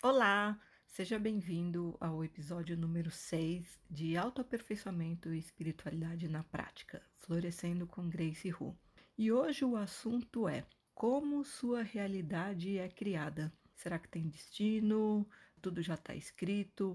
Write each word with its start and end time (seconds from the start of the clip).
Olá, 0.00 0.56
seja 0.86 1.18
bem-vindo 1.18 1.96
ao 2.00 2.22
episódio 2.22 2.76
número 2.76 3.10
6 3.10 3.80
de 3.90 4.16
Autoaperfeiçoamento 4.16 5.34
e 5.34 5.40
Espiritualidade 5.40 6.28
na 6.28 6.44
Prática, 6.44 7.02
Florescendo 7.16 7.84
com 7.84 8.08
Grace 8.08 8.48
Hu. 8.52 8.78
E 9.18 9.32
hoje 9.32 9.64
o 9.64 9.74
assunto 9.74 10.46
é 10.46 10.64
como 10.94 11.44
sua 11.44 11.82
realidade 11.82 12.78
é 12.78 12.88
criada. 12.88 13.52
Será 13.74 13.98
que 13.98 14.08
tem 14.08 14.28
destino? 14.28 15.28
Tudo 15.60 15.82
já 15.82 15.94
está 15.94 16.14
escrito? 16.14 16.92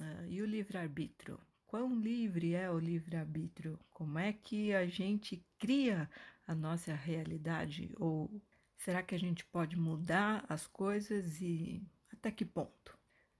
Uh, 0.00 0.26
e 0.28 0.42
o 0.42 0.44
livre-arbítrio? 0.44 1.38
Quão 1.64 1.94
livre 1.94 2.54
é 2.54 2.68
o 2.68 2.76
livre-arbítrio? 2.76 3.78
Como 3.88 4.18
é 4.18 4.32
que 4.32 4.74
a 4.74 4.84
gente 4.84 5.46
cria 5.60 6.10
a 6.44 6.56
nossa 6.56 6.92
realidade? 6.92 7.94
Ou 8.00 8.42
será 8.76 9.00
que 9.00 9.14
a 9.14 9.18
gente 9.18 9.44
pode 9.44 9.76
mudar 9.76 10.44
as 10.48 10.66
coisas 10.66 11.40
e 11.40 11.80
até 12.22 12.30
que 12.30 12.44
ponto? 12.44 12.96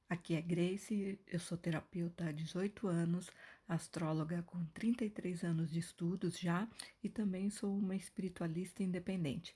Aqui 0.08 0.34
é 0.34 0.42
Grace, 0.42 1.16
eu 1.28 1.38
sou 1.38 1.56
terapeuta 1.56 2.24
há 2.24 2.32
18 2.32 2.88
anos, 2.88 3.30
astróloga 3.68 4.42
com 4.42 4.64
33 4.74 5.44
anos 5.44 5.70
de 5.70 5.78
estudos 5.78 6.36
já 6.36 6.68
e 7.00 7.08
também 7.08 7.48
sou 7.48 7.78
uma 7.78 7.94
espiritualista 7.94 8.82
independente. 8.82 9.54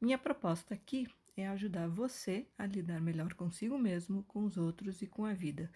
Minha 0.00 0.18
proposta 0.18 0.74
aqui 0.74 1.06
é 1.36 1.46
ajudar 1.46 1.86
você 1.86 2.48
a 2.58 2.66
lidar 2.66 3.00
melhor 3.00 3.32
consigo 3.34 3.78
mesmo, 3.78 4.24
com 4.24 4.44
os 4.44 4.56
outros 4.56 5.00
e 5.02 5.06
com 5.06 5.24
a 5.24 5.32
vida 5.32 5.70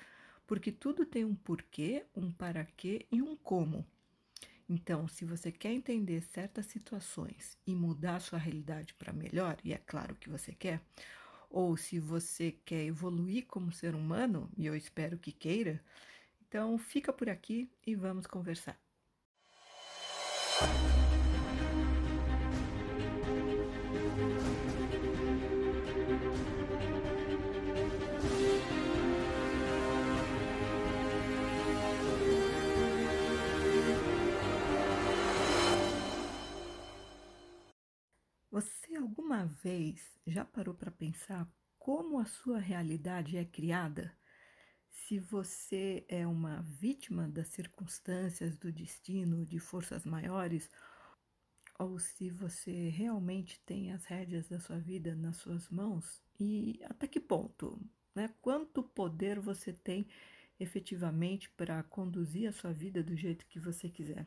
porque 0.49 0.73
tudo 0.73 1.05
tem 1.05 1.27
um 1.27 1.35
porquê, 1.35 2.07
um 2.17 2.33
para 2.33 2.65
quê 2.65 3.07
e 3.13 3.21
um 3.21 3.37
como. 3.37 3.87
Então, 4.67 5.07
se 5.07 5.25
você 5.25 5.53
quer 5.53 5.73
entender 5.73 6.23
certas 6.23 6.67
situações 6.67 7.57
e 7.67 7.75
mudar 7.75 8.19
sua 8.21 8.39
realidade 8.39 8.95
para 8.95 9.13
melhor, 9.13 9.59
e 9.63 9.75
é 9.75 9.79
claro 9.79 10.15
que 10.17 10.31
você 10.31 10.53
quer, 10.53 10.81
ou 11.51 11.77
se 11.77 11.99
você 11.99 12.53
quer 12.65 12.85
evoluir 12.85 13.47
como 13.47 13.73
ser 13.73 13.95
humano, 13.95 14.51
e 14.57 14.67
eu 14.67 14.75
espero 14.75 15.19
que 15.19 15.33
queira, 15.33 15.83
então 16.47 16.79
fica 16.79 17.13
por 17.13 17.29
aqui 17.29 17.71
e 17.87 17.95
vamos 17.95 18.27
conversar. 18.27 18.79
Você 38.51 38.97
alguma 38.97 39.45
vez 39.45 40.19
já 40.27 40.43
parou 40.43 40.75
para 40.75 40.91
pensar 40.91 41.47
como 41.79 42.19
a 42.19 42.25
sua 42.25 42.59
realidade 42.59 43.37
é 43.37 43.45
criada? 43.45 44.17
Se 44.91 45.19
você 45.19 46.07
é 46.09 46.27
uma 46.27 46.63
vítima 46.63 47.29
das 47.29 47.49
circunstâncias, 47.49 48.57
do 48.57 48.73
destino, 48.73 49.45
de 49.45 49.59
forças 49.59 50.07
maiores, 50.07 50.71
ou 51.79 51.99
se 51.99 52.31
você 52.31 52.89
realmente 52.89 53.61
tem 53.67 53.93
as 53.93 54.07
rédeas 54.07 54.49
da 54.49 54.59
sua 54.59 54.79
vida 54.79 55.15
nas 55.15 55.37
suas 55.37 55.69
mãos 55.69 56.23
e 56.41 56.81
até 56.85 57.07
que 57.07 57.21
ponto, 57.21 57.79
né? 58.15 58.29
Quanto 58.41 58.83
poder 58.83 59.39
você 59.39 59.73
tem 59.75 60.09
efetivamente 60.59 61.51
para 61.51 61.83
conduzir 61.83 62.49
a 62.49 62.53
sua 62.53 62.73
vida 62.73 63.03
do 63.03 63.15
jeito 63.15 63.47
que 63.47 63.61
você 63.61 63.91
quiser? 63.91 64.27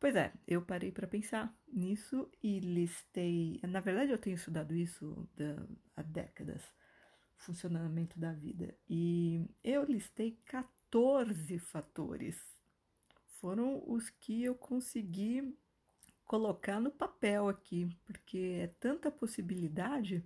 Pois 0.00 0.16
é, 0.16 0.32
eu 0.48 0.62
parei 0.62 0.90
para 0.90 1.06
pensar 1.06 1.54
nisso 1.70 2.26
e 2.42 2.58
listei. 2.58 3.60
Na 3.62 3.80
verdade, 3.80 4.10
eu 4.10 4.16
tenho 4.16 4.34
estudado 4.34 4.74
isso 4.74 5.28
há 5.94 6.00
décadas, 6.00 6.62
funcionamento 7.36 8.18
da 8.18 8.32
vida, 8.32 8.74
e 8.88 9.46
eu 9.62 9.84
listei 9.84 10.38
14 10.46 11.58
fatores. 11.58 12.40
Foram 13.40 13.82
os 13.86 14.08
que 14.08 14.42
eu 14.42 14.54
consegui 14.54 15.54
colocar 16.24 16.80
no 16.80 16.90
papel 16.90 17.48
aqui, 17.48 17.86
porque 18.06 18.60
é 18.62 18.68
tanta 18.80 19.10
possibilidade. 19.10 20.24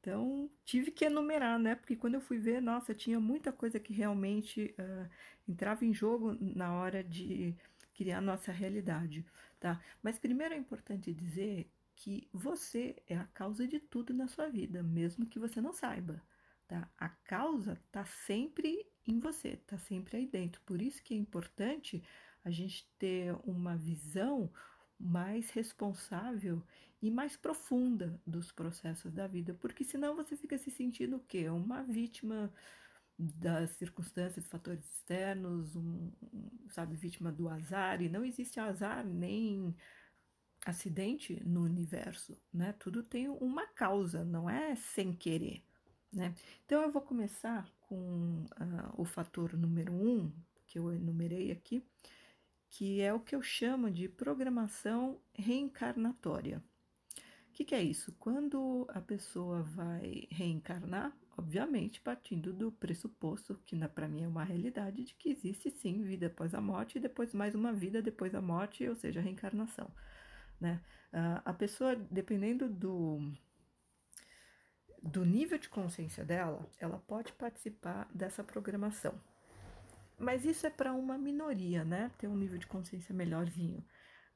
Então, 0.00 0.50
tive 0.64 0.90
que 0.90 1.04
enumerar, 1.04 1.60
né? 1.60 1.76
Porque 1.76 1.94
quando 1.94 2.14
eu 2.14 2.20
fui 2.20 2.38
ver, 2.38 2.60
nossa, 2.60 2.92
tinha 2.92 3.20
muita 3.20 3.52
coisa 3.52 3.78
que 3.78 3.92
realmente 3.92 4.74
uh, 4.76 5.08
entrava 5.48 5.84
em 5.84 5.94
jogo 5.94 6.36
na 6.40 6.74
hora 6.74 7.04
de 7.04 7.54
criar 7.94 8.20
nossa 8.20 8.52
realidade, 8.52 9.24
tá? 9.60 9.80
Mas 10.02 10.18
primeiro 10.18 10.54
é 10.54 10.56
importante 10.56 11.12
dizer 11.12 11.70
que 11.94 12.28
você 12.32 12.96
é 13.06 13.16
a 13.16 13.24
causa 13.24 13.66
de 13.66 13.78
tudo 13.78 14.12
na 14.12 14.26
sua 14.28 14.48
vida, 14.48 14.82
mesmo 14.82 15.26
que 15.26 15.38
você 15.38 15.60
não 15.60 15.72
saiba, 15.72 16.22
tá? 16.66 16.90
A 16.98 17.08
causa 17.08 17.78
tá 17.90 18.04
sempre 18.04 18.86
em 19.06 19.18
você, 19.18 19.56
tá 19.66 19.78
sempre 19.78 20.16
aí 20.16 20.26
dentro. 20.26 20.60
Por 20.62 20.80
isso 20.80 21.02
que 21.02 21.14
é 21.14 21.16
importante 21.16 22.02
a 22.44 22.50
gente 22.50 22.88
ter 22.98 23.34
uma 23.44 23.76
visão 23.76 24.50
mais 24.98 25.50
responsável 25.50 26.62
e 27.00 27.10
mais 27.10 27.36
profunda 27.36 28.20
dos 28.24 28.52
processos 28.52 29.12
da 29.12 29.26
vida, 29.26 29.54
porque 29.54 29.82
senão 29.82 30.14
você 30.14 30.36
fica 30.36 30.56
se 30.56 30.70
sentindo 30.70 31.16
o 31.16 31.20
quê? 31.20 31.48
Uma 31.48 31.82
vítima 31.82 32.52
das 33.22 33.70
circunstâncias, 33.70 34.46
fatores 34.46 34.84
externos, 34.84 35.76
um, 35.76 36.10
sabe, 36.70 36.96
vítima 36.96 37.30
do 37.30 37.48
azar, 37.48 38.02
e 38.02 38.08
não 38.08 38.24
existe 38.24 38.58
azar 38.58 39.06
nem 39.06 39.74
acidente 40.64 41.42
no 41.44 41.62
universo, 41.62 42.36
né? 42.52 42.72
Tudo 42.78 43.02
tem 43.02 43.28
uma 43.28 43.66
causa, 43.66 44.24
não 44.24 44.48
é 44.48 44.74
sem 44.74 45.12
querer, 45.12 45.62
né? 46.12 46.34
Então 46.64 46.82
eu 46.82 46.90
vou 46.90 47.02
começar 47.02 47.68
com 47.80 48.44
uh, 48.44 48.94
o 48.96 49.04
fator 49.04 49.56
número 49.56 49.92
um, 49.92 50.32
que 50.66 50.78
eu 50.78 50.92
enumerei 50.92 51.50
aqui, 51.50 51.84
que 52.70 53.00
é 53.00 53.12
o 53.12 53.20
que 53.20 53.34
eu 53.34 53.42
chamo 53.42 53.90
de 53.90 54.08
programação 54.08 55.20
reencarnatória. 55.34 56.62
O 57.48 57.52
que, 57.52 57.64
que 57.64 57.74
é 57.74 57.82
isso? 57.82 58.12
Quando 58.18 58.86
a 58.88 59.00
pessoa 59.00 59.62
vai 59.62 60.26
reencarnar, 60.30 61.14
obviamente 61.36 62.00
partindo 62.00 62.52
do 62.52 62.70
pressuposto, 62.72 63.58
que 63.66 63.76
para 63.88 64.08
mim 64.08 64.24
é 64.24 64.28
uma 64.28 64.44
realidade, 64.44 65.04
de 65.04 65.14
que 65.14 65.30
existe 65.30 65.70
sim 65.70 66.02
vida 66.02 66.26
após 66.26 66.54
a 66.54 66.60
morte 66.60 66.98
e 66.98 67.00
depois 67.00 67.32
mais 67.32 67.54
uma 67.54 67.72
vida 67.72 68.02
depois 68.02 68.32
da 68.32 68.40
morte, 68.40 68.88
ou 68.88 68.94
seja, 68.94 69.20
a 69.20 69.22
reencarnação. 69.22 69.90
Né? 70.60 70.80
Uh, 71.12 71.42
a 71.44 71.52
pessoa, 71.52 71.96
dependendo 71.96 72.68
do, 72.68 73.32
do 75.02 75.24
nível 75.24 75.58
de 75.58 75.68
consciência 75.68 76.24
dela, 76.24 76.66
ela 76.78 76.98
pode 76.98 77.32
participar 77.32 78.08
dessa 78.14 78.44
programação. 78.44 79.14
Mas 80.18 80.44
isso 80.44 80.66
é 80.66 80.70
para 80.70 80.92
uma 80.92 81.18
minoria, 81.18 81.84
né? 81.84 82.12
Ter 82.16 82.28
um 82.28 82.36
nível 82.36 82.56
de 82.56 82.66
consciência 82.66 83.12
melhorzinho. 83.12 83.84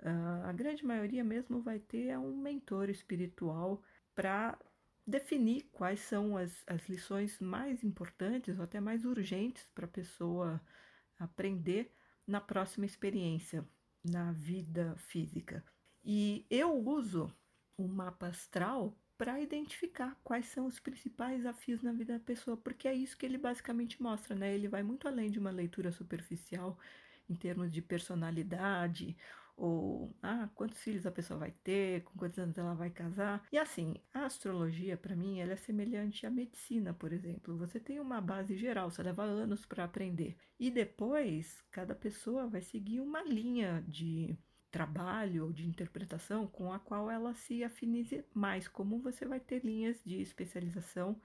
Uh, 0.00 0.44
a 0.46 0.52
grande 0.52 0.84
maioria 0.84 1.22
mesmo 1.22 1.62
vai 1.62 1.78
ter 1.78 2.18
um 2.18 2.36
mentor 2.36 2.90
espiritual 2.90 3.80
para 4.14 4.58
definir 5.06 5.68
quais 5.72 6.00
são 6.00 6.36
as, 6.36 6.64
as 6.66 6.88
lições 6.88 7.38
mais 7.38 7.84
importantes 7.84 8.58
ou 8.58 8.64
até 8.64 8.80
mais 8.80 9.04
urgentes 9.04 9.68
para 9.74 9.84
a 9.84 9.88
pessoa 9.88 10.60
aprender 11.18 11.92
na 12.26 12.40
próxima 12.40 12.84
experiência, 12.84 13.64
na 14.04 14.32
vida 14.32 14.96
física. 14.96 15.64
E 16.04 16.44
eu 16.50 16.76
uso 16.76 17.32
o 17.76 17.86
mapa 17.86 18.28
astral 18.28 18.96
para 19.16 19.40
identificar 19.40 20.18
quais 20.22 20.46
são 20.46 20.66
os 20.66 20.78
principais 20.78 21.38
desafios 21.38 21.82
na 21.82 21.92
vida 21.92 22.14
da 22.14 22.24
pessoa, 22.24 22.56
porque 22.56 22.86
é 22.86 22.94
isso 22.94 23.16
que 23.16 23.24
ele 23.24 23.38
basicamente 23.38 24.02
mostra, 24.02 24.34
né? 24.34 24.54
Ele 24.54 24.68
vai 24.68 24.82
muito 24.82 25.08
além 25.08 25.30
de 25.30 25.38
uma 25.38 25.50
leitura 25.50 25.90
superficial 25.90 26.78
em 27.28 27.34
termos 27.34 27.72
de 27.72 27.80
personalidade 27.80 29.16
ou 29.56 30.14
ah, 30.22 30.48
quantos 30.54 30.82
filhos 30.82 31.06
a 31.06 31.10
pessoa 31.10 31.38
vai 31.38 31.50
ter, 31.50 32.02
com 32.04 32.18
quantos 32.18 32.38
anos 32.38 32.58
ela 32.58 32.74
vai 32.74 32.90
casar. 32.90 33.46
E 33.50 33.58
assim, 33.58 33.94
a 34.12 34.26
astrologia 34.26 34.96
para 34.96 35.16
mim 35.16 35.40
ela 35.40 35.52
é 35.52 35.56
semelhante 35.56 36.26
à 36.26 36.30
medicina, 36.30 36.92
por 36.92 37.12
exemplo. 37.12 37.56
Você 37.56 37.80
tem 37.80 37.98
uma 37.98 38.20
base 38.20 38.56
geral, 38.56 38.90
você 38.90 39.02
leva 39.02 39.22
anos 39.24 39.64
para 39.64 39.84
aprender. 39.84 40.36
E 40.60 40.70
depois, 40.70 41.62
cada 41.70 41.94
pessoa 41.94 42.46
vai 42.46 42.60
seguir 42.60 43.00
uma 43.00 43.22
linha 43.22 43.82
de 43.88 44.36
trabalho 44.70 45.46
ou 45.46 45.52
de 45.52 45.66
interpretação 45.66 46.46
com 46.46 46.70
a 46.72 46.78
qual 46.78 47.10
ela 47.10 47.34
se 47.34 47.64
afinize 47.64 48.24
mais, 48.34 48.68
como 48.68 49.00
você 49.00 49.24
vai 49.24 49.40
ter 49.40 49.64
linhas 49.64 50.02
de 50.04 50.20
especialização 50.20 51.18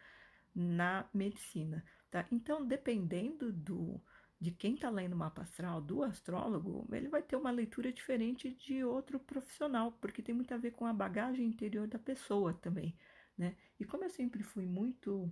na 0.55 1.05
medicina, 1.13 1.83
tá? 2.09 2.25
Então, 2.31 2.65
dependendo 2.65 3.51
do 3.51 4.01
de 4.41 4.49
quem 4.49 4.73
está 4.73 4.89
lendo 4.89 5.13
o 5.13 5.17
mapa 5.17 5.43
astral, 5.43 5.79
do 5.79 6.03
astrólogo, 6.03 6.87
ele 6.91 7.07
vai 7.07 7.21
ter 7.21 7.35
uma 7.35 7.51
leitura 7.51 7.93
diferente 7.93 8.49
de 8.49 8.83
outro 8.83 9.19
profissional, 9.19 9.91
porque 10.01 10.23
tem 10.23 10.33
muito 10.33 10.51
a 10.51 10.57
ver 10.57 10.71
com 10.71 10.87
a 10.87 10.93
bagagem 10.93 11.45
interior 11.45 11.87
da 11.87 11.99
pessoa 11.99 12.51
também, 12.55 12.97
né? 13.37 13.55
E 13.79 13.85
como 13.85 14.03
eu 14.03 14.09
sempre 14.09 14.41
fui 14.41 14.65
muito 14.65 15.31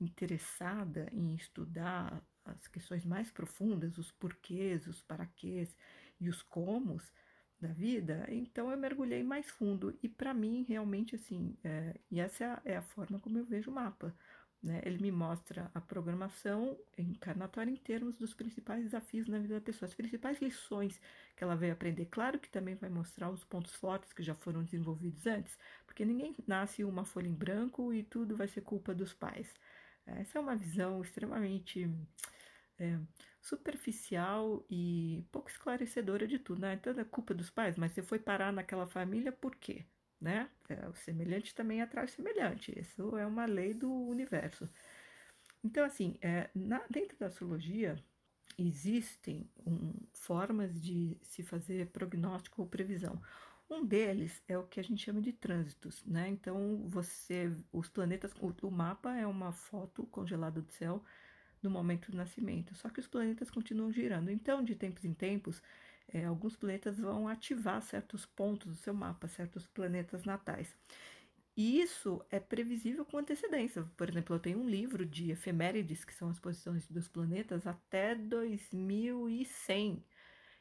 interessada 0.00 1.08
em 1.12 1.34
estudar 1.34 2.22
as 2.44 2.68
questões 2.68 3.04
mais 3.04 3.28
profundas, 3.32 3.98
os 3.98 4.12
porquês, 4.12 4.86
os 4.86 5.02
paraquês 5.02 5.76
e 6.20 6.28
os 6.28 6.40
comos 6.40 7.12
da 7.60 7.72
vida, 7.72 8.24
então 8.28 8.70
eu 8.70 8.76
mergulhei 8.76 9.24
mais 9.24 9.50
fundo. 9.50 9.98
E 10.00 10.08
para 10.08 10.32
mim, 10.32 10.64
realmente, 10.68 11.16
assim, 11.16 11.56
é, 11.64 11.98
e 12.08 12.20
essa 12.20 12.44
é 12.44 12.46
a, 12.46 12.62
é 12.64 12.76
a 12.76 12.82
forma 12.82 13.18
como 13.18 13.38
eu 13.38 13.44
vejo 13.44 13.70
o 13.70 13.74
mapa. 13.74 14.14
Né? 14.64 14.80
Ele 14.82 14.96
me 14.96 15.12
mostra 15.12 15.70
a 15.74 15.80
programação 15.80 16.78
encarnatória 16.96 17.70
em 17.70 17.76
termos 17.76 18.16
dos 18.16 18.32
principais 18.32 18.82
desafios 18.82 19.28
na 19.28 19.38
vida 19.38 19.56
da 19.56 19.60
pessoa, 19.60 19.86
as 19.86 19.94
principais 19.94 20.40
lições 20.40 20.98
que 21.36 21.44
ela 21.44 21.54
veio 21.54 21.74
aprender. 21.74 22.06
Claro 22.06 22.38
que 22.38 22.48
também 22.48 22.74
vai 22.74 22.88
mostrar 22.88 23.28
os 23.30 23.44
pontos 23.44 23.74
fortes 23.74 24.10
que 24.14 24.22
já 24.22 24.34
foram 24.34 24.64
desenvolvidos 24.64 25.26
antes, 25.26 25.58
porque 25.84 26.02
ninguém 26.02 26.34
nasce 26.46 26.82
uma 26.82 27.04
folha 27.04 27.28
em 27.28 27.34
branco 27.34 27.92
e 27.92 28.02
tudo 28.02 28.38
vai 28.38 28.48
ser 28.48 28.62
culpa 28.62 28.94
dos 28.94 29.12
pais. 29.12 29.52
Essa 30.06 30.38
é 30.38 30.40
uma 30.40 30.56
visão 30.56 31.02
extremamente 31.02 31.86
é, 32.78 32.98
superficial 33.42 34.64
e 34.70 35.26
pouco 35.30 35.50
esclarecedora 35.50 36.26
de 36.26 36.38
tudo, 36.38 36.62
né? 36.62 36.72
Então 36.74 36.98
é 36.98 37.04
culpa 37.04 37.34
dos 37.34 37.50
pais, 37.50 37.76
mas 37.76 37.92
você 37.92 38.02
foi 38.02 38.18
parar 38.18 38.50
naquela 38.50 38.86
família 38.86 39.30
por 39.30 39.54
quê? 39.56 39.84
Né? 40.20 40.48
É, 40.68 40.88
o 40.88 40.94
semelhante 40.94 41.54
também 41.54 41.82
atrai 41.82 42.04
o 42.04 42.08
semelhante. 42.08 42.78
Isso 42.78 43.16
é 43.16 43.26
uma 43.26 43.46
lei 43.46 43.74
do 43.74 43.90
universo. 43.90 44.68
Então, 45.62 45.84
assim, 45.84 46.16
é, 46.20 46.50
na, 46.54 46.82
dentro 46.90 47.18
da 47.18 47.26
astrologia 47.26 47.96
existem 48.58 49.48
um, 49.66 49.92
formas 50.12 50.80
de 50.80 51.16
se 51.22 51.42
fazer 51.42 51.88
prognóstico 51.88 52.62
ou 52.62 52.68
previsão. 52.68 53.20
Um 53.68 53.84
deles 53.84 54.42
é 54.46 54.58
o 54.58 54.64
que 54.64 54.78
a 54.78 54.82
gente 54.82 55.02
chama 55.02 55.20
de 55.20 55.32
trânsitos, 55.32 56.04
né? 56.04 56.28
Então, 56.28 56.86
você, 56.86 57.50
os 57.72 57.88
planetas, 57.88 58.32
o, 58.38 58.54
o 58.66 58.70
mapa 58.70 59.16
é 59.16 59.26
uma 59.26 59.52
foto 59.52 60.06
congelada 60.06 60.60
do 60.60 60.70
céu 60.70 61.02
no 61.62 61.70
momento 61.70 62.10
do 62.10 62.16
nascimento, 62.16 62.74
só 62.74 62.90
que 62.90 63.00
os 63.00 63.06
planetas 63.06 63.50
continuam 63.50 63.90
girando. 63.90 64.30
Então, 64.30 64.62
de 64.62 64.74
tempos 64.74 65.04
em 65.04 65.14
tempos, 65.14 65.62
é, 66.08 66.24
alguns 66.24 66.56
planetas 66.56 66.98
vão 66.98 67.28
ativar 67.28 67.80
certos 67.82 68.26
pontos 68.26 68.68
do 68.68 68.76
seu 68.76 68.94
mapa, 68.94 69.28
certos 69.28 69.66
planetas 69.66 70.24
natais. 70.24 70.76
E 71.56 71.80
isso 71.80 72.24
é 72.30 72.40
previsível 72.40 73.04
com 73.04 73.18
antecedência. 73.18 73.84
Por 73.96 74.08
exemplo, 74.08 74.34
eu 74.34 74.40
tenho 74.40 74.58
um 74.58 74.68
livro 74.68 75.06
de 75.06 75.30
efemérides, 75.30 76.04
que 76.04 76.12
são 76.12 76.28
as 76.28 76.40
posições 76.40 76.86
dos 76.88 77.06
planetas, 77.06 77.66
até 77.66 78.14
2100. 78.14 80.04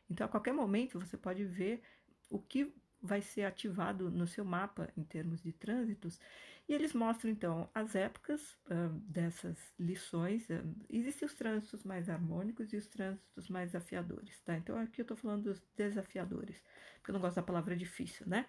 Então, 0.10 0.26
a 0.26 0.30
qualquer 0.30 0.54
momento, 0.54 1.00
você 1.00 1.18
pode 1.18 1.44
ver 1.46 1.82
o 2.30 2.40
que 2.40 2.72
vai 3.04 3.22
ser 3.22 3.44
ativado 3.44 4.10
no 4.10 4.26
seu 4.26 4.46
mapa 4.46 4.90
em 4.98 5.04
termos 5.04 5.42
de 5.42 5.52
trânsitos 5.52 6.20
e 6.68 6.74
eles 6.74 6.94
mostram, 6.94 7.30
então, 7.30 7.70
as 7.76 7.94
épocas 7.94 8.54
uh, 8.68 8.90
dessas 9.08 9.58
lições. 9.78 10.50
Uh, 10.50 10.64
existem 10.90 11.26
os 11.26 11.34
trânsitos 11.34 11.84
mais 11.84 12.10
harmônicos 12.10 12.72
e 12.72 12.78
os 12.78 12.88
trânsitos 12.88 13.50
mais 13.50 13.72
desafiadores, 13.72 14.40
tá? 14.42 14.56
Então, 14.56 14.78
aqui 14.80 15.02
eu 15.02 15.04
estou 15.04 15.18
falando 15.18 15.44
dos 15.44 15.62
desafiadores, 15.76 16.64
porque 16.96 17.12
eu 17.12 17.14
não 17.14 17.20
gosto 17.20 17.36
da 17.36 17.44
palavra 17.44 17.76
difícil, 17.76 18.26
né? 18.28 18.46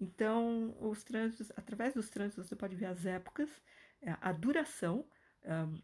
Então, 0.00 0.76
os 0.80 1.04
trânsitos, 1.04 1.52
através 1.56 1.94
dos 1.94 2.10
trânsitos, 2.10 2.48
você 2.48 2.56
pode 2.56 2.74
ver 2.74 2.86
as 2.86 3.06
épocas, 3.06 3.48
eh, 4.02 4.16
a 4.20 4.32
duração 4.32 5.06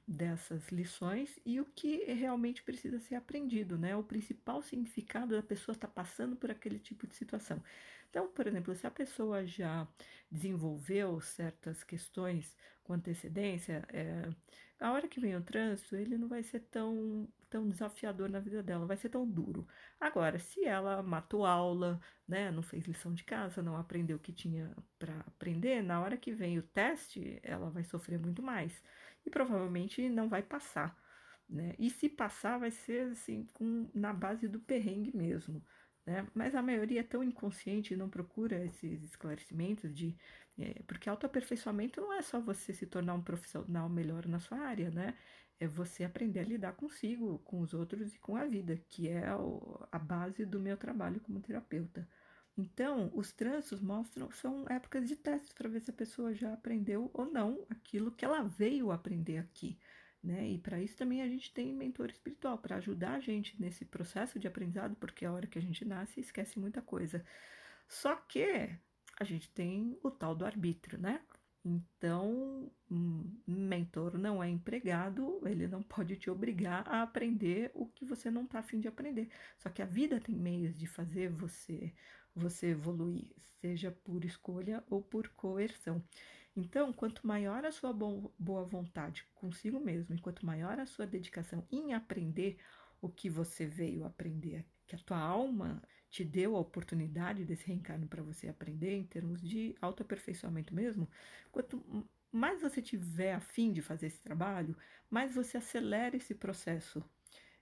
dessas 0.07 0.69
lições 0.71 1.39
e 1.47 1.61
o 1.61 1.65
que 1.65 2.05
realmente 2.13 2.63
precisa 2.63 2.99
ser 2.99 3.15
aprendido, 3.15 3.79
né? 3.79 3.95
O 3.97 4.03
principal 4.03 4.61
significado 4.63 5.37
da 5.37 5.43
pessoa 5.43 5.75
estar 5.75 5.87
tá 5.87 5.93
passando 5.93 6.35
por 6.35 6.51
aquele 6.51 6.79
tipo 6.79 7.07
de 7.07 7.15
situação. 7.15 7.63
Então, 8.11 8.29
por 8.29 8.47
exemplo, 8.47 8.75
se 8.75 8.87
a 8.87 8.91
pessoa 8.91 9.47
já 9.47 9.87
desenvolveu 10.31 11.21
certas 11.21 11.83
questões 11.85 12.57
com 12.83 12.93
antecedência, 12.93 13.85
é, 13.89 14.29
a 14.81 14.93
hora 14.93 15.07
que 15.09 15.21
vem 15.21 15.37
o 15.37 15.41
trânsito, 15.41 15.95
ele 15.97 16.19
não 16.19 16.29
vai 16.29 16.43
ser 16.43 16.61
tão, 16.61 17.29
tão 17.53 17.69
desafiador 17.69 18.31
na 18.31 18.41
vida 18.41 18.63
dela, 18.63 18.87
vai 18.87 18.97
ser 18.97 19.11
tão 19.11 19.29
duro. 19.29 19.69
Agora, 20.01 20.39
se 20.39 20.65
ela 20.65 21.03
matou 21.03 21.45
aula, 21.45 22.01
né, 22.27 22.51
não 22.51 22.63
fez 22.63 22.87
lição 22.87 23.13
de 23.13 23.25
casa, 23.25 23.63
não 23.63 23.77
aprendeu 23.77 24.17
o 24.17 24.21
que 24.21 24.33
tinha 24.33 24.75
para 24.99 25.15
aprender, 25.21 25.83
na 25.83 26.01
hora 26.01 26.17
que 26.17 26.33
vem 26.33 26.59
o 26.59 26.63
teste, 26.63 27.39
ela 27.43 27.69
vai 27.69 27.85
sofrer 27.85 28.19
muito 28.19 28.43
mais 28.43 28.83
e 29.27 29.31
provavelmente 29.31 30.09
não 30.09 30.31
vai 30.31 30.43
passar. 30.43 30.97
Né? 31.47 31.75
E 31.79 31.91
se 31.91 32.09
passar, 32.09 32.59
vai 32.59 32.71
ser 32.71 33.11
assim, 33.13 33.47
com, 33.53 33.91
na 33.95 34.15
base 34.15 34.49
do 34.49 34.59
perrengue 34.59 35.15
mesmo. 35.15 35.63
Né? 36.07 36.27
Mas 36.35 36.55
a 36.55 36.63
maioria 36.63 37.01
é 37.01 37.05
tão 37.05 37.23
inconsciente 37.23 37.93
e 37.93 37.97
não 37.97 38.09
procura 38.09 38.65
esses 38.65 39.03
esclarecimentos 39.05 39.95
de. 39.95 40.17
É, 40.59 40.83
porque 40.87 41.09
autoaperfeiçoamento 41.09 42.01
não 42.01 42.13
é 42.13 42.23
só 42.23 42.41
você 42.41 42.73
se 42.73 42.87
tornar 42.87 43.15
um 43.15 43.23
profissional 43.23 43.89
melhor 43.89 44.27
na 44.27 44.39
sua 44.39 44.59
área, 44.59 44.91
né? 44.91 45.15
É 45.63 45.67
você 45.69 46.03
aprender 46.03 46.41
a 46.41 46.45
lidar 46.45 46.73
consigo, 46.73 47.39
com 47.45 47.61
os 47.61 47.73
outros 47.73 48.13
e 48.13 48.19
com 48.19 48.35
a 48.35 48.45
vida, 48.45 48.77
que 48.89 49.09
é 49.09 49.23
a 49.93 49.99
base 49.99 50.45
do 50.45 50.59
meu 50.59 50.77
trabalho 50.77 51.21
como 51.21 51.41
terapeuta. 51.41 52.09
Então, 52.59 53.13
os 53.15 53.31
trânsitos 53.31 53.81
mostram, 53.81 54.29
são 54.33 54.67
épocas 54.69 55.07
de 55.07 55.15
testes 55.15 55.53
para 55.53 55.69
ver 55.69 55.81
se 55.81 55.91
a 55.91 55.95
pessoa 55.95 56.35
já 56.35 56.53
aprendeu 56.53 57.09
ou 57.15 57.31
não 57.31 57.65
aquilo 57.71 58.11
que 58.11 58.25
ela 58.25 58.43
veio 58.43 58.91
aprender 58.91 59.39
aqui. 59.39 59.79
Né? 60.21 60.49
E 60.51 60.59
para 60.59 60.83
isso 60.83 60.97
também 60.97 61.23
a 61.23 61.29
gente 61.29 61.55
tem 61.55 61.73
mentor 61.73 62.11
espiritual, 62.11 62.59
para 62.59 62.77
ajudar 62.79 63.15
a 63.15 63.21
gente 63.21 63.55
nesse 63.61 63.85
processo 63.85 64.41
de 64.41 64.49
aprendizado, 64.49 64.97
porque 64.97 65.25
a 65.25 65.33
hora 65.33 65.47
que 65.47 65.61
a 65.61 65.63
gente 65.63 65.85
nasce 65.85 66.19
esquece 66.19 66.59
muita 66.59 66.83
coisa. 66.83 67.25
Só 67.87 68.17
que 68.17 68.69
a 69.17 69.23
gente 69.23 69.49
tem 69.51 69.97
o 70.03 70.11
tal 70.11 70.35
do 70.35 70.45
arbítrio, 70.45 70.99
né? 70.99 71.21
Então, 71.65 72.71
mentor 73.47 74.19
não 74.19 74.43
é 74.43 74.49
empregado, 74.49 75.41
ele 75.47 75.69
não 75.69 75.83
pode 75.83 76.17
te 76.17 76.29
obrigar 76.29 76.89
a 76.89 77.03
aprender 77.03 77.71
o 77.73 77.87
que 77.87 78.05
você 78.05 78.31
não 78.31 78.45
está 78.45 78.59
afim 78.59 78.81
de 78.81 78.89
aprender. 78.89 79.29
Só 79.59 79.71
que 79.71 79.81
a 79.81 79.87
vida 79.87 80.21
tem 80.21 80.35
meios 80.35 80.77
de 80.77 80.87
fazer 80.87 81.31
você 81.31 81.95
você 82.35 82.69
evoluir, 82.69 83.31
seja 83.61 83.91
por 83.91 84.25
escolha 84.25 84.83
ou 84.89 85.03
por 85.03 85.29
coerção. 85.29 86.03
Então, 86.57 86.93
quanto 86.93 87.27
maior 87.27 87.65
a 87.65 87.73
sua 87.73 87.93
boa 87.93 88.65
vontade 88.65 89.27
consigo 89.35 89.79
mesmo, 89.79 90.15
e 90.15 90.21
quanto 90.21 90.45
maior 90.45 90.79
a 90.79 90.87
sua 90.87 91.07
dedicação 91.07 91.67
em 91.71 91.95
aprender 91.95 92.59
o 93.01 93.09
que 93.09 93.29
você 93.29 93.67
veio 93.67 94.05
aprender, 94.05 94.65
que 94.87 94.95
a 94.95 94.99
tua 94.99 95.19
alma 95.19 95.83
te 96.13 96.23
deu 96.23 96.55
a 96.55 96.61
oportunidade 96.61 97.43
desse 97.43 97.67
reencarno 97.67 98.07
para 98.07 98.23
você 98.23 98.47
aprender 98.47 98.95
em 98.95 99.05
termos 99.05 99.41
de 99.41 99.75
autoaperfeiçoamento 99.81 100.75
mesmo, 100.75 101.09
quanto 101.51 101.83
mais 102.31 102.61
você 102.61 102.83
tiver 102.83 103.33
a 103.33 103.41
fim 103.41 103.73
de 103.73 103.81
fazer 103.81 104.09
esse 104.09 104.21
trabalho, 104.21 104.77
mais 105.11 105.35
você 105.35 105.57
acelera 105.57 106.15
esse 106.15 106.35
processo 106.35 107.03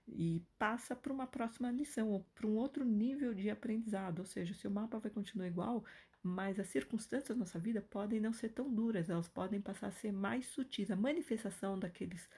e 0.05 0.45
passa 0.59 0.93
para 0.93 1.13
uma 1.13 1.25
próxima 1.25 1.71
lição 1.71 2.09
ou 2.09 2.25
para 2.35 2.45
um 2.45 2.57
outro 2.57 2.83
nível 2.83 3.33
de 3.33 3.49
aprendizado. 3.49 4.19
Ou 4.19 4.25
seja, 4.25 4.51
o 4.51 4.55
seu 4.55 4.69
mapa 4.69 4.99
vai 4.99 5.09
continuar 5.09 5.47
igual, 5.47 5.85
mas 6.21 6.59
as 6.59 6.67
circunstâncias 6.67 7.29
da 7.29 7.35
nossa 7.35 7.57
vida 7.57 7.81
podem 7.81 8.19
não 8.19 8.33
ser 8.33 8.49
tão 8.49 8.73
duras, 8.73 9.09
elas 9.09 9.29
podem 9.29 9.61
passar 9.61 9.87
a 9.87 9.91
ser 9.91 10.11
mais 10.11 10.45
sutis. 10.47 10.91
A 10.91 10.95
manifestação 10.97 11.79
daqueles, 11.79 12.29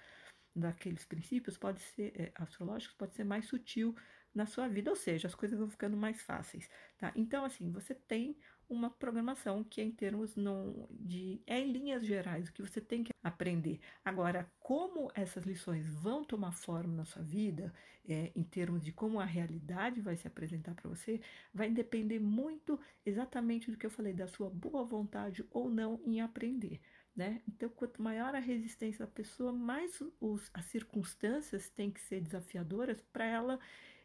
daqueles 0.55 1.05
princípios 1.05 1.57
pode 1.57 1.81
ser 1.81 2.13
é, 2.15 2.31
astrológicos 2.35 2.95
pode 2.95 3.15
ser 3.15 3.23
mais 3.23 3.47
sutil 3.47 3.95
na 4.33 4.45
sua 4.45 4.67
vida, 4.67 4.89
ou 4.89 4.95
seja, 4.95 5.27
as 5.27 5.35
coisas 5.35 5.59
vão 5.59 5.69
ficando 5.69 5.95
mais 5.95 6.21
fáceis, 6.21 6.69
tá? 6.97 7.11
Então, 7.15 7.45
assim, 7.45 7.71
você 7.71 7.93
tem 7.93 8.35
uma 8.69 8.89
programação 8.89 9.63
que 9.63 9.79
é 9.79 9.83
em 9.83 9.91
termos 9.91 10.35
não, 10.35 10.87
de 10.89 11.41
é 11.45 11.59
em 11.59 11.71
linhas 11.71 12.05
gerais 12.05 12.49
o 12.49 12.53
que 12.53 12.61
você 12.61 12.81
tem 12.81 13.03
que 13.03 13.13
aprender. 13.21 13.79
Agora, 14.03 14.51
como 14.59 15.11
essas 15.13 15.43
lições 15.43 15.87
vão 15.87 16.23
tomar 16.23 16.51
forma 16.51 16.93
na 16.93 17.05
sua 17.05 17.21
vida, 17.21 17.73
é, 18.07 18.31
em 18.35 18.43
termos 18.43 18.81
de 18.81 18.91
como 18.91 19.19
a 19.19 19.25
realidade 19.25 20.01
vai 20.01 20.17
se 20.17 20.27
apresentar 20.27 20.73
para 20.73 20.89
você, 20.89 21.21
vai 21.53 21.69
depender 21.69 22.19
muito 22.19 22.79
exatamente 23.05 23.69
do 23.69 23.77
que 23.77 23.85
eu 23.85 23.91
falei 23.91 24.13
da 24.13 24.27
sua 24.27 24.49
boa 24.49 24.83
vontade 24.83 25.45
ou 25.51 25.69
não 25.69 26.01
em 26.05 26.21
aprender. 26.21 26.81
Né? 27.15 27.43
Então, 27.47 27.69
quanto 27.69 28.01
maior 28.01 28.33
a 28.33 28.39
resistência 28.39 29.05
da 29.05 29.11
pessoa, 29.11 29.53
mais 29.53 30.01
os, 30.19 30.49
as 30.51 30.65
circunstâncias 30.65 31.69
têm 31.69 31.91
que 31.91 32.01
ser 32.01 32.19
desafiadoras 32.21 32.99
para 33.13 33.25
ela 33.25 33.59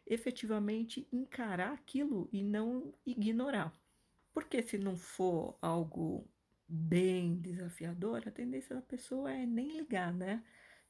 efetivamente 0.09 1.07
encarar 1.13 1.71
aquilo 1.71 2.27
e 2.33 2.43
não 2.43 2.91
ignorar. 3.05 3.71
Porque 4.33 4.61
se 4.63 4.77
não 4.77 4.97
for 4.97 5.55
algo 5.61 6.27
bem 6.67 7.39
desafiador, 7.39 8.23
a 8.25 8.31
tendência 8.31 8.75
da 8.75 8.81
pessoa 8.81 9.31
é 9.31 9.45
nem 9.45 9.77
ligar, 9.77 10.11
né? 10.11 10.43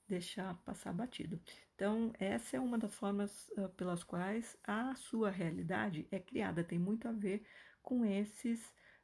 Deixar 0.08 0.56
passar 0.64 0.94
batido. 0.94 1.40
Então, 1.76 2.14
essa 2.18 2.58
é 2.58 2.60
uma 2.60 2.78
das 2.78 2.96
formas 2.96 3.50
uh, 3.58 3.70
pelas 3.70 4.04
quais 4.04 4.58
a 4.64 4.96
sua 4.96 5.30
realidade 5.30 6.08
é 6.12 6.20
criada. 6.20 6.64
Tem 6.64 6.80
muito 6.80 7.08
a 7.08 7.12
ver 7.12 7.44
com 7.82 8.04
esses 8.06 8.60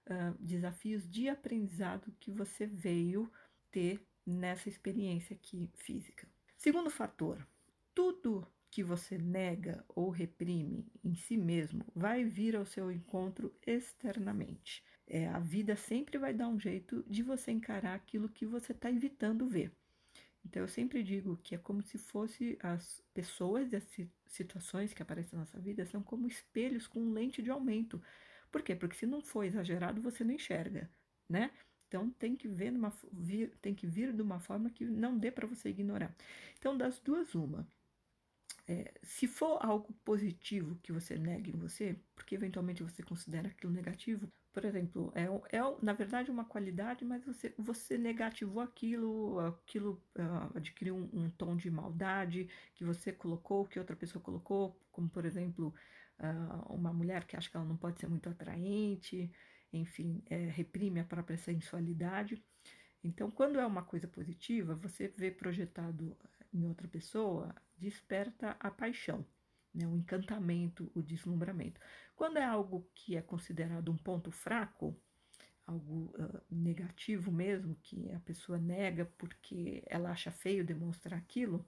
uh, 0.07 0.35
desafios 0.39 1.09
de 1.09 1.29
aprendizado 1.29 2.13
que 2.19 2.31
você 2.31 2.65
veio 2.65 3.31
ter 3.71 4.05
nessa 4.25 4.69
experiência 4.69 5.35
aqui 5.35 5.69
física. 5.75 6.27
Segundo 6.57 6.89
fator, 6.89 7.45
tudo 7.93 8.47
que 8.75 8.83
você 8.83 9.17
nega 9.17 9.85
ou 9.87 10.09
reprime 10.09 10.85
em 11.01 11.15
si 11.15 11.37
mesmo 11.37 11.85
vai 11.95 12.25
vir 12.25 12.57
ao 12.57 12.65
seu 12.65 12.91
encontro 12.91 13.55
externamente. 13.65 14.83
É, 15.07 15.29
a 15.29 15.39
vida 15.39 15.77
sempre 15.77 16.17
vai 16.17 16.33
dar 16.33 16.49
um 16.49 16.59
jeito 16.59 17.01
de 17.07 17.23
você 17.23 17.53
encarar 17.53 17.93
aquilo 17.93 18.27
que 18.27 18.45
você 18.45 18.73
está 18.73 18.91
evitando 18.91 19.47
ver. 19.47 19.71
Então, 20.43 20.61
eu 20.61 20.67
sempre 20.67 21.01
digo 21.03 21.39
que 21.41 21.55
é 21.55 21.57
como 21.57 21.81
se 21.81 21.97
fosse 21.97 22.57
as 22.61 23.01
pessoas 23.13 23.71
e 23.71 23.77
as 23.77 23.87
situações 24.27 24.93
que 24.93 25.01
aparecem 25.01 25.37
na 25.37 25.45
nossa 25.45 25.57
vida 25.57 25.85
são 25.85 26.03
como 26.03 26.27
espelhos 26.27 26.85
com 26.85 27.13
lente 27.13 27.41
de 27.41 27.49
aumento. 27.49 28.01
Por 28.51 28.61
quê? 28.61 28.75
Porque 28.75 28.97
se 28.97 29.05
não 29.05 29.21
for 29.21 29.45
exagerado, 29.45 30.01
você 30.01 30.21
não 30.21 30.33
enxerga, 30.33 30.91
né? 31.29 31.49
Então 31.87 32.09
tem 32.09 32.35
que 32.35 32.49
ver 32.49 32.71
numa, 32.71 32.91
vir, 33.13 33.55
tem 33.61 33.73
que 33.73 33.87
vir 33.87 34.11
de 34.11 34.21
uma 34.21 34.41
forma 34.41 34.69
que 34.69 34.83
não 34.83 35.17
dê 35.17 35.31
para 35.31 35.47
você 35.47 35.69
ignorar. 35.69 36.13
Então 36.59 36.77
das 36.77 36.99
duas 36.99 37.33
uma. 37.35 37.65
É, 38.67 38.91
se 39.03 39.27
for 39.27 39.59
algo 39.63 39.93
positivo 40.03 40.75
que 40.81 40.91
você 40.91 41.17
nega 41.17 41.49
em 41.49 41.57
você, 41.57 41.95
porque 42.15 42.33
eventualmente 42.33 42.81
você 42.81 43.03
considera 43.03 43.49
aquilo 43.49 43.71
negativo, 43.71 44.27
por 44.51 44.65
exemplo, 44.65 45.11
é, 45.13 45.25
é 45.55 45.61
na 45.83 45.93
verdade 45.93 46.31
uma 46.31 46.45
qualidade, 46.45 47.05
mas 47.05 47.23
você, 47.23 47.53
você 47.57 47.97
negativou 47.97 48.63
aquilo, 48.63 49.39
aquilo 49.39 50.01
uh, 50.17 50.57
adquiriu 50.57 50.95
um, 50.95 51.25
um, 51.25 51.29
tom 51.29 51.55
de 51.55 51.69
maldade 51.69 52.49
que 52.73 52.83
você 52.83 53.11
colocou, 53.11 53.65
que 53.65 53.77
outra 53.77 53.95
pessoa 53.95 54.23
colocou, 54.23 54.79
como 54.91 55.09
por 55.09 55.25
exemplo, 55.25 55.73
uh, 56.19 56.73
uma 56.73 56.93
mulher 56.93 57.25
que 57.25 57.35
acha 57.35 57.49
que 57.49 57.57
ela 57.57 57.65
não 57.65 57.77
pode 57.77 57.99
ser 57.99 58.07
muito 58.07 58.29
atraente, 58.29 59.29
enfim, 59.73 60.23
é, 60.27 60.37
reprime 60.47 61.01
a 61.01 61.03
própria 61.03 61.37
sensualidade. 61.37 62.41
Então, 63.03 63.29
quando 63.29 63.59
é 63.59 63.65
uma 63.65 63.83
coisa 63.83 64.07
positiva, 64.07 64.73
você 64.73 65.07
vê 65.09 65.29
projetado 65.29 66.17
em 66.55 66.65
outra 66.65 66.87
pessoa, 66.87 67.53
desperta 67.77 68.55
a 68.59 68.71
paixão, 68.71 69.25
né, 69.73 69.85
o 69.87 69.95
encantamento, 69.95 70.89
o 70.95 71.01
deslumbramento. 71.01 71.79
Quando 72.15 72.37
é 72.37 72.45
algo 72.45 72.87
que 72.95 73.17
é 73.17 73.21
considerado 73.21 73.91
um 73.91 73.97
ponto 73.97 74.31
fraco, 74.31 74.95
algo 75.67 76.13
uh, 76.17 76.41
negativo 76.49 77.31
mesmo, 77.31 77.75
que 77.81 78.11
a 78.11 78.19
pessoa 78.19 78.57
nega 78.57 79.05
porque 79.17 79.83
ela 79.87 80.11
acha 80.11 80.31
feio 80.31 80.65
demonstrar 80.65 81.19
aquilo, 81.19 81.65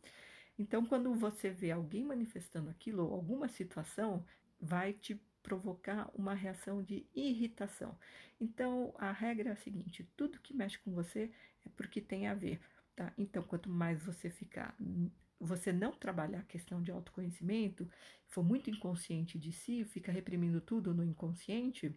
então 0.57 0.85
quando 0.85 1.13
você 1.15 1.49
vê 1.49 1.71
alguém 1.71 2.03
manifestando 2.03 2.69
aquilo, 2.69 3.13
alguma 3.13 3.47
situação, 3.47 4.25
vai 4.59 4.93
te 4.93 5.19
provocar 5.43 6.09
uma 6.13 6.33
reação 6.33 6.83
de 6.83 7.05
irritação. 7.15 7.97
Então, 8.39 8.93
a 8.97 9.11
regra 9.11 9.49
é 9.49 9.53
a 9.53 9.57
seguinte: 9.57 10.07
tudo 10.17 10.39
que 10.39 10.53
mexe 10.53 10.77
com 10.79 10.91
você 10.91 11.31
é 11.65 11.69
porque 11.75 12.01
tem 12.01 12.27
a 12.27 12.33
ver, 12.33 12.59
tá? 12.97 13.13
Então, 13.17 13.43
quanto 13.43 13.69
mais 13.69 14.01
você 14.01 14.27
ficar, 14.29 14.75
você 15.39 15.71
não 15.71 15.91
trabalhar 15.91 16.39
a 16.39 16.43
questão 16.43 16.81
de 16.81 16.91
autoconhecimento, 16.91 17.87
for 18.25 18.43
muito 18.43 18.71
inconsciente 18.71 19.37
de 19.37 19.53
si, 19.53 19.85
fica 19.85 20.11
reprimindo 20.11 20.59
tudo 20.59 20.93
no 20.93 21.03
inconsciente, 21.03 21.95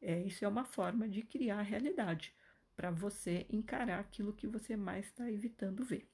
é, 0.00 0.20
isso 0.22 0.44
é 0.44 0.48
uma 0.48 0.64
forma 0.64 1.08
de 1.08 1.22
criar 1.22 1.60
a 1.60 1.62
realidade 1.62 2.34
para 2.76 2.90
você 2.90 3.46
encarar 3.50 3.98
aquilo 3.98 4.34
que 4.34 4.46
você 4.46 4.76
mais 4.76 5.06
está 5.06 5.32
evitando 5.32 5.82
ver. 5.82 6.06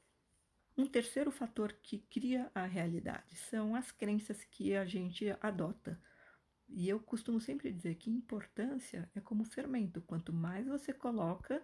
Um 0.79 0.87
terceiro 0.87 1.33
fator 1.33 1.73
que 1.83 1.99
cria 1.99 2.49
a 2.55 2.65
realidade 2.65 3.37
são 3.37 3.75
as 3.75 3.91
crenças 3.91 4.45
que 4.45 4.75
a 4.77 4.85
gente 4.87 5.27
adota. 5.41 6.01
E 6.69 6.89
eu 6.89 7.01
costumo 7.01 7.41
sempre 7.41 7.73
dizer 7.73 7.97
que 7.97 8.09
importância 8.09 9.11
é 9.15 9.21
como 9.21 9.45
fermento. 9.45 10.01
Quanto 10.01 10.33
mais 10.33 10.67
você 10.67 10.93
coloca, 10.93 11.61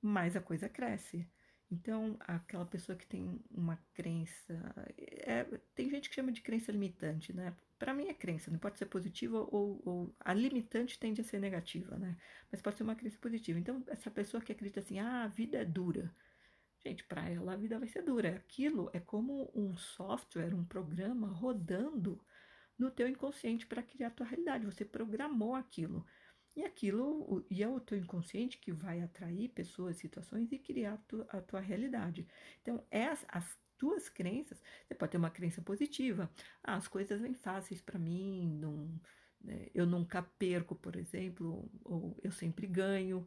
mais 0.00 0.36
a 0.36 0.40
coisa 0.40 0.68
cresce. 0.68 1.28
Então, 1.70 2.16
aquela 2.20 2.64
pessoa 2.64 2.96
que 2.96 3.06
tem 3.06 3.40
uma 3.50 3.78
crença. 3.92 4.54
É, 4.96 5.44
tem 5.74 5.90
gente 5.90 6.08
que 6.08 6.14
chama 6.14 6.32
de 6.32 6.40
crença 6.40 6.72
limitante, 6.72 7.32
né? 7.32 7.54
Para 7.78 7.92
mim 7.92 8.08
é 8.08 8.14
crença, 8.14 8.50
não 8.50 8.58
pode 8.58 8.78
ser 8.78 8.86
positiva 8.86 9.38
ou, 9.38 9.80
ou, 9.84 10.14
A 10.18 10.32
limitante 10.32 10.98
tende 10.98 11.20
a 11.20 11.24
ser 11.24 11.38
negativa, 11.38 11.96
né? 11.98 12.16
Mas 12.50 12.62
pode 12.62 12.78
ser 12.78 12.84
uma 12.84 12.96
crença 12.96 13.18
positiva. 13.18 13.58
Então, 13.58 13.82
essa 13.88 14.10
pessoa 14.10 14.42
que 14.42 14.50
acredita 14.50 14.80
assim, 14.80 14.98
ah, 14.98 15.24
a 15.24 15.28
vida 15.28 15.58
é 15.58 15.64
dura. 15.64 16.14
Gente, 16.84 17.04
para 17.04 17.28
ela 17.28 17.52
a 17.52 17.56
vida 17.56 17.78
vai 17.78 17.88
ser 17.88 18.02
dura. 18.02 18.36
Aquilo 18.36 18.88
é 18.94 19.00
como 19.00 19.50
um 19.54 19.76
software, 19.76 20.54
um 20.54 20.64
programa 20.64 21.28
rodando 21.28 22.20
no 22.78 22.90
teu 22.90 23.08
inconsciente 23.08 23.66
para 23.66 23.82
criar 23.82 24.08
a 24.08 24.10
tua 24.10 24.26
realidade. 24.26 24.64
Você 24.64 24.84
programou 24.84 25.54
aquilo. 25.54 26.06
E 26.58 26.64
aquilo, 26.64 27.46
e 27.48 27.62
é 27.62 27.68
o 27.68 27.78
teu 27.78 27.96
inconsciente 27.96 28.58
que 28.58 28.72
vai 28.72 29.00
atrair 29.00 29.48
pessoas, 29.50 29.96
situações 29.96 30.50
e 30.50 30.58
criar 30.58 30.94
a 30.94 30.96
tua, 30.96 31.26
a 31.30 31.40
tua 31.40 31.60
realidade. 31.60 32.26
Então, 32.60 32.82
as, 32.90 33.24
as 33.28 33.56
tuas 33.76 34.08
crenças, 34.08 34.60
você 34.84 34.92
pode 34.92 35.12
ter 35.12 35.18
uma 35.18 35.30
crença 35.30 35.62
positiva. 35.62 36.28
Ah, 36.64 36.74
as 36.74 36.88
coisas 36.88 37.20
vêm 37.20 37.32
fáceis 37.32 37.80
para 37.80 37.96
mim, 37.96 38.58
não, 38.60 39.00
né, 39.40 39.68
eu 39.72 39.86
nunca 39.86 40.20
perco, 40.20 40.74
por 40.74 40.96
exemplo, 40.96 41.70
ou 41.84 42.18
eu 42.24 42.32
sempre 42.32 42.66
ganho. 42.66 43.24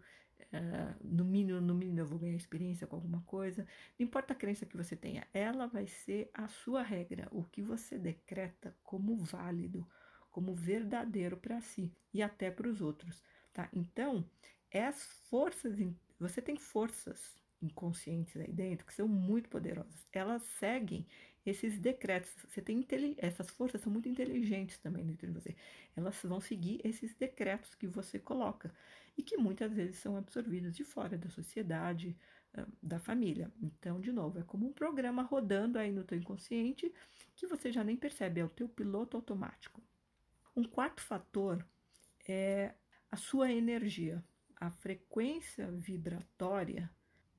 Uh, 0.51 0.93
no 1.01 1.23
mínimo, 1.23 1.61
no 1.61 1.73
mínimo 1.73 2.00
eu 2.00 2.05
vou 2.05 2.19
ganhar 2.19 2.35
experiência 2.35 2.85
com 2.85 2.97
alguma 2.97 3.21
coisa. 3.21 3.65
Não 3.97 4.05
importa 4.05 4.33
a 4.33 4.35
crença 4.35 4.65
que 4.65 4.75
você 4.75 4.93
tenha, 4.93 5.25
ela 5.33 5.67
vai 5.67 5.88
ser 5.88 6.29
a 6.33 6.50
sua 6.50 6.83
regra, 6.83 7.29
o 7.31 7.45
que 7.45 7.61
você 7.61 7.97
decreta 7.97 8.75
como 8.83 9.15
válido, 9.15 9.88
como 10.31 10.55
verdadeiro 10.55 11.38
para 11.38 11.61
si 11.61 11.91
e 12.13 12.21
até 12.23 12.50
para 12.50 12.67
os 12.67 12.81
outros, 12.81 13.21
tá? 13.53 13.69
Então, 13.73 14.25
as 14.73 15.03
forças, 15.29 15.77
você 16.19 16.41
tem 16.41 16.55
forças 16.57 17.35
inconscientes 17.61 18.35
aí 18.38 18.51
dentro 18.51 18.85
que 18.85 18.93
são 18.93 19.07
muito 19.07 19.50
poderosas. 19.50 20.07
Elas 20.11 20.41
seguem 20.59 21.05
esses 21.45 21.77
decretos. 21.79 22.31
Você 22.50 22.61
tem 22.61 22.85
essas 23.17 23.50
forças 23.50 23.81
são 23.81 23.91
muito 23.91 24.09
inteligentes 24.09 24.77
também 24.77 25.05
dentro 25.05 25.27
de 25.27 25.33
você. 25.33 25.55
Elas 25.95 26.19
vão 26.23 26.39
seguir 26.39 26.81
esses 26.83 27.13
decretos 27.13 27.75
que 27.75 27.88
você 27.88 28.17
coloca 28.17 28.73
e 29.17 29.21
que 29.21 29.38
muitas 29.38 29.73
vezes 29.73 29.97
são 29.97 30.15
absorvidos 30.15 30.75
de 30.75 30.83
fora 30.83 31.17
da 31.17 31.29
sociedade, 31.29 32.15
da 32.81 33.00
família. 33.00 33.51
Então, 33.61 34.00
de 34.00 34.11
novo, 34.11 34.39
é 34.39 34.43
como 34.43 34.67
um 34.67 34.73
programa 34.73 35.21
rodando 35.21 35.77
aí 35.77 35.91
no 35.91 36.03
teu 36.03 36.17
inconsciente 36.17 36.91
que 37.35 37.47
você 37.47 37.71
já 37.71 37.83
nem 37.83 37.95
percebe, 37.95 38.41
é 38.41 38.45
o 38.45 38.50
teu 38.50 38.67
piloto 38.67 39.17
automático. 39.17 39.81
Um 40.55 40.63
quarto 40.63 41.01
fator 41.01 41.65
é 42.27 42.74
a 43.10 43.17
sua 43.17 43.51
energia, 43.51 44.24
a 44.55 44.70
frequência 44.70 45.72
vibratória 45.72 46.89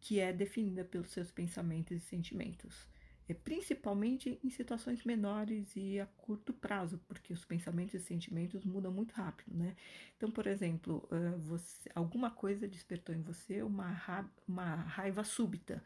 que 0.01 0.19
é 0.19 0.33
definida 0.33 0.85
pelos 0.85 1.13
seus 1.13 1.31
pensamentos 1.31 1.97
e 1.97 2.01
sentimentos 2.01 2.89
é, 3.29 3.35
principalmente 3.35 4.39
em 4.43 4.51
situações 4.51 5.05
menores 5.05 5.75
e 5.77 6.01
a 6.01 6.07
curto 6.07 6.53
prazo, 6.53 6.99
porque 7.07 7.33
os 7.33 7.45
pensamentos 7.45 7.95
e 7.95 8.01
sentimentos 8.01 8.65
mudam 8.65 8.93
muito 8.93 9.13
rápido, 9.13 9.57
né? 9.57 9.77
Então, 10.17 10.31
por 10.31 10.47
exemplo, 10.47 11.09
você, 11.39 11.89
alguma 11.95 12.31
coisa 12.31 12.69
despertou 12.69 13.15
em 13.15 13.23
você 13.23 13.63
uma, 13.63 13.89
ra 13.91 14.29
uma 14.47 14.75
raiva 14.75 15.25
súbita, 15.25 15.83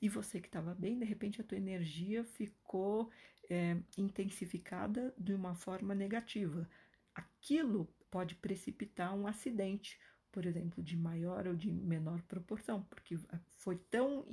e 0.00 0.08
você 0.08 0.40
que 0.40 0.48
estava 0.48 0.74
bem, 0.74 0.98
de 0.98 1.04
repente 1.04 1.40
a 1.40 1.44
tua 1.44 1.56
energia 1.56 2.24
ficou 2.24 3.08
é, 3.52 3.76
intensificada 3.98 5.14
de 5.18 5.34
uma 5.34 5.54
forma 5.54 5.94
negativa. 5.94 6.66
Aquilo 7.14 7.86
pode 8.10 8.34
precipitar 8.36 9.14
um 9.14 9.26
acidente, 9.26 10.00
por 10.30 10.46
exemplo, 10.46 10.82
de 10.82 10.96
maior 10.96 11.46
ou 11.46 11.54
de 11.54 11.70
menor 11.70 12.22
proporção, 12.22 12.82
porque 12.84 13.18
foi 13.56 13.76
tão 13.90 14.24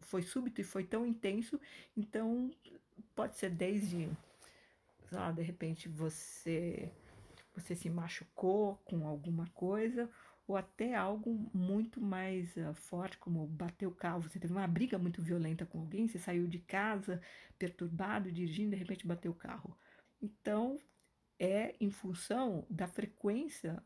foi 0.00 0.22
súbito 0.22 0.60
e 0.60 0.64
foi 0.64 0.84
tão 0.84 1.06
intenso, 1.06 1.58
então 1.96 2.50
pode 3.14 3.36
ser 3.38 3.48
desde, 3.48 4.10
lá, 5.10 5.30
de 5.30 5.40
repente 5.40 5.88
você 5.88 6.92
você 7.54 7.76
se 7.76 7.88
machucou 7.88 8.76
com 8.84 9.06
alguma 9.06 9.46
coisa 9.54 10.10
ou 10.46 10.56
até 10.56 10.94
algo 10.94 11.50
muito 11.54 12.00
mais 12.00 12.54
uh, 12.56 12.74
forte, 12.74 13.18
como 13.18 13.46
bater 13.46 13.86
o 13.86 13.94
carro, 13.94 14.22
você 14.22 14.38
teve 14.38 14.52
uma 14.52 14.66
briga 14.66 14.98
muito 14.98 15.22
violenta 15.22 15.64
com 15.64 15.80
alguém, 15.80 16.06
você 16.06 16.18
saiu 16.18 16.46
de 16.46 16.58
casa 16.58 17.20
perturbado, 17.58 18.30
dirigindo, 18.30 18.70
de 18.70 18.76
repente 18.76 19.06
bateu 19.06 19.32
o 19.32 19.34
carro. 19.34 19.76
Então, 20.20 20.78
é 21.38 21.74
em 21.80 21.90
função 21.90 22.66
da 22.70 22.86
frequência 22.86 23.82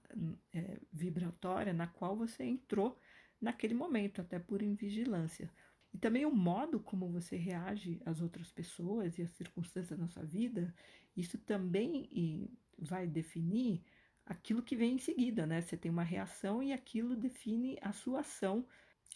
é, 0.52 0.78
vibratória 0.92 1.72
na 1.72 1.86
qual 1.86 2.16
você 2.16 2.44
entrou 2.44 2.98
naquele 3.40 3.74
momento, 3.74 4.20
até 4.20 4.38
por 4.38 4.62
invigilância. 4.62 5.50
E 5.92 5.98
também 5.98 6.26
o 6.26 6.30
modo 6.30 6.78
como 6.80 7.08
você 7.08 7.36
reage 7.36 8.00
às 8.04 8.20
outras 8.20 8.52
pessoas 8.52 9.16
e 9.16 9.22
às 9.22 9.30
circunstâncias 9.30 9.98
na 9.98 10.08
sua 10.08 10.24
vida, 10.24 10.74
isso 11.16 11.38
também 11.38 12.50
vai 12.76 13.06
definir 13.06 13.82
aquilo 14.28 14.62
que 14.62 14.76
vem 14.76 14.94
em 14.94 14.98
seguida, 14.98 15.46
né? 15.46 15.60
Você 15.60 15.76
tem 15.76 15.90
uma 15.90 16.02
reação 16.02 16.62
e 16.62 16.72
aquilo 16.72 17.16
define 17.16 17.78
a 17.80 17.92
sua 17.92 18.20
ação 18.20 18.66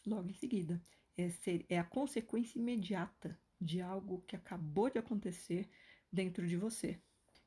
logo 0.07 0.29
em 0.29 0.35
seguida. 0.35 0.81
É, 1.17 1.29
ser, 1.29 1.67
é 1.69 1.79
a 1.79 1.85
consequência 1.85 2.59
imediata 2.59 3.39
de 3.61 3.81
algo 3.81 4.23
que 4.27 4.35
acabou 4.35 4.91
de 4.91 4.99
acontecer 4.99 5.69
dentro 6.11 6.47
de 6.47 6.57
você. 6.57 6.99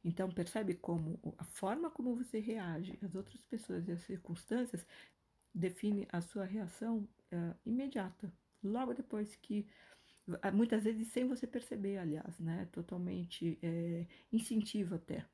Então, 0.03 0.29
percebe 0.29 0.75
como 0.75 1.19
a 1.37 1.43
forma 1.43 1.89
como 1.89 2.15
você 2.15 2.39
reage 2.39 2.97
às 3.01 3.15
outras 3.15 3.41
pessoas 3.45 3.87
e 3.87 3.91
às 3.91 4.03
circunstâncias 4.03 4.85
define 5.53 6.07
a 6.11 6.21
sua 6.21 6.45
reação 6.45 7.09
uh, 7.33 7.55
imediata 7.65 8.31
logo 8.63 8.93
depois 8.93 9.35
que 9.35 9.67
muitas 10.53 10.83
vezes 10.83 11.07
sem 11.09 11.27
você 11.27 11.45
perceber, 11.45 11.97
aliás, 11.97 12.39
né? 12.39 12.67
Totalmente 12.71 13.59
é, 13.61 14.07
até. 14.93 15.25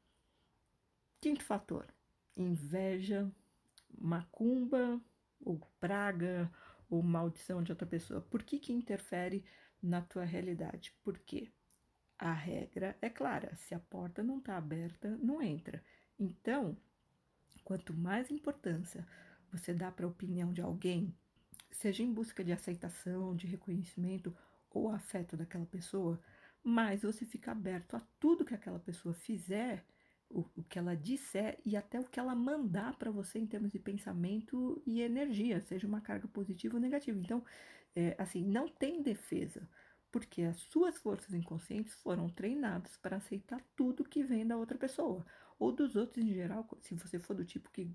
Quinto 1.22 1.44
fator: 1.44 1.88
inveja, 2.36 3.32
macumba 3.98 5.00
ou 5.40 5.60
praga 5.80 6.52
ou 6.90 7.02
maldição 7.02 7.64
de 7.64 7.72
outra 7.72 7.88
pessoa. 7.88 8.22
Por 8.22 8.44
que 8.44 8.60
que 8.60 8.74
interfere 8.74 9.44
na 9.82 10.02
tua 10.02 10.24
realidade? 10.24 10.94
Por 11.04 11.18
quê? 11.20 11.52
A 12.18 12.34
regra 12.34 12.98
é 13.02 13.10
clara: 13.10 13.56
se 13.56 13.74
a 13.74 13.80
porta 13.80 14.22
não 14.22 14.38
está 14.38 14.58
aberta, 14.58 15.18
não 15.22 15.42
entra. 15.42 15.84
Então, 16.20 16.78
quanto 17.64 17.94
mais 17.94 18.30
importância 18.30 19.08
você 19.52 19.74
dá 19.74 19.92
para 19.92 20.06
a 20.06 20.10
opinião 20.10 20.54
de 20.54 20.62
alguém, 20.62 21.14
seja 21.72 22.04
em 22.04 22.14
busca 22.14 22.44
de 22.44 22.52
aceitação, 22.52 23.36
de 23.36 23.48
reconhecimento 23.48 24.36
ou 24.70 24.90
afeto 24.90 25.36
daquela 25.36 25.66
pessoa, 25.66 26.22
mas 26.64 27.02
você 27.02 27.26
fica 27.26 27.52
aberto 27.52 27.96
a 27.96 28.02
tudo 28.20 28.46
que 28.46 28.54
aquela 28.54 28.80
pessoa 28.80 29.14
fizer, 29.14 29.84
o, 30.34 30.46
o 30.56 30.64
que 30.64 30.80
ela 30.80 30.96
disser 30.96 31.60
e 31.66 31.76
até 31.76 32.00
o 32.00 32.06
que 32.06 32.20
ela 32.20 32.36
mandar 32.36 32.96
para 32.98 33.12
você 33.12 33.40
em 33.40 33.48
termos 33.48 33.72
de 33.72 33.80
pensamento 33.80 34.82
e 34.86 35.02
energia, 35.02 35.62
seja 35.62 35.88
uma 35.88 36.02
carga 36.02 36.28
positiva 36.28 36.76
ou 36.76 36.82
negativa. 36.82 37.20
Então, 37.20 37.44
é, 37.96 38.16
assim, 38.18 38.44
não 38.44 38.68
tem 38.68 39.02
defesa, 39.02 39.68
porque 40.12 40.42
as 40.44 40.58
suas 40.58 40.98
forças 40.98 41.34
inconscientes 41.34 41.94
foram 41.96 42.30
treinadas 42.30 42.98
para 42.98 43.18
aceitar 43.18 43.62
tudo 43.76 44.04
que 44.04 44.24
vem 44.24 44.46
da 44.46 44.58
outra 44.58 44.78
pessoa 44.78 45.26
ou 45.62 45.72
dos 45.72 45.96
outros 45.96 46.26
em 46.26 46.34
geral, 46.34 46.68
se 46.82 46.96
você 46.96 47.20
for 47.20 47.36
do 47.36 47.46
tipo 47.46 47.70
que 47.70 47.94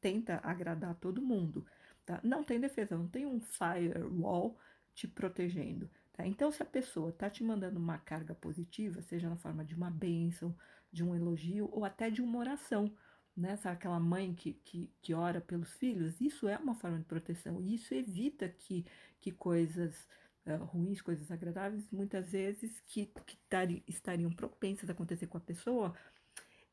tenta 0.00 0.40
agradar 0.44 0.94
todo 0.94 1.20
mundo, 1.20 1.66
tá? 2.06 2.20
Não 2.22 2.44
tem 2.44 2.60
defesa, 2.60 2.96
não 2.96 3.08
tem 3.08 3.26
um 3.26 3.40
firewall 3.40 4.56
te 4.94 5.08
protegendo, 5.08 5.90
tá? 6.18 6.26
Então, 6.26 6.50
se 6.50 6.62
a 6.62 6.66
pessoa 6.66 7.12
tá 7.12 7.30
te 7.30 7.44
mandando 7.44 7.78
uma 7.78 7.98
carga 7.98 8.34
positiva, 8.34 9.00
seja 9.02 9.30
na 9.30 9.36
forma 9.36 9.64
de 9.64 9.74
uma 9.74 9.90
bênção, 9.90 10.54
de 10.92 11.04
um 11.04 11.14
elogio 11.14 11.68
ou 11.72 11.84
até 11.84 12.10
de 12.10 12.20
uma 12.20 12.38
oração, 12.38 12.92
né? 13.36 13.56
Sabe 13.56 13.76
aquela 13.76 14.00
mãe 14.00 14.34
que, 14.34 14.54
que, 14.54 14.90
que 15.00 15.14
ora 15.14 15.40
pelos 15.40 15.72
filhos? 15.74 16.20
Isso 16.20 16.48
é 16.48 16.58
uma 16.58 16.74
forma 16.74 16.98
de 16.98 17.04
proteção 17.04 17.60
e 17.60 17.74
isso 17.74 17.94
evita 17.94 18.48
que, 18.48 18.84
que 19.20 19.30
coisas 19.30 20.08
uh, 20.46 20.64
ruins, 20.64 21.00
coisas 21.00 21.30
agradáveis, 21.30 21.88
muitas 21.92 22.32
vezes 22.32 22.80
que, 22.86 23.06
que 23.26 23.36
tari, 23.48 23.84
estariam 23.86 24.30
propensas 24.32 24.88
a 24.90 24.92
acontecer 24.92 25.28
com 25.28 25.38
a 25.38 25.40
pessoa, 25.40 25.94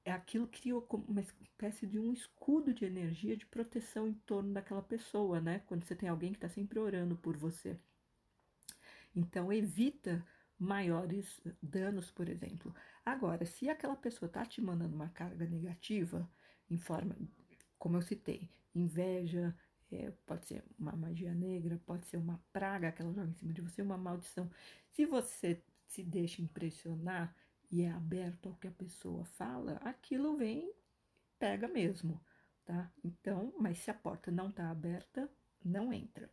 é 0.04 0.12
aquilo 0.12 0.48
criou 0.48 0.88
uma 1.08 1.22
espécie 1.22 1.86
de 1.88 2.00
um 2.00 2.12
escudo 2.14 2.74
de 2.74 2.86
energia 2.86 3.38
de 3.38 3.46
proteção 3.46 4.08
em 4.08 4.14
torno 4.14 4.54
daquela 4.54 4.82
pessoa, 4.82 5.40
né? 5.42 5.62
Quando 5.68 5.84
você 5.84 5.96
tem 5.96 6.10
alguém 6.10 6.32
que 6.32 6.38
está 6.38 6.50
sempre 6.50 6.80
orando 6.80 7.16
por 7.16 7.38
você. 7.38 7.80
Então, 9.15 9.51
evita 9.51 10.25
maiores 10.57 11.41
danos, 11.62 12.12
por 12.12 12.27
exemplo. 12.29 12.74
Agora, 13.05 13.45
se 13.45 13.69
aquela 13.69 13.95
pessoa 13.95 14.27
está 14.27 14.45
te 14.45 14.62
mandando 14.62 14.95
uma 14.95 15.10
carga 15.10 15.45
negativa, 15.45 16.29
em 16.69 16.77
forma, 16.77 17.15
como 17.77 17.98
eu 17.98 18.01
citei, 18.01 18.50
inveja, 18.74 19.55
é, 19.91 20.12
pode 20.25 20.45
ser 20.45 20.63
uma 20.77 20.93
magia 20.93 21.34
negra, 21.34 21.79
pode 21.86 22.05
ser 22.05 22.17
uma 22.17 22.41
praga 22.51 22.91
que 22.91 23.01
ela 23.01 23.13
joga 23.13 23.29
em 23.29 23.34
cima 23.36 23.53
de 23.53 23.62
você, 23.62 23.81
uma 23.81 23.98
maldição. 23.98 24.50
Se 24.91 25.05
você 25.05 25.62
se 25.88 26.03
deixa 26.03 26.41
impressionar 26.41 27.36
e 27.72 27.81
é 27.81 27.91
aberto 27.91 28.50
ao 28.50 28.55
que 28.55 28.67
a 28.67 28.72
pessoa 28.72 29.24
fala, 29.25 29.74
aquilo 29.84 30.38
vem, 30.38 30.72
pega 31.38 31.67
mesmo, 31.67 32.19
tá? 32.65 32.91
Então, 33.03 33.53
mas 33.60 33.77
se 33.79 33.91
a 33.91 33.93
porta 33.93 34.31
não 34.31 34.50
está 34.50 34.69
aberta, 34.69 35.29
não 35.63 35.93
entra. 35.93 36.29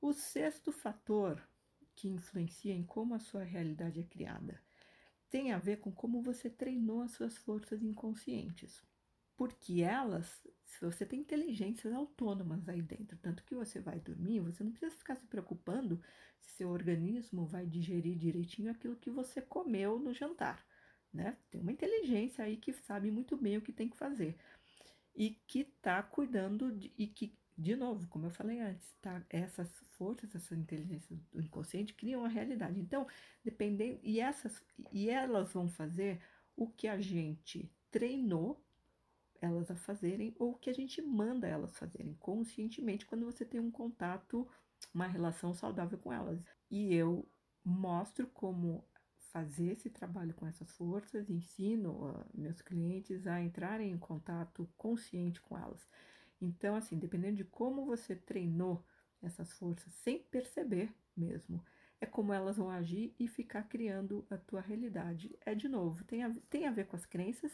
O 0.00 0.12
sexto 0.12 0.70
fator 0.72 1.42
que 1.98 2.08
influencia 2.08 2.74
em 2.74 2.84
como 2.84 3.14
a 3.14 3.18
sua 3.18 3.42
realidade 3.42 4.00
é 4.00 4.04
criada 4.04 4.60
tem 5.30 5.52
a 5.52 5.58
ver 5.58 5.78
com 5.78 5.92
como 5.92 6.22
você 6.22 6.48
treinou 6.48 7.02
as 7.02 7.12
suas 7.12 7.36
forças 7.36 7.82
inconscientes. 7.82 8.82
Porque 9.36 9.82
elas, 9.82 10.46
se 10.64 10.84
você 10.84 11.06
tem 11.06 11.20
inteligências 11.20 11.92
autônomas 11.92 12.68
aí 12.68 12.82
dentro, 12.82 13.16
tanto 13.18 13.44
que 13.44 13.54
você 13.54 13.80
vai 13.80 14.00
dormir, 14.00 14.40
você 14.40 14.64
não 14.64 14.72
precisa 14.72 14.90
ficar 14.90 15.16
se 15.16 15.26
preocupando 15.26 16.02
se 16.40 16.50
seu 16.56 16.70
organismo 16.70 17.46
vai 17.46 17.66
digerir 17.66 18.16
direitinho 18.16 18.70
aquilo 18.70 18.96
que 18.96 19.10
você 19.10 19.40
comeu 19.40 19.98
no 19.98 20.12
jantar, 20.12 20.64
né? 21.12 21.36
Tem 21.50 21.60
uma 21.60 21.72
inteligência 21.72 22.44
aí 22.44 22.56
que 22.56 22.72
sabe 22.72 23.10
muito 23.10 23.36
bem 23.36 23.56
o 23.56 23.62
que 23.62 23.72
tem 23.72 23.88
que 23.88 23.96
fazer 23.96 24.36
e 25.14 25.30
que 25.46 25.60
está 25.60 26.02
cuidando 26.02 26.72
de, 26.72 26.92
e 26.96 27.06
que, 27.06 27.37
de 27.58 27.74
novo, 27.74 28.06
como 28.06 28.26
eu 28.26 28.30
falei 28.30 28.60
antes, 28.60 28.94
tá? 29.02 29.20
Essas 29.28 29.68
forças, 29.90 30.32
essas 30.32 30.56
inteligências 30.56 31.18
do 31.32 31.40
inconsciente 31.40 31.92
criam 31.92 32.24
a 32.24 32.28
realidade. 32.28 32.78
Então, 32.78 33.04
dependendo 33.44 33.98
e 34.02 34.20
essas 34.20 34.64
e 34.92 35.10
elas 35.10 35.52
vão 35.52 35.68
fazer 35.68 36.20
o 36.56 36.68
que 36.68 36.86
a 36.86 37.00
gente 37.00 37.68
treinou 37.90 38.62
elas 39.40 39.70
a 39.70 39.76
fazerem 39.76 40.34
ou 40.38 40.52
o 40.52 40.58
que 40.58 40.70
a 40.70 40.72
gente 40.72 41.02
manda 41.02 41.48
elas 41.48 41.76
fazerem 41.76 42.14
conscientemente 42.14 43.06
quando 43.06 43.24
você 43.24 43.44
tem 43.44 43.60
um 43.60 43.70
contato 43.70 44.48
uma 44.94 45.06
relação 45.06 45.52
saudável 45.52 45.98
com 45.98 46.12
elas. 46.12 46.40
E 46.70 46.94
eu 46.94 47.28
mostro 47.64 48.28
como 48.28 48.84
fazer 49.32 49.72
esse 49.72 49.90
trabalho 49.90 50.32
com 50.34 50.46
essas 50.46 50.70
forças, 50.72 51.28
ensino 51.28 51.90
uh, 51.90 52.24
meus 52.32 52.62
clientes 52.62 53.26
a 53.26 53.40
entrarem 53.40 53.90
em 53.90 53.98
contato 53.98 54.68
consciente 54.76 55.40
com 55.40 55.58
elas. 55.58 55.86
Então, 56.40 56.76
assim, 56.76 56.98
dependendo 56.98 57.36
de 57.36 57.44
como 57.44 57.84
você 57.84 58.14
treinou 58.14 58.84
essas 59.22 59.52
forças 59.52 59.92
sem 59.94 60.20
perceber 60.20 60.92
mesmo, 61.16 61.64
é 62.00 62.06
como 62.06 62.32
elas 62.32 62.56
vão 62.56 62.70
agir 62.70 63.14
e 63.18 63.26
ficar 63.26 63.64
criando 63.64 64.24
a 64.30 64.36
tua 64.36 64.60
realidade. 64.60 65.36
É 65.44 65.54
de 65.54 65.68
novo, 65.68 66.04
tem 66.04 66.22
a, 66.22 66.32
tem 66.48 66.66
a 66.66 66.70
ver 66.70 66.86
com 66.86 66.96
as 66.96 67.04
crenças, 67.04 67.52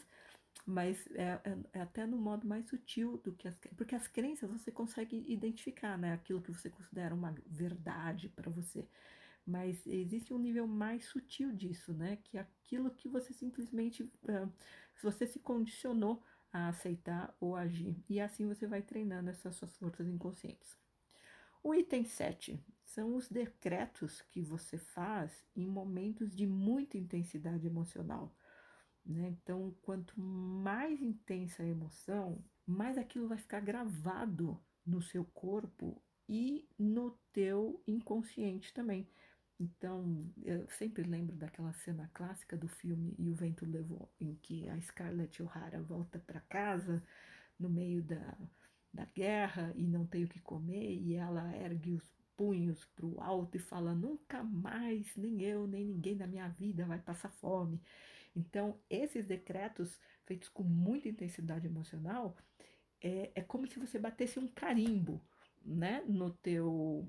mas 0.66 1.06
é, 1.12 1.40
é, 1.44 1.58
é, 1.72 1.80
até 1.80 2.06
no 2.06 2.18
modo 2.18 2.46
mais 2.46 2.66
sutil 2.68 3.18
do 3.18 3.32
que 3.32 3.48
as 3.48 3.54
porque 3.76 3.94
as 3.94 4.06
crenças 4.06 4.50
você 4.50 4.70
consegue 4.70 5.24
identificar, 5.28 5.98
né, 5.98 6.12
aquilo 6.12 6.42
que 6.42 6.52
você 6.52 6.70
considera 6.70 7.14
uma 7.14 7.34
verdade 7.46 8.28
para 8.28 8.50
você. 8.50 8.86
Mas 9.46 9.86
existe 9.86 10.32
um 10.32 10.38
nível 10.38 10.66
mais 10.66 11.04
sutil 11.06 11.52
disso, 11.52 11.92
né, 11.92 12.18
que 12.24 12.38
é 12.38 12.40
aquilo 12.40 12.90
que 12.90 13.08
você 13.08 13.32
simplesmente 13.32 14.02
uh, 14.02 14.50
você 15.02 15.26
se 15.26 15.38
condicionou 15.38 16.22
a 16.54 16.68
aceitar 16.68 17.36
ou 17.40 17.56
agir. 17.56 18.00
E 18.08 18.20
assim 18.20 18.46
você 18.46 18.64
vai 18.64 18.80
treinando 18.80 19.28
essas 19.28 19.56
suas 19.56 19.76
forças 19.76 20.06
inconscientes. 20.06 20.78
O 21.64 21.74
item 21.74 22.04
7 22.04 22.64
são 22.84 23.16
os 23.16 23.28
decretos 23.28 24.22
que 24.30 24.40
você 24.40 24.78
faz 24.78 25.44
em 25.56 25.66
momentos 25.66 26.32
de 26.32 26.46
muita 26.46 26.96
intensidade 26.96 27.66
emocional. 27.66 28.32
Né? 29.04 29.30
Então, 29.30 29.74
quanto 29.82 30.18
mais 30.20 31.02
intensa 31.02 31.64
a 31.64 31.66
emoção, 31.66 32.44
mais 32.64 32.96
aquilo 32.96 33.26
vai 33.26 33.38
ficar 33.38 33.58
gravado 33.58 34.62
no 34.86 35.02
seu 35.02 35.24
corpo 35.24 36.00
e 36.28 36.68
no 36.78 37.18
teu 37.32 37.82
inconsciente 37.84 38.72
também. 38.72 39.08
Então, 39.58 40.26
eu 40.42 40.68
sempre 40.68 41.04
lembro 41.04 41.36
daquela 41.36 41.72
cena 41.72 42.10
clássica 42.12 42.56
do 42.56 42.68
filme 42.68 43.14
E 43.18 43.30
o 43.30 43.34
Vento 43.34 43.64
Levou, 43.64 44.10
em 44.20 44.34
que 44.36 44.68
a 44.68 44.80
Scarlett 44.80 45.42
O'Hara 45.42 45.80
volta 45.80 46.18
para 46.18 46.40
casa 46.40 47.02
no 47.58 47.70
meio 47.70 48.02
da, 48.02 48.36
da 48.92 49.04
guerra 49.06 49.72
e 49.76 49.86
não 49.86 50.06
tem 50.06 50.24
o 50.24 50.28
que 50.28 50.40
comer, 50.40 50.94
e 50.94 51.14
ela 51.14 51.56
ergue 51.56 51.92
os 51.92 52.12
punhos 52.36 52.84
para 52.96 53.06
o 53.06 53.20
alto 53.20 53.56
e 53.56 53.60
fala: 53.60 53.94
Nunca 53.94 54.42
mais, 54.42 55.14
nem 55.16 55.40
eu, 55.42 55.66
nem 55.66 55.84
ninguém 55.84 56.16
da 56.16 56.26
minha 56.26 56.48
vida 56.48 56.84
vai 56.84 56.98
passar 56.98 57.30
fome. 57.30 57.80
Então, 58.34 58.76
esses 58.90 59.24
decretos 59.24 60.00
feitos 60.24 60.48
com 60.48 60.64
muita 60.64 61.08
intensidade 61.08 61.66
emocional 61.66 62.36
é, 63.00 63.30
é 63.34 63.42
como 63.42 63.66
se 63.66 63.78
você 63.78 63.98
batesse 63.98 64.38
um 64.38 64.48
carimbo, 64.48 65.20
né, 65.64 66.02
no 66.08 66.30
teu 66.30 67.06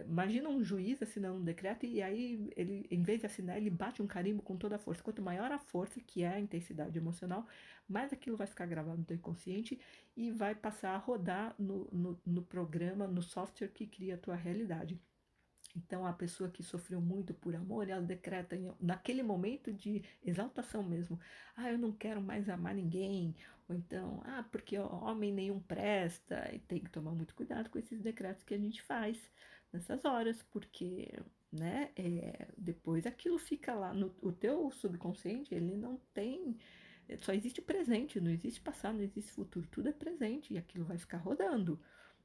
imagina 0.00 0.48
um 0.48 0.62
juiz 0.62 1.02
assinando 1.02 1.38
um 1.38 1.44
decreto 1.44 1.86
e 1.86 2.02
aí 2.02 2.50
ele, 2.56 2.86
em 2.90 3.02
vez 3.02 3.20
de 3.20 3.26
assinar, 3.26 3.56
ele 3.56 3.70
bate 3.70 4.02
um 4.02 4.06
carimbo 4.06 4.42
com 4.42 4.56
toda 4.56 4.76
a 4.76 4.78
força. 4.78 5.02
Quanto 5.02 5.22
maior 5.22 5.50
a 5.52 5.58
força, 5.58 6.00
que 6.00 6.22
é 6.22 6.28
a 6.28 6.40
intensidade 6.40 6.96
emocional, 6.96 7.46
mais 7.88 8.12
aquilo 8.12 8.36
vai 8.36 8.46
ficar 8.46 8.66
gravado 8.66 8.98
no 8.98 9.04
teu 9.04 9.16
inconsciente 9.16 9.80
e 10.16 10.30
vai 10.30 10.54
passar 10.54 10.94
a 10.94 10.98
rodar 10.98 11.54
no, 11.58 11.88
no, 11.92 12.20
no 12.24 12.42
programa, 12.42 13.06
no 13.06 13.22
software 13.22 13.68
que 13.68 13.86
cria 13.86 14.14
a 14.14 14.18
tua 14.18 14.34
realidade. 14.34 15.00
Então, 15.76 16.04
a 16.04 16.12
pessoa 16.12 16.50
que 16.50 16.62
sofreu 16.62 17.00
muito 17.00 17.32
por 17.32 17.54
amor, 17.54 17.88
ela 17.88 18.02
decreta 18.02 18.56
naquele 18.80 19.22
momento 19.22 19.72
de 19.72 20.02
exaltação 20.22 20.82
mesmo: 20.82 21.18
ah, 21.56 21.70
eu 21.70 21.78
não 21.78 21.92
quero 21.92 22.20
mais 22.20 22.48
amar 22.48 22.74
ninguém, 22.74 23.36
ou 23.68 23.76
então, 23.76 24.20
ah, 24.24 24.44
porque 24.50 24.78
homem 24.78 25.32
nenhum 25.32 25.60
presta. 25.60 26.50
E 26.52 26.58
tem 26.58 26.80
que 26.80 26.90
tomar 26.90 27.12
muito 27.12 27.34
cuidado 27.34 27.70
com 27.70 27.78
esses 27.78 28.00
decretos 28.00 28.42
que 28.42 28.54
a 28.54 28.58
gente 28.58 28.82
faz 28.82 29.30
nessas 29.72 30.04
horas, 30.04 30.42
porque, 30.50 31.08
né, 31.52 31.90
é, 31.96 32.48
depois 32.56 33.06
aquilo 33.06 33.38
fica 33.38 33.74
lá 33.74 33.92
no 33.92 34.14
o 34.22 34.32
teu 34.32 34.70
subconsciente, 34.70 35.54
ele 35.54 35.76
não 35.76 35.96
tem. 36.12 36.56
Só 37.22 37.32
existe 37.32 37.60
presente, 37.60 38.20
não 38.20 38.30
existe 38.30 38.60
passado, 38.60 38.96
não 38.96 39.02
existe 39.02 39.32
futuro, 39.32 39.66
tudo 39.68 39.88
é 39.88 39.92
presente 39.92 40.54
e 40.54 40.58
aquilo 40.58 40.84
vai 40.84 40.96
ficar 40.96 41.18
rodando. 41.18 41.80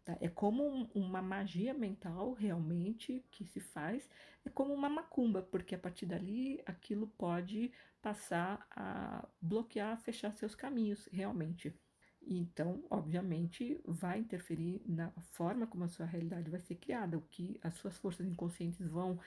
Tá? 0.06 0.16
É 0.22 0.30
como 0.30 0.64
um, 0.64 0.88
uma 0.94 1.22
magia 1.22 1.74
mental 1.74 2.34
realmente 2.34 3.26
que 3.32 3.44
se 3.44 3.60
faz, 3.60 4.08
é 4.46 4.50
como 4.50 4.72
uma 4.72 4.88
macumba, 4.88 5.42
porque 5.42 5.74
a 5.74 5.80
partir 5.80 6.06
dali 6.06 6.62
aquilo 6.68 7.08
pode 7.18 7.72
passar 8.04 8.68
a 8.70 9.28
bloquear, 9.42 9.98
fechar 9.98 10.32
seus 10.36 10.54
caminhos 10.54 11.10
realmente. 11.12 11.74
Então, 12.28 12.84
obviamente, 12.90 13.80
vai 13.86 14.20
interferir 14.20 14.82
na 14.86 15.12
forma 15.32 15.68
como 15.68 15.84
a 15.84 15.88
sua 15.88 16.06
realidade 16.06 16.50
vai 16.50 16.60
ser 16.60 16.76
criada, 16.76 17.18
o 17.18 17.22
que 17.22 17.60
as 17.62 17.76
suas 17.76 17.98
forças 17.98 18.26
inconscientes 18.26 18.88
vão 18.88 19.20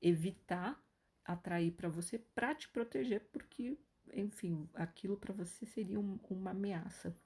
evitar 0.00 0.80
atrair 1.24 1.72
para 1.72 1.88
você 1.88 2.18
para 2.18 2.54
te 2.54 2.68
proteger, 2.68 3.28
porque, 3.32 3.76
enfim, 4.14 4.68
aquilo 4.74 5.16
para 5.16 5.34
você 5.34 5.66
seria 5.66 5.98
um, 5.98 6.18
uma 6.30 6.50
ameaça 6.52 7.16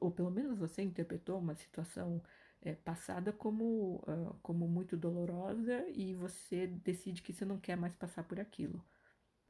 ou 0.00 0.10
pelo 0.10 0.30
menos 0.30 0.58
você 0.58 0.82
interpretou 0.82 1.38
uma 1.38 1.54
situação 1.54 2.22
é, 2.60 2.74
passada 2.74 3.32
como, 3.32 3.96
uh, 4.06 4.34
como 4.42 4.66
muito 4.66 4.96
dolorosa 4.96 5.88
e 5.90 6.14
você 6.14 6.66
decide 6.66 7.22
que 7.22 7.32
você 7.32 7.44
não 7.44 7.58
quer 7.58 7.76
mais 7.76 7.94
passar 7.94 8.24
por 8.24 8.40
aquilo. 8.40 8.84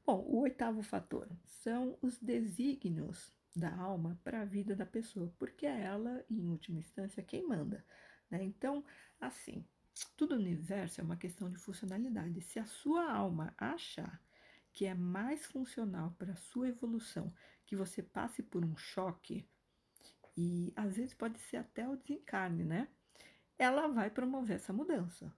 Bom, 0.04 0.20
o 0.26 0.40
oitavo 0.40 0.82
fator 0.82 1.28
são 1.44 1.96
os 2.02 2.18
desígnios 2.18 3.32
da 3.54 3.74
alma 3.74 4.18
para 4.22 4.42
a 4.42 4.44
vida 4.44 4.74
da 4.76 4.86
pessoa, 4.86 5.32
porque 5.38 5.66
é 5.66 5.82
ela, 5.82 6.24
em 6.30 6.48
última 6.48 6.78
instância, 6.78 7.22
quem 7.22 7.46
manda. 7.46 7.84
Né? 8.30 8.44
Então, 8.44 8.84
assim, 9.20 9.64
tudo 10.16 10.36
no 10.36 10.42
universo 10.42 11.00
é 11.00 11.04
uma 11.04 11.16
questão 11.16 11.50
de 11.50 11.58
funcionalidade. 11.58 12.40
Se 12.40 12.58
a 12.58 12.66
sua 12.66 13.10
alma 13.10 13.54
achar 13.56 14.20
que 14.72 14.86
é 14.86 14.94
mais 14.94 15.46
funcional 15.46 16.14
para 16.18 16.32
a 16.32 16.36
sua 16.36 16.68
evolução 16.68 17.34
que 17.66 17.74
você 17.74 18.02
passe 18.02 18.42
por 18.42 18.64
um 18.64 18.76
choque, 18.76 19.46
e 20.36 20.72
às 20.76 20.96
vezes 20.96 21.14
pode 21.14 21.38
ser 21.40 21.56
até 21.56 21.88
o 21.88 21.96
desencarne, 21.96 22.64
né? 22.64 22.88
Ela 23.58 23.88
vai 23.88 24.08
promover 24.08 24.54
essa 24.54 24.72
mudança. 24.72 25.34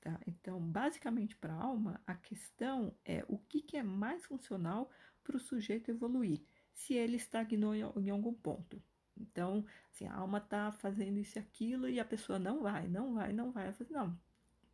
Tá? 0.00 0.18
Então, 0.26 0.58
basicamente, 0.58 1.36
para 1.36 1.52
a 1.52 1.62
alma, 1.62 2.00
a 2.06 2.14
questão 2.14 2.96
é 3.04 3.24
o 3.28 3.36
que, 3.36 3.60
que 3.60 3.76
é 3.76 3.82
mais 3.82 4.24
funcional 4.24 4.90
para 5.22 5.36
o 5.36 5.40
sujeito 5.40 5.90
evoluir, 5.90 6.42
se 6.72 6.94
ele 6.94 7.16
estagnou 7.16 7.74
em, 7.74 8.10
algum 8.10 8.34
ponto. 8.34 8.82
Então, 9.16 9.64
assim, 9.90 10.06
a 10.06 10.14
alma 10.14 10.38
está 10.38 10.72
fazendo 10.72 11.18
isso 11.18 11.38
e 11.38 11.40
aquilo 11.40 11.88
e 11.88 12.00
a 12.00 12.04
pessoa 12.04 12.38
não 12.38 12.62
vai, 12.62 12.88
não 12.88 13.14
vai, 13.14 13.32
não 13.32 13.52
vai. 13.52 13.68
Eu 13.68 13.86
não, 13.90 14.18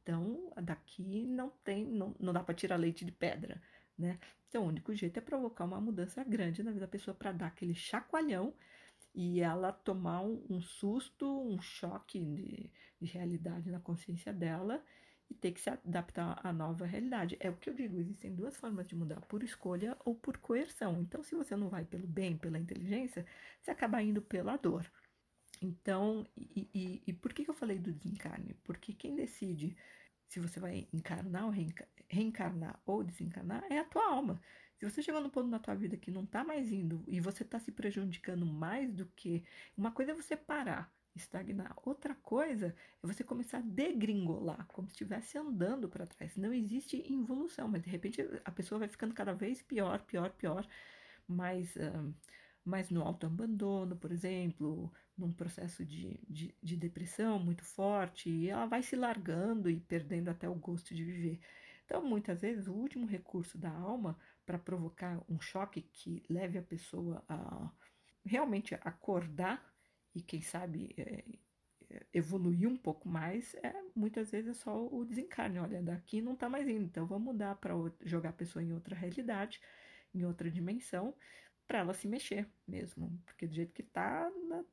então 0.02 0.52
daqui 0.62 1.26
não 1.26 1.50
tem, 1.64 1.84
não, 1.84 2.14
não 2.18 2.32
dá 2.32 2.42
para 2.42 2.54
tirar 2.54 2.76
leite 2.76 3.04
de 3.04 3.12
pedra, 3.12 3.61
né? 3.98 4.18
Então, 4.48 4.64
o 4.64 4.68
único 4.68 4.94
jeito 4.94 5.18
é 5.18 5.20
provocar 5.20 5.64
uma 5.64 5.80
mudança 5.80 6.24
grande 6.24 6.62
na 6.62 6.70
vida 6.70 6.87
da 6.87 6.90
pessoa 6.90 7.14
para 7.14 7.32
dar 7.32 7.48
aquele 7.48 7.74
chacoalhão 7.74 8.54
e 9.14 9.40
ela 9.40 9.72
tomar 9.72 10.22
um, 10.22 10.42
um 10.48 10.62
susto, 10.62 11.26
um 11.26 11.61
choque 11.61 12.18
de, 12.18 12.70
de 13.00 13.06
realidade 13.06 13.70
na 13.70 13.80
consciência 13.80 14.32
dela 14.32 14.82
e 15.31 15.35
ter 15.35 15.53
que 15.53 15.61
se 15.61 15.71
adaptar 15.71 16.41
à 16.43 16.53
nova 16.53 16.87
realidade. 16.87 17.37
É 17.41 17.51
o 17.51 17.57
que 17.57 17.69
eu 17.69 17.75
digo, 17.75 17.99
existem 17.99 18.35
duas 18.35 18.57
formas 18.57 18.87
de 18.87 18.97
mudar, 18.97 19.21
por 19.23 19.43
escolha 19.43 19.97
ou 20.05 20.14
por 20.14 20.38
coerção. 20.38 21.01
Então, 21.01 21.23
se 21.23 21.35
você 21.35 21.55
não 21.57 21.69
vai 21.69 21.85
pelo 21.85 22.07
bem, 22.07 22.37
pela 22.37 22.59
inteligência, 22.59 23.27
você 23.61 23.71
acaba 23.71 24.03
indo 24.03 24.23
pela 24.23 24.57
dor. 24.57 24.91
Então, 25.61 26.27
e, 26.37 26.69
e, 26.75 27.03
e 27.07 27.12
por 27.12 27.33
que, 27.33 27.49
eu 27.49 27.55
falei 27.55 27.79
do 27.79 27.93
desencarne? 27.93 28.55
Porque 28.64 28.93
quem 28.93 29.14
decide 29.14 29.77
se 30.29 30.41
você 30.41 30.61
vai 30.61 30.87
encarnar 30.93 31.47
ou 31.47 31.55
reencarnar 32.09 32.81
ou 32.87 33.03
desencarnar 33.03 33.64
é 33.71 33.79
a 33.79 33.85
tua 33.85 34.07
alma. 34.07 34.41
Se 34.79 34.88
você 34.88 35.03
chegou 35.03 35.21
num 35.21 35.31
ponto 35.31 35.49
na 35.49 35.59
tua 35.59 35.75
vida 35.75 35.97
que 35.97 36.11
não 36.11 36.25
tá 36.25 36.45
mais 36.45 36.71
indo 36.71 37.03
e 37.07 37.21
você 37.21 37.45
tá 37.45 37.59
se 37.59 37.73
prejudicando 37.73 38.47
mais 38.47 38.93
do 38.95 39.07
que. 39.07 39.45
Uma 39.77 39.91
coisa 39.91 40.12
é 40.12 40.14
você 40.14 40.37
parar 40.37 40.93
estagnar. 41.18 41.74
Outra 41.85 42.14
coisa 42.14 42.74
é 43.02 43.07
você 43.07 43.22
começar 43.22 43.59
a 43.59 43.62
degringolar, 43.62 44.66
como 44.68 44.88
se 44.88 44.94
estivesse 44.94 45.37
andando 45.37 45.88
para 45.88 46.07
trás. 46.07 46.37
Não 46.37 46.52
existe 46.52 47.04
involução, 47.12 47.68
mas 47.68 47.83
de 47.83 47.90
repente 47.90 48.22
a 48.44 48.50
pessoa 48.50 48.78
vai 48.78 48.88
ficando 48.88 49.14
cada 49.14 49.33
vez 49.33 49.62
pior, 49.62 50.00
pior, 50.02 50.31
pior, 50.31 50.66
mais, 51.26 51.76
uh, 51.76 52.14
mais 52.64 52.90
no 52.90 53.02
autoabandono, 53.02 53.96
por 53.96 54.11
exemplo, 54.12 54.92
num 55.16 55.33
processo 55.33 55.85
de, 55.85 56.20
de, 56.28 56.54
de 56.62 56.76
depressão 56.76 57.38
muito 57.38 57.64
forte, 57.64 58.31
e 58.31 58.48
ela 58.48 58.66
vai 58.66 58.83
se 58.83 58.96
largando 58.96 59.68
e 59.70 59.81
perdendo 59.81 60.28
até 60.28 60.48
o 60.48 60.54
gosto 60.54 60.94
de 60.94 61.04
viver. 61.04 61.40
Então, 61.85 62.02
muitas 62.02 62.42
vezes, 62.42 62.68
o 62.68 62.72
último 62.72 63.07
recurso 63.07 63.57
da 63.57 63.70
alma 63.70 64.18
para 64.44 64.59
provocar 64.59 65.20
um 65.28 65.40
choque 65.40 65.83
que 65.83 66.22
leve 66.28 66.59
a 66.59 66.62
pessoa 66.62 67.22
a 67.28 67.70
realmente 68.24 68.74
acordar 68.76 69.67
e 70.18 70.22
quem 70.22 70.42
sabe 70.42 70.94
é, 70.96 71.24
é, 71.90 72.07
evoluir 72.12 72.68
um 72.68 72.76
pouco 72.76 73.09
mais, 73.09 73.54
é, 73.62 73.72
muitas 73.94 74.31
vezes 74.31 74.50
é 74.50 74.54
só 74.54 74.87
o 74.87 75.04
desencarne. 75.04 75.59
Olha, 75.59 75.81
daqui 75.81 76.20
não 76.20 76.35
está 76.35 76.48
mais 76.48 76.68
indo, 76.68 76.85
então 76.85 77.07
vamos 77.07 77.33
mudar 77.33 77.54
para 77.57 77.74
jogar 78.04 78.31
a 78.31 78.33
pessoa 78.33 78.62
em 78.62 78.72
outra 78.72 78.96
realidade, 78.96 79.61
em 80.12 80.24
outra 80.24 80.50
dimensão, 80.50 81.14
para 81.66 81.78
ela 81.78 81.94
se 81.94 82.09
mexer 82.09 82.48
mesmo, 82.66 83.20
porque 83.24 83.46
do 83.46 83.54
jeito 83.54 83.72
que 83.72 83.83
está 83.83 84.31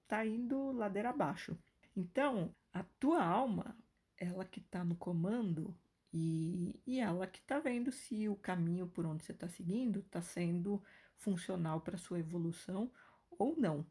tá 0.08 0.26
indo 0.26 0.72
ladeira 0.72 1.10
abaixo. 1.10 1.58
Então, 1.96 2.54
a 2.74 2.84
tua 3.00 3.24
alma, 3.24 3.78
ela 4.18 4.46
que 4.46 4.60
está 4.60 4.84
no 4.84 4.96
comando 4.96 5.78
e, 6.12 6.80
e 6.88 7.00
ela 7.00 7.28
que 7.28 7.40
está 7.40 7.60
vendo 7.60 7.92
se 7.92 8.28
o 8.28 8.36
caminho 8.36 8.88
por 8.88 9.06
onde 9.06 9.24
você 9.24 9.34
está 9.34 9.48
seguindo 9.48 10.00
está 10.00 10.22
sendo 10.22 10.82
funcional 11.18 11.82
para 11.82 11.98
sua 11.98 12.20
evolução 12.20 12.90
ou 13.38 13.56
não. 13.58 13.86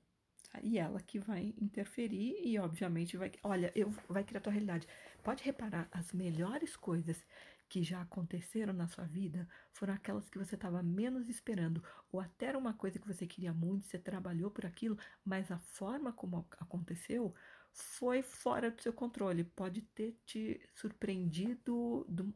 E 0.62 0.78
ela 0.78 1.00
que 1.00 1.18
vai 1.18 1.54
interferir 1.60 2.36
e, 2.44 2.58
obviamente, 2.58 3.16
vai. 3.16 3.32
Olha, 3.42 3.72
eu, 3.74 3.90
vai 4.08 4.24
criar 4.24 4.38
a 4.38 4.42
tua 4.42 4.52
realidade. 4.52 4.86
Pode 5.22 5.42
reparar, 5.42 5.88
as 5.92 6.12
melhores 6.12 6.76
coisas 6.76 7.24
que 7.68 7.82
já 7.82 8.02
aconteceram 8.02 8.72
na 8.72 8.86
sua 8.86 9.04
vida 9.04 9.48
foram 9.72 9.94
aquelas 9.94 10.28
que 10.28 10.38
você 10.38 10.54
estava 10.54 10.82
menos 10.82 11.28
esperando, 11.28 11.82
ou 12.12 12.20
até 12.20 12.46
era 12.46 12.58
uma 12.58 12.74
coisa 12.74 12.98
que 12.98 13.06
você 13.06 13.26
queria 13.26 13.52
muito, 13.52 13.86
você 13.86 13.98
trabalhou 13.98 14.50
por 14.50 14.66
aquilo, 14.66 14.98
mas 15.24 15.50
a 15.50 15.58
forma 15.58 16.12
como 16.12 16.46
aconteceu 16.58 17.34
foi 17.72 18.22
fora 18.22 18.70
do 18.70 18.80
seu 18.80 18.92
controle. 18.92 19.44
Pode 19.44 19.82
ter 19.82 20.16
te 20.24 20.60
surpreendido 20.74 22.04
do, 22.08 22.32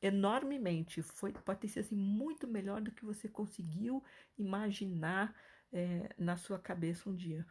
enormemente. 0.00 1.02
Foi, 1.02 1.32
pode 1.32 1.60
ter 1.60 1.68
sido 1.68 1.84
assim, 1.84 1.96
muito 1.96 2.46
melhor 2.48 2.80
do 2.80 2.92
que 2.92 3.04
você 3.04 3.28
conseguiu 3.28 4.02
imaginar 4.38 5.34
é, 5.72 6.14
na 6.18 6.36
sua 6.36 6.58
cabeça 6.58 7.08
um 7.08 7.14
dia. 7.14 7.46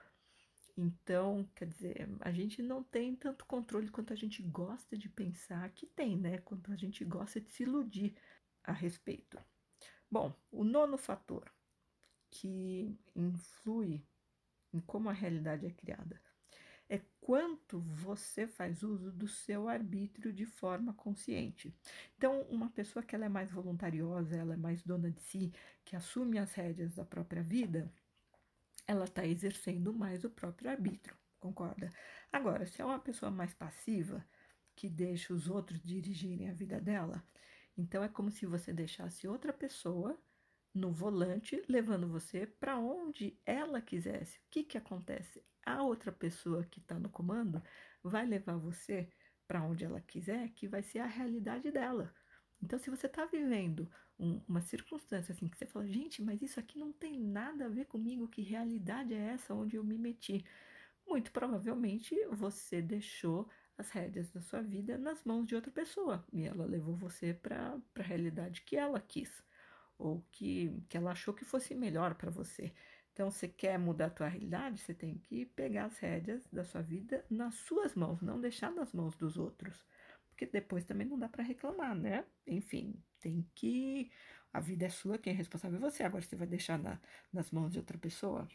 Então, 0.78 1.50
quer 1.56 1.68
dizer, 1.68 2.10
a 2.22 2.32
gente 2.32 2.62
não 2.62 2.82
tem 2.84 3.16
tanto 3.16 3.46
controle 3.46 3.90
quanto 3.90 4.14
a 4.14 4.16
gente 4.16 4.42
gosta 4.42 4.98
de 4.98 5.10
pensar 5.10 5.70
que 5.72 5.86
tem, 5.86 6.18
né? 6.18 6.38
Quanto 6.40 6.72
a 6.72 6.76
gente 6.76 7.04
gosta 7.04 7.42
de 7.42 7.50
se 7.50 7.64
iludir 7.64 8.16
a 8.64 8.72
respeito. 8.72 9.38
Bom, 10.10 10.34
o 10.52 10.64
nono 10.64 10.98
fator 10.98 11.52
que 12.30 12.98
influi 13.16 14.06
em 14.72 14.80
como 14.80 15.10
a 15.10 15.14
realidade 15.14 15.66
é 15.66 15.72
criada 15.72 16.22
é 16.90 17.00
quanto 17.22 17.80
você 17.80 18.48
faz 18.48 18.82
uso 18.82 19.12
do 19.12 19.28
seu 19.28 19.70
arbítrio 19.70 20.34
de 20.34 20.46
forma 20.46 20.92
consciente. 20.94 21.74
Então, 22.18 22.42
uma 22.50 22.70
pessoa 22.72 23.04
que 23.04 23.14
ela 23.14 23.26
é 23.26 23.30
mais 23.30 23.52
voluntariosa, 23.52 24.36
ela 24.36 24.56
é 24.56 24.58
mais 24.58 24.82
dona 24.82 25.12
de 25.12 25.22
si, 25.22 25.54
que 25.86 25.96
assume 25.96 26.40
as 26.40 26.52
rédeas 26.54 26.96
da 26.96 27.06
própria 27.06 27.44
vida, 27.44 27.94
ela 28.89 29.06
está 29.06 29.23
exercendo 29.23 29.93
mais 29.93 30.23
o 30.23 30.32
próprio 30.32 30.67
arbítrio, 30.67 31.15
concorda? 31.39 31.91
Agora, 32.32 32.65
se 32.65 32.82
é 32.82 32.86
uma 32.86 32.97
pessoa 32.97 33.30
mais 33.30 33.54
passiva, 33.54 34.28
que 34.75 34.89
deixa 34.89 35.32
os 35.32 35.47
outros 35.47 35.80
dirigirem 35.84 36.49
a 36.49 36.54
vida 36.54 36.82
dela, 36.82 37.23
então 37.78 38.04
é 38.04 38.10
como 38.10 38.32
se 38.32 38.47
você 38.47 38.73
deixasse 38.73 39.28
outra 39.28 39.54
pessoa 39.54 40.19
no 40.73 40.91
volante, 40.91 41.63
levando 41.69 42.08
você 42.08 42.47
para 42.47 42.80
onde 42.80 43.39
ela 43.45 43.80
quisesse. 43.80 44.39
O 44.39 44.41
que, 44.49 44.63
que 44.63 44.78
acontece? 44.78 45.45
A 45.63 45.84
outra 45.84 46.12
pessoa 46.12 46.65
que 46.65 46.80
está 46.80 46.99
no 46.99 47.10
comando 47.10 47.62
vai 48.02 48.25
levar 48.25 48.58
você 48.58 49.08
para 49.47 49.62
onde 49.62 49.86
ela 49.86 50.02
quiser, 50.02 50.49
que 50.49 50.67
vai 50.67 50.82
ser 50.82 50.97
a 50.97 51.06
realidade 51.06 51.69
dela. 51.69 52.12
Então, 52.60 52.80
se 52.80 52.89
você 52.89 53.06
está 53.06 53.23
vivendo 53.25 53.88
um, 54.20 54.42
uma 54.48 54.62
circunstância 54.62 55.32
assim 55.32 55.48
que 55.48 55.58
você 55.58 55.66
fala, 55.66 55.88
gente, 55.88 56.22
mas 56.22 56.42
isso 56.42 56.60
aqui 56.60 56.78
não 56.78 56.92
tem 56.92 57.18
nada 57.18 57.66
a 57.66 57.70
ver 57.70 57.86
comigo, 57.86 58.28
que 58.28 58.42
realidade 58.42 59.14
é 59.14 59.34
essa 59.34 59.54
onde 59.54 59.78
eu 59.78 59.84
me 59.84 59.98
meti? 59.98 60.46
Muito 61.08 61.32
provavelmente 61.32 62.16
você 62.32 62.82
deixou 62.82 63.50
as 63.78 63.90
rédeas 63.90 64.30
da 64.30 64.42
sua 64.42 64.62
vida 64.62 64.98
nas 64.98 65.24
mãos 65.24 65.48
de 65.48 65.56
outra 65.56 65.72
pessoa 65.72 66.26
e 66.34 66.44
ela 66.44 66.66
levou 66.66 66.96
você 66.96 67.34
para 67.34 67.80
a 67.98 68.02
realidade 68.02 68.62
que 68.62 68.76
ela 68.76 69.00
quis 69.00 69.42
ou 69.98 70.24
que, 70.32 70.82
que 70.88 70.98
ela 70.98 71.12
achou 71.12 71.34
que 71.34 71.46
fosse 71.46 71.74
melhor 71.74 72.16
para 72.16 72.30
você. 72.30 72.74
Então, 73.12 73.30
você 73.30 73.50
quer 73.50 73.78
mudar 73.78 74.06
a 74.06 74.10
tua 74.10 74.28
realidade, 74.30 74.80
você 74.80 74.94
tem 74.94 75.18
que 75.18 75.46
pegar 75.48 75.86
as 75.86 76.00
rédeas 76.00 76.48
da 76.54 76.64
sua 76.64 76.82
vida 76.82 77.26
nas 77.30 77.56
suas 77.56 77.94
mãos, 77.94 78.22
não 78.22 78.40
deixar 78.40 78.72
nas 78.72 78.94
mãos 78.94 79.14
dos 79.18 79.38
outros 79.38 79.86
porque 80.39 80.45
depois 80.45 80.86
também 80.86 81.06
não 81.06 81.19
dá 81.19 81.28
para 81.28 81.43
reclamar, 81.43 81.93
né? 81.93 82.23
Enfim, 82.47 82.95
tem 83.19 83.45
que. 83.54 84.10
A 84.54 84.62
vida 84.62 84.86
é 84.86 84.89
sua, 84.89 85.17
quem 85.17 85.34
é 85.34 85.36
responsável 85.36 85.78
é 85.78 85.82
você. 85.82 86.02
Agora 86.02 86.23
você 86.23 86.36
vai 86.38 86.47
deixar 86.47 86.80
na, 86.80 86.97
nas 87.32 87.52
mãos 87.52 87.73
de 87.73 87.78
outra 87.78 87.97
pessoa, 87.97 88.47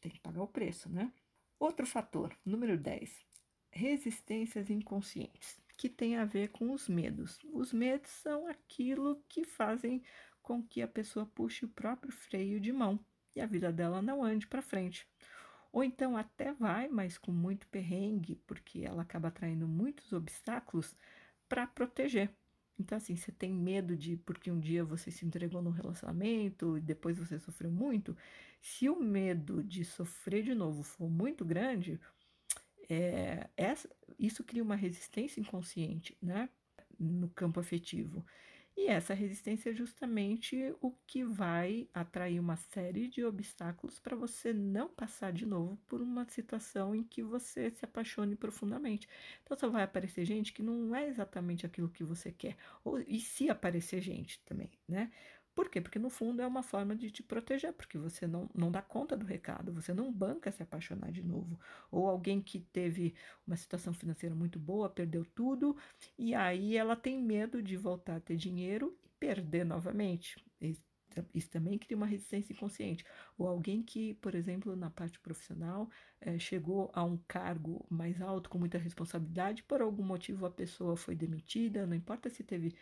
tem 0.00 0.12
que 0.12 0.20
pagar 0.20 0.42
o 0.42 0.46
preço, 0.46 0.88
né? 0.88 1.12
Outro 1.58 1.84
fator, 1.84 2.32
número 2.44 2.78
10, 2.78 3.26
resistências 3.72 4.70
inconscientes, 4.70 5.60
que 5.76 5.88
tem 5.88 6.16
a 6.16 6.24
ver 6.24 6.50
com 6.50 6.70
os 6.70 6.88
medos. 6.88 7.40
Os 7.52 7.72
medos 7.72 8.12
são 8.12 8.46
aquilo 8.46 9.20
que 9.28 9.42
fazem 9.42 10.04
com 10.40 10.62
que 10.62 10.80
a 10.80 10.86
pessoa 10.86 11.26
puxe 11.26 11.64
o 11.64 11.68
próprio 11.68 12.12
freio 12.12 12.60
de 12.60 12.72
mão 12.72 13.04
e 13.34 13.40
a 13.40 13.46
vida 13.46 13.72
dela 13.72 14.00
não 14.00 14.22
ande 14.22 14.46
para 14.46 14.62
frente. 14.62 15.04
Ou 15.72 15.84
então 15.84 16.16
até 16.16 16.52
vai, 16.52 16.88
mas 16.88 17.18
com 17.18 17.32
muito 17.32 17.66
perrengue, 17.68 18.36
porque 18.46 18.80
ela 18.80 19.02
acaba 19.02 19.28
atraindo 19.28 19.68
muitos 19.68 20.12
obstáculos 20.12 20.96
para 21.48 21.66
proteger. 21.66 22.30
Então, 22.78 22.96
assim, 22.96 23.16
você 23.16 23.32
tem 23.32 23.52
medo 23.52 23.96
de 23.96 24.16
porque 24.16 24.50
um 24.50 24.60
dia 24.60 24.84
você 24.84 25.10
se 25.10 25.26
entregou 25.26 25.60
num 25.60 25.70
relacionamento 25.70 26.78
e 26.78 26.80
depois 26.80 27.18
você 27.18 27.38
sofreu 27.38 27.70
muito. 27.70 28.16
Se 28.62 28.88
o 28.88 29.00
medo 29.00 29.62
de 29.64 29.84
sofrer 29.84 30.42
de 30.44 30.54
novo 30.54 30.82
for 30.82 31.10
muito 31.10 31.44
grande, 31.44 32.00
é, 32.88 33.48
essa, 33.56 33.88
isso 34.18 34.44
cria 34.44 34.62
uma 34.62 34.76
resistência 34.76 35.40
inconsciente, 35.40 36.16
né? 36.22 36.48
No 36.98 37.28
campo 37.30 37.60
afetivo. 37.60 38.24
E 38.80 38.86
essa 38.86 39.12
resistência 39.12 39.70
é 39.70 39.74
justamente 39.74 40.72
o 40.80 40.92
que 41.04 41.24
vai 41.24 41.88
atrair 41.92 42.38
uma 42.38 42.54
série 42.56 43.08
de 43.08 43.24
obstáculos 43.24 43.98
para 43.98 44.14
você 44.14 44.52
não 44.52 44.88
passar 44.88 45.32
de 45.32 45.44
novo 45.44 45.76
por 45.88 46.00
uma 46.00 46.24
situação 46.26 46.94
em 46.94 47.02
que 47.02 47.20
você 47.20 47.72
se 47.72 47.84
apaixone 47.84 48.36
profundamente. 48.36 49.08
Então 49.42 49.58
só 49.58 49.68
vai 49.68 49.82
aparecer 49.82 50.24
gente 50.24 50.52
que 50.52 50.62
não 50.62 50.94
é 50.94 51.08
exatamente 51.08 51.66
aquilo 51.66 51.88
que 51.88 52.04
você 52.04 52.30
quer. 52.30 52.56
Ou, 52.84 53.00
e 53.00 53.18
se 53.18 53.50
aparecer 53.50 54.00
gente 54.00 54.40
também, 54.44 54.70
né? 54.88 55.10
Por 55.58 55.68
quê? 55.68 55.80
Porque 55.80 55.98
no 55.98 56.08
fundo 56.08 56.40
é 56.40 56.46
uma 56.46 56.62
forma 56.62 56.94
de 56.94 57.10
te 57.10 57.20
proteger, 57.20 57.72
porque 57.72 57.98
você 57.98 58.28
não, 58.28 58.48
não 58.54 58.70
dá 58.70 58.80
conta 58.80 59.16
do 59.16 59.26
recado, 59.26 59.72
você 59.72 59.92
não 59.92 60.12
banca 60.12 60.52
se 60.52 60.62
apaixonar 60.62 61.10
de 61.10 61.20
novo. 61.20 61.58
Ou 61.90 62.06
alguém 62.08 62.40
que 62.40 62.60
teve 62.60 63.12
uma 63.44 63.56
situação 63.56 63.92
financeira 63.92 64.36
muito 64.36 64.56
boa, 64.56 64.88
perdeu 64.88 65.24
tudo, 65.34 65.76
e 66.16 66.32
aí 66.32 66.76
ela 66.76 66.94
tem 66.94 67.20
medo 67.20 67.60
de 67.60 67.76
voltar 67.76 68.14
a 68.18 68.20
ter 68.20 68.36
dinheiro 68.36 68.96
e 69.02 69.08
perder 69.18 69.64
novamente. 69.64 70.36
Isso 71.34 71.50
também 71.50 71.76
cria 71.76 71.96
uma 71.96 72.06
resistência 72.06 72.52
inconsciente. 72.52 73.04
Ou 73.36 73.48
alguém 73.48 73.82
que, 73.82 74.14
por 74.14 74.36
exemplo, 74.36 74.76
na 74.76 74.90
parte 74.90 75.18
profissional, 75.18 75.90
é, 76.20 76.38
chegou 76.38 76.88
a 76.94 77.02
um 77.02 77.16
cargo 77.26 77.84
mais 77.90 78.22
alto, 78.22 78.48
com 78.48 78.58
muita 78.60 78.78
responsabilidade, 78.78 79.64
por 79.64 79.82
algum 79.82 80.04
motivo 80.04 80.46
a 80.46 80.50
pessoa 80.52 80.96
foi 80.96 81.16
demitida, 81.16 81.84
não 81.84 81.96
importa 81.96 82.30
se 82.30 82.44
teve 82.44 82.76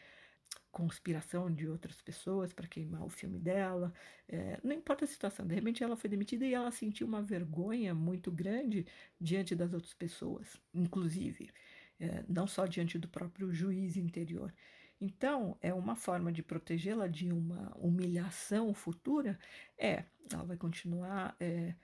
conspiração 0.77 1.51
de 1.51 1.67
outras 1.67 2.03
pessoas 2.03 2.53
para 2.53 2.69
queimar 2.69 3.03
o 3.03 3.09
filme 3.09 3.39
dela. 3.39 3.95
É, 4.29 4.61
não 4.63 4.75
importa 4.75 5.07
a 5.07 5.09
situação, 5.09 5.47
de 5.47 5.55
repente 5.55 5.83
ela 5.83 5.97
foi 5.97 6.11
demitida 6.11 6.45
e 6.45 6.53
ela 6.53 6.71
sentiu 6.71 7.07
uma 7.07 7.23
vergonha 7.23 7.95
muito 7.95 8.31
grande 8.31 8.87
diante 9.19 9.55
das 9.55 9.73
outras 9.73 9.95
pessoas, 9.95 10.61
inclusive, 10.75 11.51
é, 11.99 12.23
não 12.29 12.47
só 12.47 12.67
diante 12.67 12.99
do 12.99 13.09
próprio 13.09 13.51
juiz 13.55 13.97
interior. 13.97 14.53
Então, 15.01 15.57
é 15.63 15.73
uma 15.73 15.97
forma 15.97 16.31
de 16.31 16.43
protegê-la 16.43 17.07
de 17.07 17.33
uma 17.33 17.73
humilhação 17.79 18.75
futura? 18.75 19.39
É, 19.79 20.05
ela 20.31 20.45
vai 20.45 20.59
continuar. 20.59 21.35
É, 21.41 21.75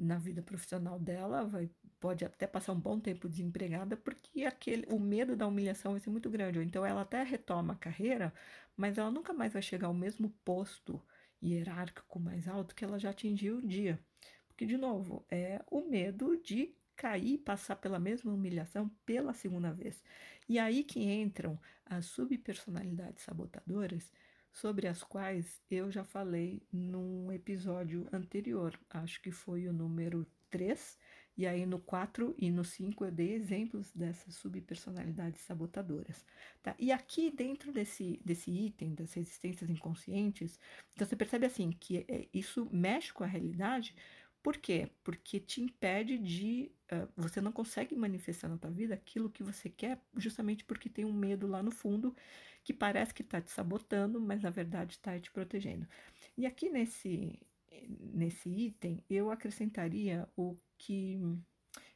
na 0.00 0.16
vida 0.16 0.42
profissional 0.42 0.98
dela, 0.98 1.44
vai, 1.44 1.68
pode 2.00 2.24
até 2.24 2.46
passar 2.46 2.72
um 2.72 2.80
bom 2.80 2.98
tempo 2.98 3.28
desempregada, 3.28 3.96
porque 3.96 4.44
aquele, 4.44 4.86
o 4.90 4.98
medo 4.98 5.36
da 5.36 5.46
humilhação 5.46 5.92
vai 5.92 6.00
ser 6.00 6.10
muito 6.10 6.30
grande. 6.30 6.58
Ou 6.58 6.64
então 6.64 6.84
ela 6.84 7.02
até 7.02 7.22
retoma 7.22 7.74
a 7.74 7.76
carreira, 7.76 8.32
mas 8.76 8.98
ela 8.98 9.10
nunca 9.10 9.32
mais 9.32 9.52
vai 9.52 9.62
chegar 9.62 9.88
ao 9.88 9.94
mesmo 9.94 10.30
posto 10.44 11.00
hierárquico 11.42 12.18
mais 12.18 12.48
alto 12.48 12.74
que 12.74 12.84
ela 12.84 12.98
já 12.98 13.10
atingiu 13.10 13.58
um 13.58 13.66
dia. 13.66 13.98
Porque, 14.48 14.66
de 14.66 14.76
novo, 14.76 15.24
é 15.30 15.62
o 15.70 15.82
medo 15.82 16.36
de 16.42 16.74
cair 16.96 17.38
passar 17.38 17.76
pela 17.76 17.98
mesma 17.98 18.32
humilhação 18.32 18.90
pela 19.06 19.32
segunda 19.32 19.72
vez. 19.72 20.02
E 20.48 20.58
aí 20.58 20.84
que 20.84 21.00
entram 21.02 21.58
as 21.86 22.06
subpersonalidades 22.06 23.24
sabotadoras, 23.24 24.12
sobre 24.52 24.86
as 24.86 25.02
quais 25.02 25.60
eu 25.70 25.90
já 25.90 26.04
falei 26.04 26.62
num 26.72 27.30
episódio 27.32 28.08
anterior, 28.12 28.78
acho 28.90 29.22
que 29.22 29.30
foi 29.30 29.68
o 29.68 29.72
número 29.72 30.26
3, 30.50 30.98
e 31.40 31.46
aí 31.46 31.64
no 31.64 31.78
4 31.78 32.34
e 32.36 32.50
no 32.50 32.62
5 32.62 33.02
eu 33.02 33.10
dei 33.10 33.32
exemplos 33.32 33.90
dessas 33.92 34.34
subpersonalidades 34.34 35.40
sabotadoras. 35.40 36.22
Tá? 36.62 36.74
E 36.78 36.92
aqui 36.92 37.30
dentro 37.30 37.72
desse, 37.72 38.20
desse 38.22 38.50
item 38.50 38.94
das 38.94 39.14
resistências 39.14 39.70
inconscientes, 39.70 40.60
então 40.92 41.06
você 41.06 41.16
percebe 41.16 41.46
assim 41.46 41.70
que 41.72 42.04
é, 42.06 42.28
isso 42.34 42.68
mexe 42.70 43.10
com 43.10 43.24
a 43.24 43.26
realidade, 43.26 43.94
por 44.42 44.58
quê? 44.58 44.90
Porque 45.02 45.40
te 45.40 45.62
impede 45.62 46.18
de. 46.18 46.70
Uh, 46.92 47.08
você 47.16 47.40
não 47.40 47.52
consegue 47.52 47.96
manifestar 47.96 48.48
na 48.48 48.58
tua 48.58 48.70
vida 48.70 48.92
aquilo 48.92 49.30
que 49.30 49.42
você 49.42 49.70
quer, 49.70 49.98
justamente 50.16 50.62
porque 50.64 50.90
tem 50.90 51.06
um 51.06 51.12
medo 51.12 51.46
lá 51.46 51.62
no 51.62 51.70
fundo 51.70 52.14
que 52.62 52.74
parece 52.74 53.14
que 53.14 53.22
está 53.22 53.40
te 53.40 53.50
sabotando, 53.50 54.20
mas 54.20 54.42
na 54.42 54.50
verdade 54.50 54.92
está 54.92 55.18
te 55.18 55.30
protegendo. 55.30 55.86
E 56.36 56.44
aqui 56.46 56.68
nesse, 56.68 57.38
nesse 57.88 58.48
item, 58.48 59.02
eu 59.08 59.30
acrescentaria 59.30 60.28
o 60.36 60.56
que 60.78 61.18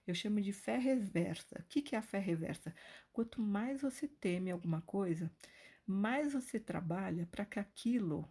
eu 0.07 0.15
chamo 0.15 0.41
de 0.41 0.53
fé 0.53 0.77
reversa. 0.79 1.61
O 1.61 1.65
que, 1.69 1.83
que 1.83 1.95
é 1.95 1.99
a 1.99 2.03
fé 2.03 2.19
reversa? 2.19 2.75
Quanto 3.13 3.41
mais 3.41 3.83
você 3.83 4.07
teme 4.07 4.51
alguma 4.51 4.81
coisa, 4.83 5.31
mais 5.87 6.33
você 6.33 6.61
trabalha 6.61 7.27
para 7.27 7.45
que 7.45 7.59
aquilo 7.59 8.31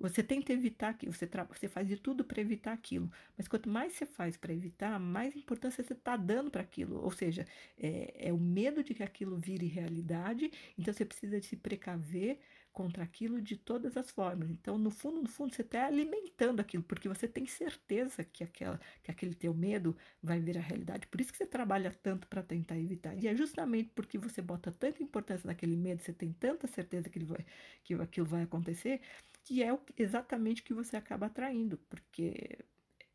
você 0.00 0.22
tenta 0.22 0.50
evitar 0.50 0.88
aquilo, 0.88 1.12
você, 1.12 1.28
você 1.50 1.68
faz 1.68 1.86
de 1.86 1.96
tudo 1.98 2.24
para 2.24 2.40
evitar 2.40 2.72
aquilo. 2.72 3.12
Mas 3.36 3.46
quanto 3.46 3.68
mais 3.68 3.92
você 3.92 4.06
faz 4.06 4.34
para 4.34 4.50
evitar, 4.50 4.98
mais 4.98 5.36
importância 5.36 5.84
você 5.84 5.92
está 5.92 6.16
dando 6.16 6.50
para 6.50 6.62
aquilo. 6.62 7.02
Ou 7.02 7.10
seja, 7.10 7.46
é, 7.76 8.28
é, 8.28 8.32
o 8.32 8.38
medo 8.38 8.82
de 8.82 8.94
que 8.94 9.02
aquilo 9.02 9.36
vire 9.36 9.66
realidade, 9.66 10.50
então 10.78 10.94
você 10.94 11.04
precisa 11.04 11.40
se 11.42 11.54
precaver 11.54 12.40
contra 12.72 13.02
aquilo 13.02 13.40
de 13.40 13.56
todas 13.56 13.96
as 13.96 14.10
formas. 14.10 14.50
Então, 14.50 14.78
no 14.78 14.90
fundo, 14.90 15.22
no 15.22 15.28
fundo, 15.28 15.54
você 15.54 15.62
está 15.62 15.86
alimentando 15.86 16.60
aquilo, 16.60 16.82
porque 16.82 17.08
você 17.08 17.26
tem 17.28 17.46
certeza 17.46 18.24
que, 18.24 18.44
aquela, 18.44 18.80
que 19.02 19.10
aquele 19.10 19.34
teu 19.34 19.52
medo 19.52 19.96
vai 20.22 20.40
virar 20.40 20.60
realidade. 20.60 21.06
Por 21.06 21.20
isso 21.20 21.32
que 21.32 21.38
você 21.38 21.46
trabalha 21.46 21.90
tanto 21.90 22.26
para 22.28 22.42
tentar 22.42 22.78
evitar. 22.78 23.14
E 23.16 23.26
é 23.26 23.34
justamente 23.34 23.90
porque 23.94 24.18
você 24.18 24.40
bota 24.40 24.70
tanta 24.72 25.02
importância 25.02 25.46
naquele 25.46 25.76
medo, 25.76 26.02
você 26.02 26.12
tem 26.12 26.32
tanta 26.32 26.66
certeza 26.66 27.08
que, 27.08 27.18
ele 27.18 27.26
vai, 27.26 27.44
que 27.82 27.94
aquilo 27.94 28.26
vai 28.26 28.42
acontecer, 28.42 29.00
que 29.44 29.62
é 29.62 29.76
exatamente 29.96 30.62
o 30.62 30.64
que 30.64 30.74
você 30.74 30.96
acaba 30.96 31.26
atraindo, 31.26 31.78
porque 31.88 32.58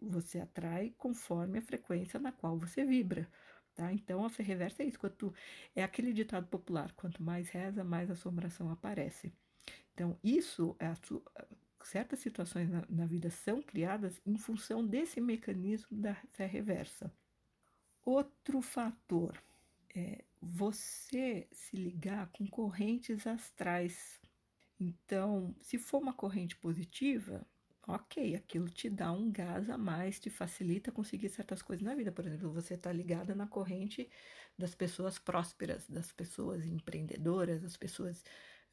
você 0.01 0.39
atrai 0.39 0.93
conforme 0.97 1.59
a 1.59 1.61
frequência 1.61 2.19
na 2.19 2.31
qual 2.31 2.57
você 2.57 2.83
vibra. 2.85 3.27
Tá? 3.75 3.91
Então 3.91 4.23
a 4.23 4.29
fé 4.29 4.41
reversa 4.41 4.83
é 4.83 4.85
isso. 4.87 4.99
Quanto, 4.99 5.33
é 5.75 5.83
aquele 5.83 6.13
ditado 6.13 6.47
popular: 6.47 6.91
quanto 6.93 7.21
mais 7.21 7.49
reza, 7.49 7.83
mais 7.83 8.09
assombração 8.09 8.71
aparece. 8.71 9.33
Então, 9.93 10.17
isso, 10.23 10.75
é 10.79 10.93
certas 11.83 12.19
situações 12.19 12.69
na, 12.69 12.83
na 12.89 13.05
vida 13.05 13.29
são 13.29 13.61
criadas 13.61 14.19
em 14.25 14.37
função 14.37 14.85
desse 14.85 15.21
mecanismo 15.21 15.97
da 15.97 16.15
fé 16.33 16.45
reversa. 16.45 17.11
Outro 18.03 18.61
fator 18.61 19.41
é 19.95 20.23
você 20.41 21.47
se 21.51 21.75
ligar 21.75 22.27
com 22.31 22.47
correntes 22.47 23.25
astrais 23.25 24.19
então, 24.79 25.55
se 25.61 25.77
for 25.77 26.01
uma 26.01 26.13
corrente 26.13 26.55
positiva, 26.57 27.45
ok, 27.87 28.35
aquilo 28.35 28.69
te 28.69 28.89
dá 28.89 29.11
um 29.11 29.31
gás 29.31 29.69
a 29.69 29.77
mais, 29.77 30.19
te 30.19 30.29
facilita 30.29 30.91
conseguir 30.91 31.29
certas 31.29 31.61
coisas 31.61 31.85
na 31.85 31.95
vida. 31.95 32.11
Por 32.11 32.25
exemplo, 32.25 32.51
você 32.51 32.73
está 32.73 32.91
ligada 32.91 33.33
na 33.33 33.47
corrente 33.47 34.09
das 34.57 34.75
pessoas 34.75 35.17
prósperas, 35.17 35.87
das 35.87 36.11
pessoas 36.11 36.65
empreendedoras, 36.65 37.61
das 37.61 37.77
pessoas 37.77 38.23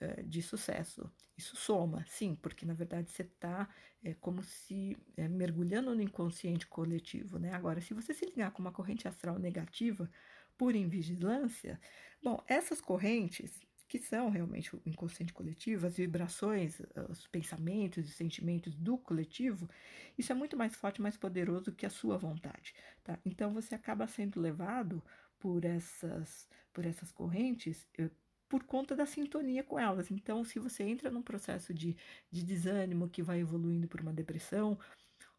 uh, 0.03 0.23
de 0.23 0.43
sucesso. 0.43 1.11
Isso 1.37 1.57
soma, 1.57 2.05
sim, 2.09 2.35
porque 2.35 2.67
na 2.67 2.75
verdade 2.75 3.11
você 3.11 3.23
está 3.23 3.69
é, 4.03 4.15
como 4.15 4.43
se 4.43 4.97
é, 5.17 5.29
mergulhando 5.29 5.95
no 5.95 6.03
inconsciente 6.03 6.67
coletivo. 6.67 7.39
Né? 7.39 7.53
Agora, 7.53 7.81
se 7.81 7.95
você 7.95 8.13
se 8.13 8.27
ligar 8.27 8.51
com 8.51 8.61
uma 8.61 8.73
corrente 8.73 9.09
astral 9.09 9.39
negativa, 9.39 10.11
por 10.57 10.75
invigilância, 10.77 11.81
bom, 12.23 12.43
essas 12.47 12.81
correntes 12.81 13.61
que 13.89 13.99
são 13.99 14.31
realmente 14.31 14.75
o 14.75 14.81
inconsciente 14.87 15.35
coletivo, 15.35 15.87
as 15.87 15.99
vibrações, 15.99 16.81
os 17.11 17.27
pensamentos 17.27 18.09
e 18.09 18.11
sentimentos 18.11 18.75
do 18.75 18.97
coletivo, 18.97 19.69
isso 20.17 20.33
é 20.33 20.35
muito 20.35 20.57
mais 20.57 20.75
forte, 20.75 21.03
mais 21.03 21.19
poderoso 21.19 21.73
que 21.73 21.85
a 21.85 21.91
sua 21.91 22.17
vontade, 22.17 22.75
tá? 23.05 23.19
Então 23.23 23.53
você 23.53 23.75
acaba 23.75 24.07
sendo 24.07 24.41
levado 24.41 25.03
por 25.39 25.65
essas, 25.67 26.49
por 26.73 26.87
essas 26.87 27.13
correntes 27.13 27.87
eh, 27.99 28.09
por 28.53 28.65
conta 28.65 28.95
da 28.95 29.07
sintonia 29.07 29.65
com 29.65 29.79
elas. 29.79 30.11
Então, 30.11 30.45
se 30.45 30.59
você 30.59 30.83
entra 30.83 31.11
num 31.11 31.23
processo 31.23 31.73
de, 31.73 31.97
de 32.31 32.45
desânimo 32.45 33.09
que 33.09 33.23
vai 33.23 33.41
evoluindo 33.41 33.89
por 33.89 34.03
uma 34.03 34.13
depressão, 34.13 34.79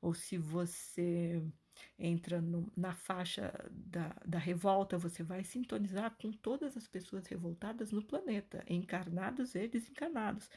ou 0.01 0.15
se 0.15 0.35
você 0.35 1.39
entra 1.99 2.41
no, 2.41 2.71
na 2.75 2.95
faixa 2.95 3.53
da, 3.69 4.15
da 4.25 4.39
revolta, 4.39 4.97
você 4.97 5.21
vai 5.21 5.43
sintonizar 5.43 6.17
com 6.19 6.31
todas 6.31 6.75
as 6.75 6.87
pessoas 6.87 7.27
revoltadas 7.27 7.91
no 7.91 8.03
planeta, 8.03 8.63
encarnados 8.67 9.53
e 9.53 9.67
desencarnados. 9.67 10.49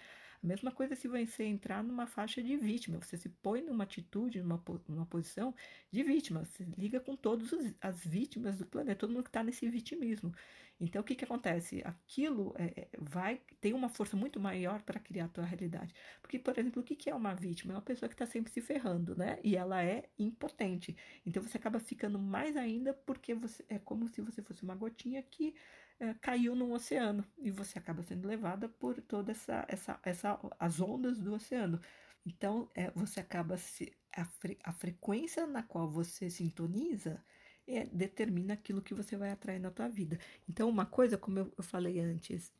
A 0.46 0.48
mesma 0.48 0.70
coisa 0.70 0.94
se 0.94 1.08
você 1.08 1.42
entrar 1.42 1.82
numa 1.82 2.06
faixa 2.06 2.40
de 2.40 2.56
vítima, 2.56 3.02
você 3.02 3.16
se 3.16 3.28
põe 3.28 3.60
numa 3.62 3.82
atitude, 3.82 4.40
numa, 4.40 4.62
numa 4.86 5.04
posição 5.04 5.52
de 5.90 6.04
vítima, 6.04 6.44
você 6.44 6.64
liga 6.78 7.00
com 7.00 7.16
todas 7.16 7.50
as 7.80 8.06
vítimas 8.06 8.56
do 8.56 8.64
planeta, 8.64 9.00
todo 9.00 9.10
mundo 9.10 9.24
que 9.24 9.28
está 9.28 9.42
nesse 9.42 9.68
vitimismo. 9.68 10.32
Então, 10.78 11.02
o 11.02 11.04
que, 11.04 11.16
que 11.16 11.24
acontece? 11.24 11.82
Aquilo 11.84 12.54
é, 12.56 12.82
é 12.82 12.88
vai 12.96 13.40
tem 13.60 13.72
uma 13.72 13.88
força 13.88 14.16
muito 14.16 14.38
maior 14.38 14.82
para 14.82 15.00
criar 15.00 15.24
a 15.24 15.28
tua 15.28 15.44
realidade. 15.44 15.92
Porque, 16.22 16.38
por 16.38 16.56
exemplo, 16.56 16.80
o 16.80 16.84
que, 16.84 16.94
que 16.94 17.10
é 17.10 17.14
uma 17.14 17.34
vítima? 17.34 17.72
É 17.72 17.76
uma 17.76 17.82
pessoa 17.82 18.08
que 18.08 18.14
está 18.14 18.26
sempre 18.26 18.52
se 18.52 18.60
ferrando, 18.60 19.16
né? 19.16 19.40
E 19.42 19.56
ela 19.56 19.82
é 19.82 20.08
impotente. 20.16 20.96
Então, 21.26 21.42
você 21.42 21.56
acaba 21.56 21.80
ficando 21.80 22.20
mais 22.20 22.56
ainda 22.56 22.94
porque 22.94 23.34
você 23.34 23.64
é 23.68 23.80
como 23.80 24.06
se 24.06 24.20
você 24.20 24.40
fosse 24.42 24.62
uma 24.62 24.76
gotinha 24.76 25.20
que 25.24 25.56
é, 25.98 26.14
caiu 26.14 26.54
no 26.54 26.72
oceano 26.72 27.24
e 27.38 27.50
você 27.50 27.78
acaba 27.78 28.02
sendo 28.02 28.28
levada 28.28 28.68
por 28.68 29.00
toda 29.02 29.32
essa, 29.32 29.64
essa, 29.68 29.98
essa 30.02 30.38
as 30.58 30.80
ondas 30.80 31.18
do 31.18 31.34
oceano. 31.34 31.80
Então, 32.24 32.68
é, 32.74 32.90
você 32.90 33.20
acaba 33.20 33.56
se 33.56 33.92
a, 34.12 34.24
fre, 34.24 34.58
a 34.62 34.72
frequência 34.72 35.46
na 35.46 35.62
qual 35.62 35.88
você 35.88 36.28
sintoniza 36.28 37.22
é, 37.66 37.84
determina 37.86 38.54
aquilo 38.54 38.82
que 38.82 38.94
você 38.94 39.16
vai 39.16 39.30
atrair 39.30 39.58
na 39.58 39.70
tua 39.70 39.88
vida. 39.88 40.18
Então, 40.48 40.68
uma 40.68 40.86
coisa, 40.86 41.16
como 41.18 41.38
eu, 41.38 41.52
eu 41.56 41.64
falei 41.64 42.00
antes, 42.00 42.52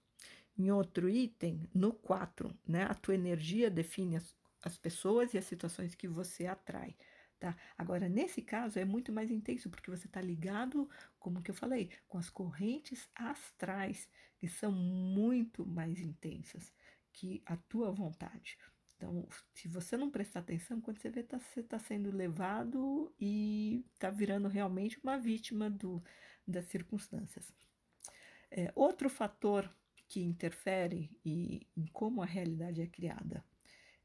em 0.58 0.70
outro 0.70 1.08
item, 1.08 1.68
no 1.74 1.92
4, 1.92 2.56
né? 2.66 2.84
A 2.84 2.94
tua 2.94 3.14
energia 3.14 3.70
define 3.70 4.16
as, 4.16 4.34
as 4.62 4.76
pessoas 4.76 5.34
e 5.34 5.38
as 5.38 5.44
situações 5.44 5.94
que 5.94 6.08
você 6.08 6.46
atrai. 6.46 6.96
Tá? 7.38 7.56
Agora, 7.76 8.08
nesse 8.08 8.40
caso, 8.40 8.78
é 8.78 8.84
muito 8.84 9.12
mais 9.12 9.30
intenso, 9.30 9.68
porque 9.68 9.90
você 9.90 10.06
está 10.06 10.20
ligado, 10.20 10.88
como 11.18 11.42
que 11.42 11.50
eu 11.50 11.54
falei, 11.54 11.90
com 12.08 12.16
as 12.16 12.30
correntes 12.30 13.08
astrais, 13.14 14.08
que 14.38 14.48
são 14.48 14.72
muito 14.72 15.66
mais 15.66 16.00
intensas 16.00 16.72
que 17.12 17.42
a 17.44 17.56
tua 17.56 17.90
vontade. 17.90 18.58
Então, 18.96 19.28
se 19.52 19.68
você 19.68 19.96
não 19.96 20.10
prestar 20.10 20.40
atenção, 20.40 20.80
quando 20.80 20.98
você 20.98 21.10
vê, 21.10 21.22
tá, 21.22 21.38
você 21.38 21.60
está 21.60 21.78
sendo 21.78 22.10
levado 22.10 23.12
e 23.20 23.84
está 23.92 24.08
virando 24.08 24.48
realmente 24.48 24.98
uma 25.02 25.18
vítima 25.18 25.68
do, 25.68 26.02
das 26.46 26.64
circunstâncias. 26.66 27.52
É, 28.50 28.72
outro 28.74 29.10
fator 29.10 29.70
que 30.08 30.20
interfere 30.20 31.10
e, 31.24 31.66
em 31.76 31.86
como 31.86 32.22
a 32.22 32.26
realidade 32.26 32.80
é 32.80 32.86
criada 32.86 33.44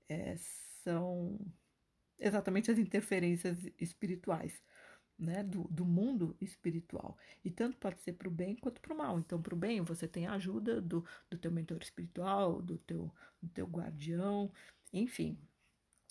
é, 0.10 0.36
são 0.84 1.39
exatamente 2.21 2.71
as 2.71 2.77
interferências 2.77 3.57
espirituais. 3.79 4.62
Né, 5.19 5.43
do, 5.43 5.67
do 5.69 5.86
mundo 5.86 6.36
espiritual. 6.41 7.15
E 7.45 7.51
tanto 7.51 7.77
pode 7.77 8.01
ser 8.01 8.13
para 8.13 8.27
o 8.27 8.31
bem 8.31 8.55
quanto 8.55 8.81
para 8.81 8.91
o 8.91 8.97
mal. 8.97 9.19
Então, 9.19 9.39
para 9.39 9.53
o 9.53 9.57
bem, 9.57 9.79
você 9.79 10.07
tem 10.07 10.25
a 10.25 10.34
ajuda 10.34 10.81
do, 10.81 11.05
do 11.29 11.38
teu 11.38 11.51
mentor 11.51 11.77
espiritual, 11.79 12.60
do 12.60 12.79
teu, 12.79 13.13
do 13.39 13.47
teu 13.49 13.67
guardião, 13.67 14.51
enfim, 14.91 15.38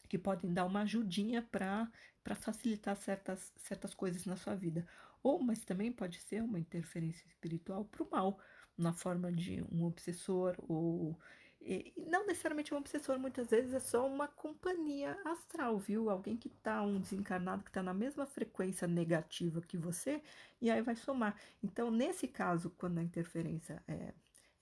que 0.09 0.17
podem 0.17 0.53
dar 0.53 0.65
uma 0.65 0.83
ajudinha 0.83 1.43
para 1.43 1.89
facilitar 2.37 2.97
certas, 2.97 3.53
certas 3.57 3.95
coisas 3.95 4.27
na 4.27 4.37
sua 4.37 4.55
vida. 4.55 4.87
Ou, 5.23 5.43
mas 5.43 5.65
também 5.65 5.93
pode 5.93 6.21
ser 6.21 6.43
uma 6.43 6.59
interferência 6.59 7.27
espiritual 7.27 7.85
para 7.85 8.03
o 8.03 8.11
mal, 8.11 8.39
na 8.77 8.93
forma 8.93 9.31
de 9.31 9.63
um 9.71 9.85
obsessor 9.85 10.57
ou 10.69 11.19
e 11.61 11.93
não 12.09 12.27
necessariamente 12.27 12.73
um 12.73 12.79
obsessor, 12.79 13.19
muitas 13.19 13.49
vezes 13.49 13.75
é 13.75 13.81
só 13.81 14.07
uma 14.07 14.27
companhia 14.27 15.17
astral, 15.25 15.79
viu? 15.79 16.09
Alguém 16.09 16.37
que 16.37 16.49
tá, 16.49 16.83
um 16.83 16.99
desencarnado 16.99 17.63
que 17.63 17.71
está 17.71 17.83
na 17.83 17.93
mesma 17.93 18.25
frequência 18.25 18.89
negativa 18.89 19.61
que 19.61 19.77
você, 19.77 20.23
e 20.61 20.71
aí 20.71 20.81
vai 20.81 20.97
somar. 20.97 21.37
Então, 21.63 21.91
nesse 21.91 22.27
caso, 22.27 22.71
quando 22.71 22.99
a 22.99 23.03
interferência 23.03 23.83
é, 23.87 24.15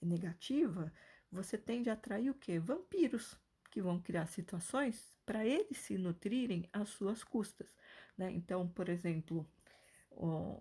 é 0.02 0.06
negativa, 0.06 0.92
você 1.30 1.56
tende 1.56 1.88
a 1.88 1.92
atrair 1.92 2.30
o 2.30 2.34
quê? 2.34 2.58
Vampiros, 2.58 3.38
que 3.70 3.80
vão 3.80 4.00
criar 4.00 4.26
situações 4.26 5.16
para 5.24 5.46
eles 5.46 5.78
se 5.78 5.96
nutrirem 5.96 6.68
às 6.72 6.88
suas 6.88 7.22
custas. 7.22 7.72
Né? 8.16 8.32
Então, 8.32 8.66
por 8.66 8.88
exemplo, 8.88 9.48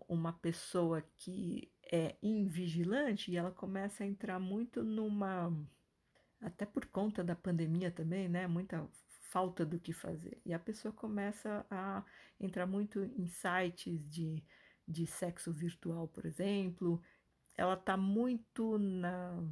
uma 0.07 0.33
pessoa 0.33 1.01
que 1.17 1.71
é 1.91 2.15
invigilante 2.21 3.31
e 3.31 3.37
ela 3.37 3.51
começa 3.51 4.03
a 4.03 4.07
entrar 4.07 4.39
muito 4.39 4.83
numa 4.83 5.51
até 6.41 6.65
por 6.65 6.85
conta 6.87 7.23
da 7.23 7.35
pandemia 7.35 7.91
também, 7.91 8.27
né? 8.27 8.47
Muita 8.47 8.87
falta 9.21 9.65
do 9.65 9.79
que 9.79 9.93
fazer. 9.93 10.39
E 10.45 10.53
a 10.53 10.59
pessoa 10.59 10.93
começa 10.93 11.65
a 11.69 12.03
entrar 12.39 12.65
muito 12.65 13.03
em 13.03 13.27
sites 13.27 13.99
de, 14.09 14.43
de 14.87 15.05
sexo 15.05 15.51
virtual, 15.51 16.07
por 16.07 16.25
exemplo. 16.25 17.01
Ela 17.55 17.73
está 17.73 17.97
muito 17.97 18.77
na, 18.77 19.43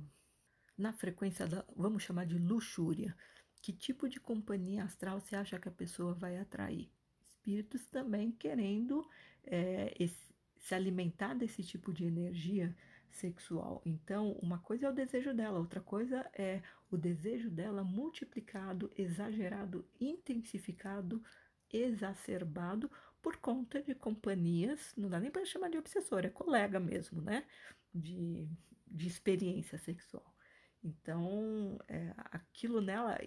na 0.77 0.93
frequência 0.93 1.47
da, 1.47 1.65
vamos 1.75 2.03
chamar 2.03 2.25
de 2.25 2.37
luxúria. 2.37 3.15
Que 3.61 3.73
tipo 3.73 4.07
de 4.07 4.19
companhia 4.19 4.83
astral 4.83 5.19
você 5.19 5.35
acha 5.35 5.59
que 5.59 5.67
a 5.67 5.71
pessoa 5.71 6.13
vai 6.13 6.37
atrair? 6.37 6.89
Espíritos 7.19 7.85
também 7.87 8.31
querendo 8.31 9.07
é, 9.43 9.93
esse, 9.99 10.33
se 10.57 10.73
alimentar 10.73 11.33
desse 11.33 11.63
tipo 11.63 11.91
de 11.91 12.05
energia 12.05 12.75
sexual. 13.15 13.81
Então, 13.85 14.33
uma 14.41 14.59
coisa 14.59 14.87
é 14.87 14.89
o 14.89 14.93
desejo 14.93 15.33
dela, 15.33 15.59
outra 15.59 15.81
coisa 15.81 16.29
é 16.33 16.61
o 16.89 16.97
desejo 16.97 17.49
dela 17.49 17.83
multiplicado, 17.83 18.91
exagerado, 18.97 19.87
intensificado, 19.99 21.23
exacerbado 21.71 22.89
por 23.21 23.37
conta 23.37 23.81
de 23.81 23.95
companhias, 23.95 24.93
não 24.95 25.09
dá 25.09 25.19
nem 25.19 25.31
para 25.31 25.45
chamar 25.45 25.69
de 25.69 25.77
obsessor, 25.77 26.25
é 26.25 26.29
colega 26.29 26.79
mesmo, 26.79 27.21
né? 27.21 27.45
De, 27.93 28.47
de 28.85 29.07
experiência 29.07 29.77
sexual. 29.79 30.35
Então, 30.83 31.79
é, 31.87 32.13
aquilo 32.31 32.81
nela 32.81 33.17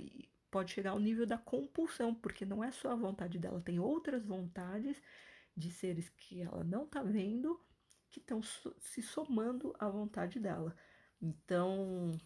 pode 0.50 0.70
chegar 0.72 0.92
ao 0.92 1.00
nível 1.00 1.26
da 1.26 1.36
compulsão, 1.36 2.14
porque 2.14 2.44
não 2.44 2.62
é 2.62 2.70
só 2.70 2.92
a 2.92 2.96
vontade 2.96 3.38
dela, 3.38 3.60
tem 3.60 3.80
outras 3.80 4.24
vontades 4.24 5.02
de 5.56 5.70
seres 5.72 6.08
que 6.08 6.40
ela 6.40 6.62
não 6.62 6.84
está 6.84 7.02
vendo 7.02 7.60
que 8.10 8.20
estão 8.20 8.40
se 8.42 9.02
somando 9.02 9.74
à 9.78 9.88
vontade 9.88 10.38
dela. 10.38 10.74
Então, 11.20 12.16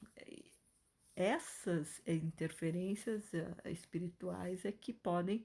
essas 1.17 2.01
interferências 2.07 3.33
eh, 3.35 3.71
espirituais 3.71 4.65
é 4.65 4.73
que 4.73 4.93
podem 4.93 5.45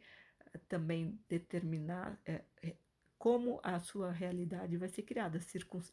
eh, 0.54 0.60
também 0.68 1.20
determinar 1.30 2.20
é, 2.26 2.44
como 3.18 3.60
a 3.64 3.80
sua 3.80 4.12
realidade 4.12 4.78
vai 4.78 4.90
ser 4.90 5.04
criada. 5.04 5.40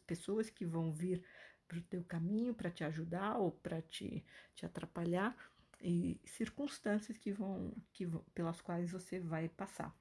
Pessoas 0.05 0.49
que 0.49 0.65
vão 0.65 0.91
vir 0.91 1.23
para 1.67 1.79
o 1.79 1.81
teu 1.81 2.03
caminho 2.03 2.53
para 2.53 2.69
te 2.69 2.83
ajudar 2.83 3.37
ou 3.37 3.51
para 3.51 3.81
te, 3.81 4.23
te 4.53 4.65
atrapalhar 4.65 5.35
e 5.81 6.19
circunstâncias 6.25 7.17
que 7.17 7.31
vão, 7.31 7.73
que 7.93 8.05
vão, 8.05 8.23
pelas 8.33 8.61
quais 8.61 8.91
você 8.91 9.19
vai 9.19 9.49
passar. 9.49 9.95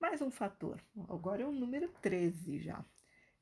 Mais 0.00 0.20
um 0.20 0.30
fator, 0.30 0.82
agora 1.08 1.42
é 1.42 1.46
o 1.46 1.52
número 1.52 1.88
13 2.00 2.58
já. 2.58 2.84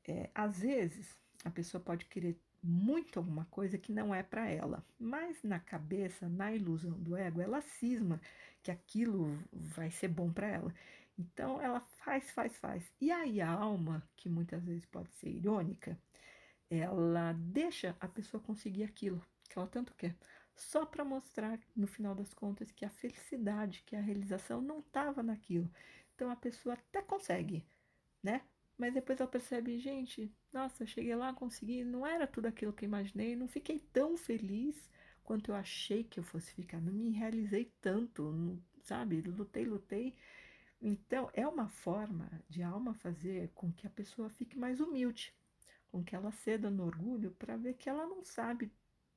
É, 0.08 0.30
às 0.34 0.60
vezes, 0.60 1.16
a 1.44 1.50
pessoa 1.50 1.82
pode 1.82 2.04
querer 2.06 2.38
muito 2.62 3.18
alguma 3.18 3.44
coisa 3.46 3.78
que 3.78 3.92
não 3.92 4.14
é 4.14 4.22
para 4.22 4.48
ela, 4.48 4.84
mas 4.98 5.42
na 5.42 5.58
cabeça, 5.58 6.28
na 6.28 6.52
ilusão 6.52 6.92
do 7.00 7.16
ego, 7.16 7.40
ela 7.40 7.60
cisma 7.62 8.20
que 8.62 8.70
aquilo 8.70 9.38
vai 9.52 9.90
ser 9.90 10.08
bom 10.08 10.32
para 10.32 10.48
ela. 10.48 10.74
Então 11.18 11.60
ela 11.60 11.80
faz, 11.80 12.30
faz, 12.30 12.56
faz. 12.58 12.92
E 13.00 13.10
aí 13.10 13.40
a 13.40 13.50
alma, 13.50 14.02
que 14.16 14.28
muitas 14.28 14.64
vezes 14.64 14.84
pode 14.86 15.10
ser 15.12 15.28
irônica, 15.30 15.98
ela 16.70 17.32
deixa 17.32 17.96
a 18.00 18.08
pessoa 18.08 18.42
conseguir 18.42 18.84
aquilo 18.84 19.24
que 19.48 19.58
ela 19.58 19.66
tanto 19.66 19.94
quer, 19.94 20.16
só 20.54 20.86
para 20.86 21.04
mostrar 21.04 21.58
no 21.74 21.86
final 21.86 22.14
das 22.14 22.32
contas 22.32 22.70
que 22.70 22.84
a 22.84 22.90
felicidade, 22.90 23.82
que 23.84 23.96
a 23.96 24.00
realização 24.00 24.60
não 24.60 24.80
estava 24.80 25.22
naquilo. 25.22 25.70
Então 26.14 26.30
a 26.30 26.36
pessoa 26.36 26.74
até 26.74 27.02
consegue, 27.02 27.66
né? 28.22 28.42
Mas 28.80 28.94
depois 28.94 29.20
ela 29.20 29.28
percebe, 29.28 29.78
gente, 29.78 30.34
nossa, 30.50 30.86
cheguei 30.86 31.14
lá, 31.14 31.34
consegui, 31.34 31.84
não 31.84 32.06
era 32.06 32.26
tudo 32.26 32.46
aquilo 32.46 32.72
que 32.72 32.82
eu 32.82 32.88
imaginei, 32.88 33.36
não 33.36 33.46
fiquei 33.46 33.78
tão 33.78 34.16
feliz 34.16 34.74
quanto 35.22 35.50
eu 35.50 35.54
achei 35.54 36.02
que 36.02 36.18
eu 36.18 36.24
fosse 36.24 36.54
ficar, 36.54 36.80
não 36.80 36.90
me 36.90 37.10
realizei 37.10 37.70
tanto, 37.82 38.32
não, 38.32 38.58
sabe? 38.82 39.20
Lutei, 39.20 39.66
lutei. 39.66 40.14
Então, 40.80 41.28
é 41.34 41.46
uma 41.46 41.68
forma 41.68 42.30
de 42.48 42.62
alma 42.62 42.94
fazer 42.94 43.50
com 43.54 43.70
que 43.70 43.86
a 43.86 43.90
pessoa 43.90 44.30
fique 44.30 44.58
mais 44.58 44.80
humilde, 44.80 45.34
com 45.92 46.02
que 46.02 46.16
ela 46.16 46.32
ceda 46.32 46.70
no 46.70 46.86
orgulho 46.86 47.32
para 47.32 47.58
ver 47.58 47.74
que 47.74 47.86
ela 47.86 48.06
não 48.06 48.24
sabe 48.24 48.72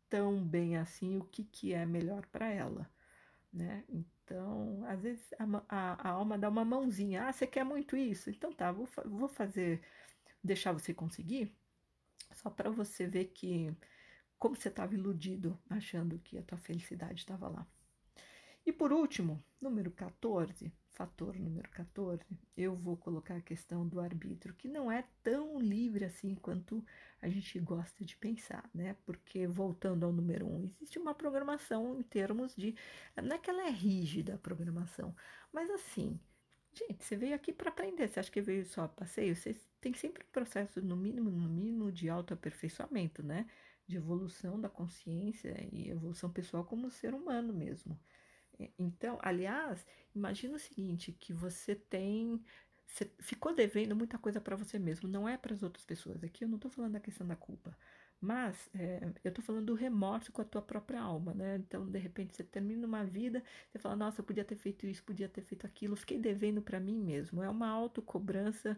tão 0.09 0.43
bem 0.45 0.75
assim 0.75 1.15
o 1.15 1.23
que, 1.23 1.45
que 1.45 1.73
é 1.73 1.85
melhor 1.85 2.25
para 2.25 2.49
ela, 2.49 2.91
né? 3.53 3.85
Então, 4.23 4.83
às 4.87 5.01
vezes 5.01 5.33
a, 5.37 5.43
a, 5.69 6.09
a, 6.09 6.11
alma 6.11 6.37
dá 6.37 6.49
uma 6.49 6.65
mãozinha. 6.65 7.25
Ah, 7.27 7.33
você 7.33 7.45
quer 7.47 7.63
muito 7.65 7.95
isso? 7.97 8.29
Então 8.29 8.53
tá, 8.53 8.71
vou, 8.71 8.87
vou 9.05 9.27
fazer, 9.27 9.81
deixar 10.43 10.71
você 10.71 10.93
conseguir, 10.93 11.53
só 12.33 12.49
para 12.49 12.69
você 12.69 13.07
ver 13.07 13.25
que 13.25 13.75
como 14.39 14.55
você 14.55 14.69
estava 14.69 14.93
iludido, 14.93 15.57
achando 15.69 16.19
que 16.19 16.37
a 16.37 16.43
tua 16.43 16.57
felicidade 16.57 17.21
estava 17.21 17.47
lá. 17.47 17.67
E 18.65 18.71
por 18.71 18.93
último, 18.93 19.43
número 19.59 19.91
14, 19.91 20.73
fator 20.93 21.37
número 21.37 21.69
14, 21.71 22.23
eu 22.55 22.75
vou 22.75 22.95
colocar 22.95 23.35
a 23.35 23.41
questão 23.41 23.85
do 23.87 23.99
arbítrio, 23.99 24.53
que 24.53 24.69
não 24.69 24.91
é 24.91 25.03
tão 25.21 25.59
livre 25.59 26.05
assim 26.05 26.35
quanto 26.35 26.83
a 27.21 27.27
gente 27.27 27.59
gosta 27.59 28.05
de 28.05 28.15
pensar, 28.15 28.69
né? 28.73 28.95
Porque, 29.05 29.45
voltando 29.47 30.05
ao 30.05 30.13
número 30.13 30.47
1, 30.47 30.63
existe 30.65 30.97
uma 30.99 31.13
programação 31.13 31.99
em 31.99 32.03
termos 32.03 32.55
de. 32.55 32.75
Não 33.21 33.35
é 33.35 33.39
que 33.39 33.49
ela 33.49 33.67
é 33.67 33.69
rígida 33.71 34.35
a 34.35 34.37
programação, 34.37 35.15
mas 35.51 35.69
assim. 35.69 36.19
Gente, 36.75 37.03
você 37.05 37.15
veio 37.15 37.35
aqui 37.35 37.53
para 37.53 37.69
aprender. 37.69 38.07
Você 38.07 38.19
acha 38.19 38.31
que 38.31 38.41
veio 38.41 38.65
só 38.65 38.83
a 38.83 38.87
passeio? 38.87 39.35
Você 39.35 39.55
tem 39.79 39.93
sempre 39.93 40.23
um 40.23 40.31
processo, 40.31 40.81
no 40.81 40.95
mínimo, 40.97 41.29
no 41.29 41.47
mínimo, 41.47 41.91
de 41.91 42.09
autoaperfeiçoamento, 42.09 43.21
né? 43.21 43.47
De 43.85 43.97
evolução 43.97 44.59
da 44.59 44.69
consciência 44.69 45.55
e 45.71 45.89
evolução 45.89 46.31
pessoal 46.31 46.65
como 46.65 46.89
ser 46.89 47.13
humano 47.13 47.53
mesmo. 47.53 47.99
Então, 48.77 49.17
aliás, 49.21 49.85
imagina 50.15 50.55
o 50.55 50.59
seguinte, 50.59 51.11
que 51.11 51.33
você 51.33 51.75
tem 51.75 52.43
você 52.85 53.09
ficou 53.19 53.53
devendo 53.55 53.95
muita 53.95 54.17
coisa 54.19 54.39
para 54.39 54.55
você 54.55 54.77
mesmo, 54.77 55.09
não 55.09 55.27
é 55.27 55.37
para 55.37 55.53
as 55.53 55.63
outras 55.63 55.85
pessoas. 55.85 56.23
Aqui 56.23 56.43
eu 56.43 56.47
não 56.47 56.57
estou 56.57 56.69
falando 56.69 56.93
da 56.93 56.99
questão 56.99 57.25
da 57.25 57.35
culpa, 57.35 57.75
mas 58.21 58.69
é, 58.75 58.99
eu 59.23 59.29
estou 59.29 59.43
falando 59.43 59.65
do 59.65 59.73
remorso 59.73 60.31
com 60.31 60.41
a 60.41 60.45
tua 60.45 60.61
própria 60.61 61.01
alma, 61.01 61.33
né? 61.33 61.55
Então, 61.57 61.89
de 61.89 61.97
repente, 61.99 62.35
você 62.35 62.43
termina 62.43 62.85
uma 62.85 63.03
vida, 63.03 63.43
você 63.71 63.79
fala, 63.79 63.95
nossa, 63.95 64.21
eu 64.21 64.25
podia 64.25 64.45
ter 64.45 64.55
feito 64.55 64.85
isso, 64.85 65.03
podia 65.03 65.27
ter 65.27 65.41
feito 65.41 65.65
aquilo, 65.65 65.95
fiquei 65.95 66.19
devendo 66.19 66.61
para 66.61 66.79
mim 66.79 66.99
mesmo. 66.99 67.41
É 67.41 67.49
uma 67.49 67.67
autocobrança 67.67 68.77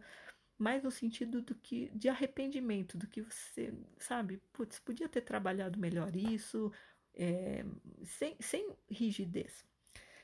mais 0.58 0.82
no 0.84 0.92
sentido 0.92 1.42
do 1.42 1.54
que 1.56 1.90
de 1.94 2.08
arrependimento, 2.08 2.98
do 2.98 3.08
que 3.08 3.22
você, 3.22 3.74
sabe, 4.00 4.42
putz, 4.54 4.80
podia 4.80 5.10
ter 5.10 5.22
trabalhado 5.22 5.78
melhor 5.80 6.16
isso, 6.16 6.72
é, 7.16 7.66
sem, 8.04 8.36
sem 8.40 8.76
rigidez. 8.90 9.66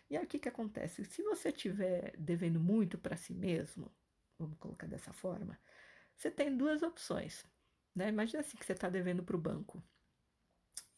E 0.09 0.17
aí 0.17 0.23
o 0.23 0.27
que, 0.27 0.39
que 0.39 0.49
acontece? 0.49 1.05
Se 1.05 1.23
você 1.23 1.49
estiver 1.49 2.13
devendo 2.17 2.59
muito 2.59 2.97
para 2.97 3.15
si 3.15 3.33
mesmo, 3.33 3.91
vamos 4.37 4.57
colocar 4.57 4.87
dessa 4.87 5.13
forma, 5.13 5.57
você 6.17 6.29
tem 6.29 6.55
duas 6.55 6.83
opções. 6.83 7.45
Né? 7.95 8.09
Imagina 8.09 8.41
assim 8.41 8.57
que 8.57 8.65
você 8.65 8.73
está 8.73 8.89
devendo 8.89 9.23
para 9.23 9.35
o 9.35 9.39
banco. 9.39 9.81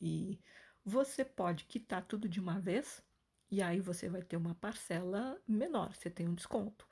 E 0.02 0.40
você 0.84 1.24
pode 1.24 1.66
quitar 1.66 2.06
tudo 2.06 2.28
de 2.28 2.40
uma 2.40 2.60
vez, 2.60 3.04
e 3.50 3.62
aí 3.62 3.80
você 3.80 4.10
vai 4.10 4.22
ter 4.22 4.36
uma 4.36 4.56
parcela 4.56 5.40
menor, 5.48 5.96
você 5.96 6.10
tem 6.10 6.28
um 6.28 6.34
desconto. 6.34 6.88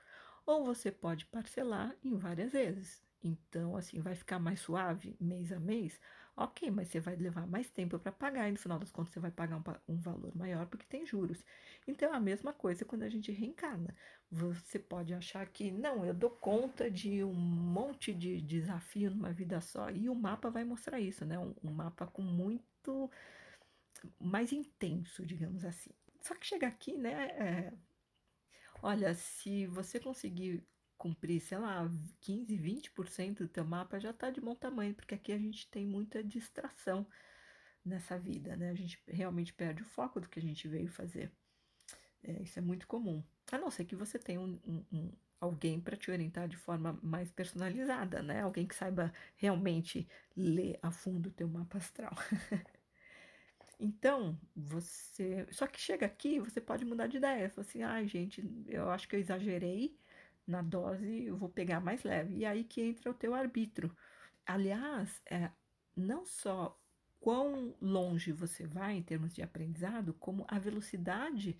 Ou 0.45 0.64
você 0.64 0.91
pode 0.91 1.26
parcelar 1.26 1.95
em 2.04 2.18
várias 2.18 2.52
vezes. 2.52 3.04
Então, 3.24 3.76
assim, 3.76 3.99
vai 3.99 4.16
ficar 4.16 4.39
mais 4.39 4.60
suave 4.60 5.16
mês 5.20 5.52
a 5.52 5.60
mês? 5.60 5.99
Ok, 6.36 6.72
mas 6.72 6.88
você 6.88 7.00
vai 7.00 7.16
levar 7.16 7.46
mais 7.46 7.70
tempo 7.70 8.00
para 8.00 8.12
pagar 8.12 8.48
e 8.48 8.52
no 8.54 8.58
final 8.58 8.80
das 8.80 8.90
contas 8.90 9.14
você 9.14 9.20
vai 9.20 9.32
pagar 9.32 9.58
um, 9.58 9.94
um, 9.94 9.98
valor 9.98 10.36
maior 10.36 10.66
porque 10.66 10.86
tem 10.86 11.06
juros. 11.06 11.44
Então, 11.88 12.12
é 12.14 12.16
a 12.16 12.20
mesma 12.20 12.54
coisa 12.54 12.86
quando 12.86 13.04
a 13.04 13.10
gente 13.10 13.32
reencarna. 13.32 13.94
Você 14.32 14.80
pode 14.80 15.14
achar 15.14 15.46
que, 15.48 15.72
não, 15.72 16.06
eu 16.06 16.14
dou 16.14 16.30
conta 16.30 16.90
de 16.90 17.24
um 17.24 17.34
monte 17.34 18.14
de 18.14 18.42
desafio 18.42 19.12
numa 19.12 19.34
vida 19.34 19.60
só. 19.60 19.90
E 19.90 20.08
o 20.10 20.16
mapa 20.16 20.50
vai 20.50 20.64
mostrar 20.64 21.00
isso, 21.02 21.26
né? 21.26 21.38
Um, 21.38 21.54
um 21.64 21.72
mapa 21.72 22.08
com 22.08 22.22
muito 22.22 23.12
mais 24.20 24.52
intenso, 24.54 25.26
digamos 25.26 25.66
assim. 25.66 25.92
Só 26.22 26.34
que 26.36 26.46
chega 26.46 26.68
aqui, 26.68 26.98
né? 26.98 27.26
É, 27.38 27.74
olha, 28.82 29.14
se 29.14 29.68
você 29.68 30.00
conseguir 30.00 30.64
cumprir, 31.02 31.41
sei 31.41 31.58
lá, 31.58 31.89
15, 32.20 32.56
20% 32.56 33.39
do 33.39 33.47
teu 33.47 33.66
mapa 33.66 33.99
já 33.99 34.12
está 34.12 34.30
de 34.30 34.39
bom 34.39 34.54
tamanho, 34.54 34.93
porque 34.93 35.16
aqui 35.16 35.32
a 35.32 35.38
gente 35.38 35.68
tem 35.68 35.84
muita 35.84 36.24
distração 36.24 37.08
nessa 37.84 38.20
vida, 38.20 38.56
né? 38.56 38.70
A 38.70 38.76
gente 38.76 39.02
realmente 39.08 39.52
perde 39.52 39.82
o 39.82 39.86
foco 39.86 40.20
do 40.22 40.30
que 40.30 40.38
a 40.38 40.41
gente 40.43 40.68
veio 40.68 40.88
fazer. 40.88 41.32
É, 42.24 42.43
isso 42.43 42.60
é 42.60 42.62
muito 42.62 42.86
comum. 42.86 43.24
A 43.52 43.58
não 43.58 43.72
ser 43.72 43.86
que 43.86 43.95
você 43.95 44.20
tenha 44.20 44.39
um, 44.39 44.60
um, 44.64 44.86
um 44.93 45.12
alguém 45.39 45.82
para 45.82 45.97
te 45.97 46.12
orientar 46.12 46.47
de 46.47 46.56
forma 46.56 46.99
mais 47.02 47.32
personalizada, 47.32 48.22
né? 48.22 48.41
Alguém 48.41 48.68
que 48.68 48.76
saiba 48.76 49.12
realmente 49.36 50.08
ler 50.38 50.78
a 50.84 50.91
fundo 50.91 51.30
o 51.30 51.32
teu 51.32 51.47
mapa 51.47 51.80
astral. 51.80 52.14
então, 53.80 54.39
você. 54.56 55.47
Só 55.52 55.66
que 55.66 55.80
chega 55.82 56.06
aqui, 56.06 56.39
você 56.39 56.62
pode 56.62 56.86
mudar 56.86 57.08
de 57.08 57.18
ideia. 57.18 57.49
Fala 57.49 57.68
assim, 57.68 57.82
ai, 57.82 58.04
ah, 58.04 58.08
gente, 58.08 58.43
eu 58.68 58.91
acho 58.91 59.08
que 59.08 59.16
eu 59.16 59.20
exagerei 59.20 59.99
na 60.52 60.62
dose, 60.62 61.26
eu 61.26 61.38
vou 61.38 61.49
pegar 61.49 61.80
mais 61.80 62.04
leve. 62.04 62.36
E 62.36 62.45
aí 62.45 62.64
que 62.64 62.82
entra 62.82 63.10
o 63.10 63.16
teu 63.16 63.34
arbítrio. 63.34 63.95
Aliás, 64.45 65.22
é, 65.26 65.49
não 65.95 66.26
só 66.26 66.78
quão 67.20 67.76
longe 67.82 68.32
você 68.32 68.68
vai 68.68 68.95
em 68.95 69.04
termos 69.04 69.34
de 69.34 69.41
aprendizado, 69.41 70.14
como 70.16 70.45
a 70.47 70.60
velocidade 70.60 71.58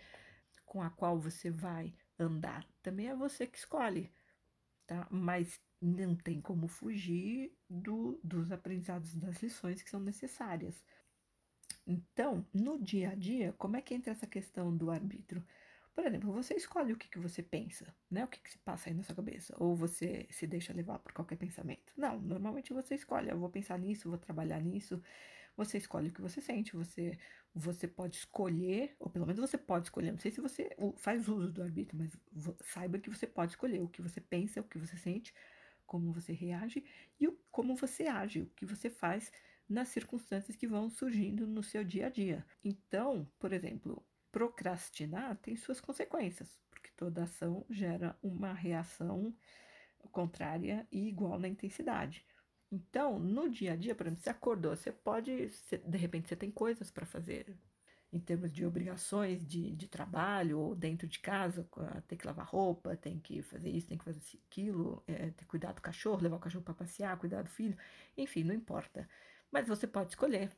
com 0.66 0.82
a 0.82 0.90
qual 0.90 1.20
você 1.20 1.50
vai 1.50 1.94
andar. 2.20 2.68
Também 2.82 3.08
é 3.08 3.16
você 3.16 3.48
que 3.48 3.58
escolhe, 3.58 4.12
tá? 4.88 5.08
Mas 5.10 5.60
não 5.82 6.16
tem 6.16 6.40
como 6.40 6.68
fugir 6.68 7.54
do, 7.70 8.20
dos 8.24 8.52
aprendizados 8.52 9.16
das 9.16 9.42
lições 9.42 9.82
que 9.82 9.90
são 9.90 10.00
necessárias. 10.00 10.84
Então, 11.86 12.46
no 12.54 12.80
dia 12.82 13.12
a 13.12 13.16
dia, 13.16 13.54
como 13.58 13.76
é 13.76 13.82
que 13.82 13.94
entra 13.94 14.12
essa 14.12 14.28
questão 14.28 14.76
do 14.76 14.92
arbítrio? 14.92 15.44
Por 15.94 16.06
exemplo, 16.06 16.32
você 16.32 16.56
escolhe 16.56 16.94
o 16.94 16.98
que, 16.98 17.10
que 17.10 17.20
você 17.20 17.44
pensa, 17.44 17.94
né? 18.10 18.24
O 18.24 18.28
que, 18.28 18.40
que 18.40 18.52
se 18.52 18.58
passa 18.60 18.90
aí 18.90 18.96
na 18.96 19.04
sua 19.04 19.16
cabeça. 19.16 19.54
Ou 19.60 19.76
você 19.76 20.26
se 20.32 20.48
deixa 20.48 20.74
levar 20.74 21.00
por 21.00 21.12
qualquer 21.12 21.36
pensamento. 21.38 21.92
Não, 21.98 22.20
normalmente 22.22 22.74
você 22.74 22.96
escolhe. 22.96 23.30
Eu 23.30 23.38
vou 23.38 23.50
pensar 23.50 23.78
nisso, 23.78 24.10
vou 24.10 24.18
trabalhar 24.18 24.62
nisso. 24.62 25.02
Você 25.58 25.78
escolhe 25.78 26.10
o 26.10 26.14
que 26.14 26.22
você 26.22 26.40
sente. 26.42 26.76
Você, 26.76 27.18
você 27.54 27.88
pode 27.88 28.16
escolher, 28.16 28.96
ou 29.00 29.10
pelo 29.10 29.26
menos 29.26 29.42
você 29.42 29.58
pode 29.58 29.88
escolher. 29.88 30.12
Não 30.12 30.20
sei 30.20 30.32
se 30.32 30.40
você 30.40 30.70
faz 30.98 31.28
uso 31.28 31.52
do 31.52 31.62
arbítrio, 31.62 32.00
mas 32.00 32.18
saiba 32.62 32.98
que 32.98 33.10
você 33.10 33.28
pode 33.28 33.52
escolher 33.52 33.82
o 33.82 33.90
que 33.90 34.02
você 34.02 34.22
pensa, 34.22 34.62
o 34.62 34.64
que 34.64 34.78
você 34.78 34.96
sente, 34.96 35.34
como 35.86 36.14
você 36.14 36.32
reage 36.32 36.86
e 37.20 37.28
o, 37.28 37.38
como 37.52 37.76
você 37.76 38.08
age, 38.08 38.44
o 38.44 38.48
que 38.56 38.66
você 38.66 38.90
faz 38.90 39.30
nas 39.68 39.90
circunstâncias 39.90 40.56
que 40.56 40.68
vão 40.68 40.90
surgindo 40.90 41.46
no 41.46 41.62
seu 41.62 41.84
dia 41.84 42.08
a 42.08 42.10
dia. 42.10 42.46
Então, 42.64 43.30
por 43.40 43.52
exemplo, 43.52 44.06
procrastinar 44.32 45.38
tem 45.38 45.56
suas 45.56 45.82
consequências, 45.82 46.60
porque 46.70 46.90
toda 46.96 47.24
ação 47.24 47.66
gera 47.70 48.18
uma 48.22 48.54
reação 48.54 49.36
contrária 50.12 50.88
e 50.92 51.08
igual 51.08 51.40
na 51.40 51.48
intensidade. 51.48 52.26
Então, 52.72 53.20
no 53.20 53.50
dia 53.50 53.74
a 53.74 53.76
dia, 53.76 53.94
por 53.94 54.08
exemplo, 54.08 54.24
você 54.24 54.30
acordou, 54.30 54.76
você 54.76 54.92
pode, 54.92 55.50
de 55.88 55.98
repente, 55.98 56.30
você 56.30 56.36
tem 56.36 56.50
coisas 56.50 56.90
para 56.90 57.06
fazer 57.06 57.58
em 58.14 58.20
termos 58.20 58.52
de 58.52 58.66
obrigações 58.66 59.46
de, 59.46 59.72
de 59.72 59.88
trabalho 59.88 60.60
ou 60.60 60.76
dentro 60.76 61.08
de 61.08 61.20
casa, 61.20 61.68
tem 62.08 62.18
que 62.18 62.28
lavar 62.28 62.46
roupa, 62.46 62.96
tem 62.98 63.20
que 63.20 63.42
fazer 63.42 63.70
isso, 63.70 63.88
tem 63.88 63.98
que 63.98 64.04
fazer 64.04 64.22
aquilo, 64.50 65.02
é, 65.08 65.32
ter 65.32 65.46
cuidado 65.46 65.76
do 65.76 65.82
cachorro, 65.82 66.22
levar 66.22 66.36
o 66.36 66.40
cachorro 66.40 66.64
para 66.64 66.74
passear, 66.74 67.18
cuidar 67.18 67.42
do 67.42 67.50
filho, 67.50 67.78
enfim, 68.18 68.44
não 68.44 68.54
importa. 68.54 69.08
Mas 69.50 69.68
você 69.68 69.88
pode 69.88 70.10
escolher 70.12 70.52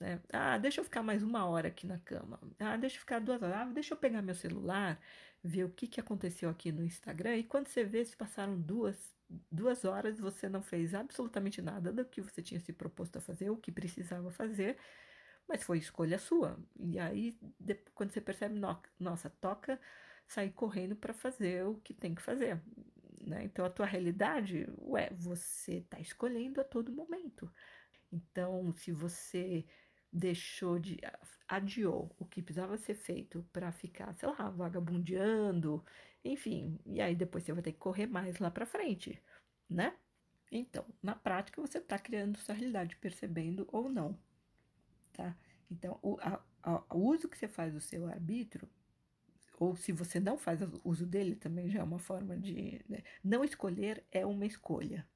né? 0.00 0.20
Ah, 0.32 0.58
deixa 0.58 0.80
eu 0.80 0.84
ficar 0.84 1.02
mais 1.02 1.22
uma 1.22 1.46
hora 1.46 1.68
aqui 1.68 1.86
na 1.86 1.98
cama. 1.98 2.38
Ah, 2.58 2.76
deixa 2.76 2.96
eu 2.96 3.00
ficar 3.00 3.18
duas 3.20 3.42
horas. 3.42 3.56
Ah, 3.56 3.64
deixa 3.64 3.94
eu 3.94 3.98
pegar 3.98 4.22
meu 4.22 4.34
celular, 4.34 5.00
ver 5.42 5.64
o 5.64 5.70
que, 5.70 5.86
que 5.86 6.00
aconteceu 6.00 6.48
aqui 6.50 6.70
no 6.72 6.84
Instagram. 6.84 7.36
E 7.36 7.44
quando 7.44 7.68
você 7.68 7.84
vê, 7.84 8.04
se 8.04 8.16
passaram 8.16 8.60
duas, 8.60 9.14
duas 9.50 9.84
horas, 9.84 10.18
você 10.18 10.48
não 10.48 10.62
fez 10.62 10.94
absolutamente 10.94 11.62
nada 11.62 11.92
do 11.92 12.04
que 12.04 12.20
você 12.20 12.42
tinha 12.42 12.60
se 12.60 12.72
proposto 12.72 13.16
a 13.16 13.20
fazer, 13.20 13.50
o 13.50 13.56
que 13.56 13.72
precisava 13.72 14.30
fazer, 14.30 14.76
mas 15.48 15.62
foi 15.62 15.78
escolha 15.78 16.18
sua. 16.18 16.58
E 16.78 16.98
aí, 16.98 17.38
depois, 17.58 17.92
quando 17.94 18.10
você 18.12 18.20
percebe, 18.20 18.54
no, 18.58 18.78
nossa, 18.98 19.30
toca 19.30 19.80
sair 20.26 20.50
correndo 20.50 20.96
para 20.96 21.14
fazer 21.14 21.64
o 21.66 21.76
que 21.76 21.94
tem 21.94 22.14
que 22.14 22.22
fazer. 22.22 22.60
Né? 23.20 23.44
Então, 23.44 23.64
a 23.64 23.70
tua 23.70 23.86
realidade, 23.86 24.68
ué, 24.78 25.10
você 25.16 25.78
está 25.78 25.98
escolhendo 26.00 26.60
a 26.60 26.64
todo 26.64 26.92
momento. 26.92 27.50
Então, 28.12 28.72
se 28.72 28.92
você 28.92 29.64
deixou 30.12 30.78
de 30.78 30.98
adiou 31.48 32.14
o 32.18 32.24
que 32.24 32.42
precisava 32.42 32.76
ser 32.76 32.94
feito 32.94 33.46
para 33.52 33.70
ficar, 33.70 34.14
sei 34.14 34.28
lá, 34.28 34.50
vagabundeando, 34.50 35.84
enfim, 36.24 36.78
e 36.84 37.00
aí 37.00 37.14
depois 37.14 37.44
você 37.44 37.52
vai 37.52 37.62
ter 37.62 37.72
que 37.72 37.78
correr 37.78 38.06
mais 38.06 38.38
lá 38.38 38.50
para 38.50 38.66
frente, 38.66 39.22
né? 39.68 39.96
Então, 40.50 40.84
na 41.02 41.14
prática, 41.14 41.60
você 41.60 41.78
está 41.78 41.98
criando 41.98 42.38
sua 42.38 42.54
realidade, 42.54 42.96
percebendo 42.96 43.68
ou 43.70 43.88
não, 43.88 44.18
tá? 45.12 45.36
Então, 45.70 45.98
o, 46.02 46.18
a, 46.20 46.42
a, 46.62 46.96
o 46.96 47.10
uso 47.10 47.28
que 47.28 47.38
você 47.38 47.48
faz 47.48 47.72
do 47.72 47.80
seu 47.80 48.06
arbítrio, 48.06 48.68
ou 49.58 49.74
se 49.74 49.92
você 49.92 50.20
não 50.20 50.36
faz 50.36 50.60
uso 50.84 51.06
dele, 51.06 51.34
também 51.34 51.70
já 51.70 51.80
é 51.80 51.82
uma 51.82 51.98
forma 51.98 52.36
de. 52.36 52.84
Né? 52.88 53.02
Não 53.24 53.42
escolher 53.42 54.04
é 54.12 54.24
uma 54.26 54.44
escolha, 54.46 55.06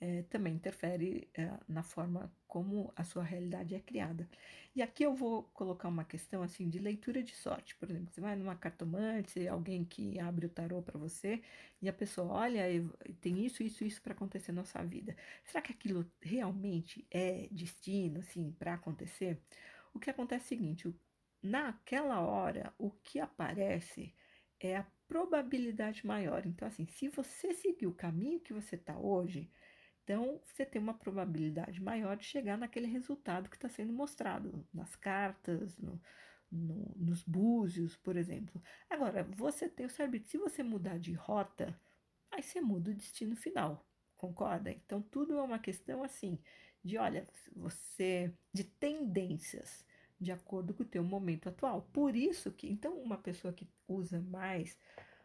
é, 0.00 0.22
também 0.24 0.54
interfere 0.54 1.28
é, 1.34 1.50
na 1.68 1.82
forma 1.82 2.32
como 2.46 2.92
a 2.96 3.04
sua 3.04 3.22
realidade 3.22 3.74
é 3.74 3.80
criada. 3.80 4.28
E 4.74 4.82
aqui 4.82 5.02
eu 5.02 5.14
vou 5.14 5.44
colocar 5.54 5.88
uma 5.88 6.04
questão 6.04 6.42
assim 6.42 6.68
de 6.68 6.78
leitura 6.78 7.22
de 7.22 7.34
sorte. 7.34 7.74
Por 7.76 7.90
exemplo, 7.90 8.12
você 8.12 8.20
vai 8.20 8.36
numa 8.36 8.54
cartomante, 8.54 9.46
alguém 9.48 9.84
que 9.84 10.18
abre 10.20 10.46
o 10.46 10.48
tarô 10.48 10.82
para 10.82 10.98
você 10.98 11.42
e 11.82 11.88
a 11.88 11.92
pessoa 11.92 12.32
olha 12.32 12.62
tem 13.20 13.44
isso, 13.44 13.62
isso, 13.62 13.84
isso 13.84 14.00
para 14.02 14.12
acontecer 14.12 14.52
na 14.52 14.64
sua 14.64 14.84
vida. 14.84 15.16
Será 15.44 15.60
que 15.62 15.72
aquilo 15.72 16.10
realmente 16.20 17.06
é 17.10 17.48
destino, 17.50 18.20
assim, 18.20 18.52
para 18.52 18.74
acontecer? 18.74 19.42
O 19.92 19.98
que 19.98 20.10
acontece 20.10 20.44
é 20.44 20.46
o 20.46 20.48
seguinte: 20.48 20.94
naquela 21.42 22.20
hora, 22.20 22.72
o 22.78 22.90
que 22.90 23.18
aparece 23.20 24.14
é 24.60 24.76
a 24.76 24.86
probabilidade 25.06 26.06
maior. 26.06 26.46
Então, 26.46 26.68
assim, 26.68 26.86
se 26.86 27.08
você 27.08 27.54
seguir 27.54 27.86
o 27.86 27.94
caminho 27.94 28.40
que 28.40 28.52
você 28.52 28.76
está 28.76 28.98
hoje, 28.98 29.50
então, 30.08 30.40
você 30.42 30.64
tem 30.64 30.80
uma 30.80 30.94
probabilidade 30.94 31.82
maior 31.82 32.16
de 32.16 32.24
chegar 32.24 32.56
naquele 32.56 32.86
resultado 32.86 33.50
que 33.50 33.56
está 33.56 33.68
sendo 33.68 33.92
mostrado 33.92 34.66
nas 34.72 34.96
cartas, 34.96 35.76
no, 35.76 36.00
no, 36.50 36.94
nos 36.96 37.22
búzios, 37.22 37.94
por 37.94 38.16
exemplo. 38.16 38.58
Agora, 38.88 39.22
você 39.36 39.68
tem 39.68 39.84
o 39.84 39.90
cérebro, 39.90 40.18
se 40.24 40.38
você 40.38 40.62
mudar 40.62 40.98
de 40.98 41.12
rota, 41.12 41.78
aí 42.30 42.42
você 42.42 42.58
muda 42.58 42.90
o 42.90 42.94
destino 42.94 43.36
final, 43.36 43.86
concorda? 44.16 44.70
Então, 44.70 45.02
tudo 45.02 45.38
é 45.38 45.42
uma 45.42 45.58
questão 45.58 46.02
assim, 46.02 46.38
de 46.82 46.96
olha, 46.96 47.28
você, 47.54 48.32
de 48.50 48.64
tendências, 48.64 49.84
de 50.18 50.32
acordo 50.32 50.72
com 50.72 50.84
o 50.84 50.88
teu 50.88 51.04
momento 51.04 51.50
atual. 51.50 51.82
Por 51.92 52.16
isso 52.16 52.50
que, 52.50 52.66
então, 52.66 52.98
uma 52.98 53.18
pessoa 53.18 53.52
que 53.52 53.68
usa 53.86 54.22
mais 54.22 54.74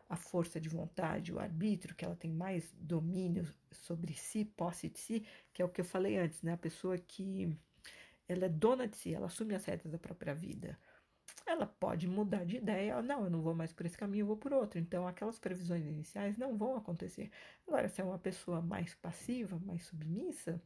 a 0.09 0.15
força 0.15 0.59
de 0.59 0.69
vontade, 0.69 1.33
o 1.33 1.39
arbítrio, 1.39 1.95
que 1.95 2.05
ela 2.05 2.15
tem 2.15 2.31
mais 2.31 2.71
domínio 2.77 3.47
sobre 3.71 4.13
si, 4.13 4.45
posse 4.45 4.89
de 4.89 4.99
si, 4.99 5.25
que 5.51 5.61
é 5.61 5.65
o 5.65 5.69
que 5.69 5.81
eu 5.81 5.85
falei 5.85 6.17
antes, 6.17 6.41
né? 6.41 6.53
A 6.53 6.57
pessoa 6.57 6.97
que 6.97 7.57
ela 8.27 8.45
é 8.45 8.49
dona 8.49 8.87
de 8.87 8.97
si, 8.97 9.13
ela 9.13 9.27
assume 9.27 9.55
as 9.55 9.65
rédeas 9.65 9.91
da 9.91 9.99
própria 9.99 10.33
vida. 10.35 10.77
ela 11.45 11.65
pode 11.67 12.07
mudar 12.07 12.45
de 12.45 12.57
ideia, 12.57 13.01
não, 13.01 13.25
eu 13.25 13.29
não 13.29 13.41
vou 13.41 13.53
mais 13.55 13.73
por 13.73 13.85
esse 13.85 13.97
caminho, 13.97 14.23
eu 14.23 14.27
vou 14.27 14.37
por 14.37 14.53
outro. 14.53 14.79
Então, 14.79 15.07
aquelas 15.07 15.39
previsões 15.39 15.85
iniciais 15.85 16.37
não 16.37 16.57
vão 16.57 16.75
acontecer. 16.77 17.31
Agora, 17.67 17.89
se 17.89 18.01
é 18.01 18.03
uma 18.03 18.19
pessoa 18.19 18.61
mais 18.61 18.95
passiva, 18.95 19.59
mais 19.59 19.83
submissa, 19.85 20.61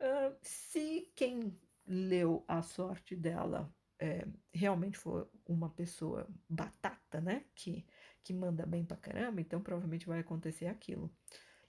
uh, 0.00 0.36
se 0.42 1.10
quem 1.16 1.56
leu 1.86 2.44
a 2.46 2.62
sorte 2.62 3.16
dela 3.16 3.72
é, 3.98 4.26
realmente 4.52 4.96
for 4.98 5.28
uma 5.46 5.70
pessoa 5.70 6.28
batata, 6.48 7.20
né, 7.20 7.44
que, 7.54 7.84
que 8.24 8.32
manda 8.32 8.66
bem 8.66 8.84
pra 8.84 8.96
caramba, 8.96 9.40
então 9.40 9.60
provavelmente 9.62 10.06
vai 10.06 10.20
acontecer 10.20 10.66
aquilo. 10.66 11.10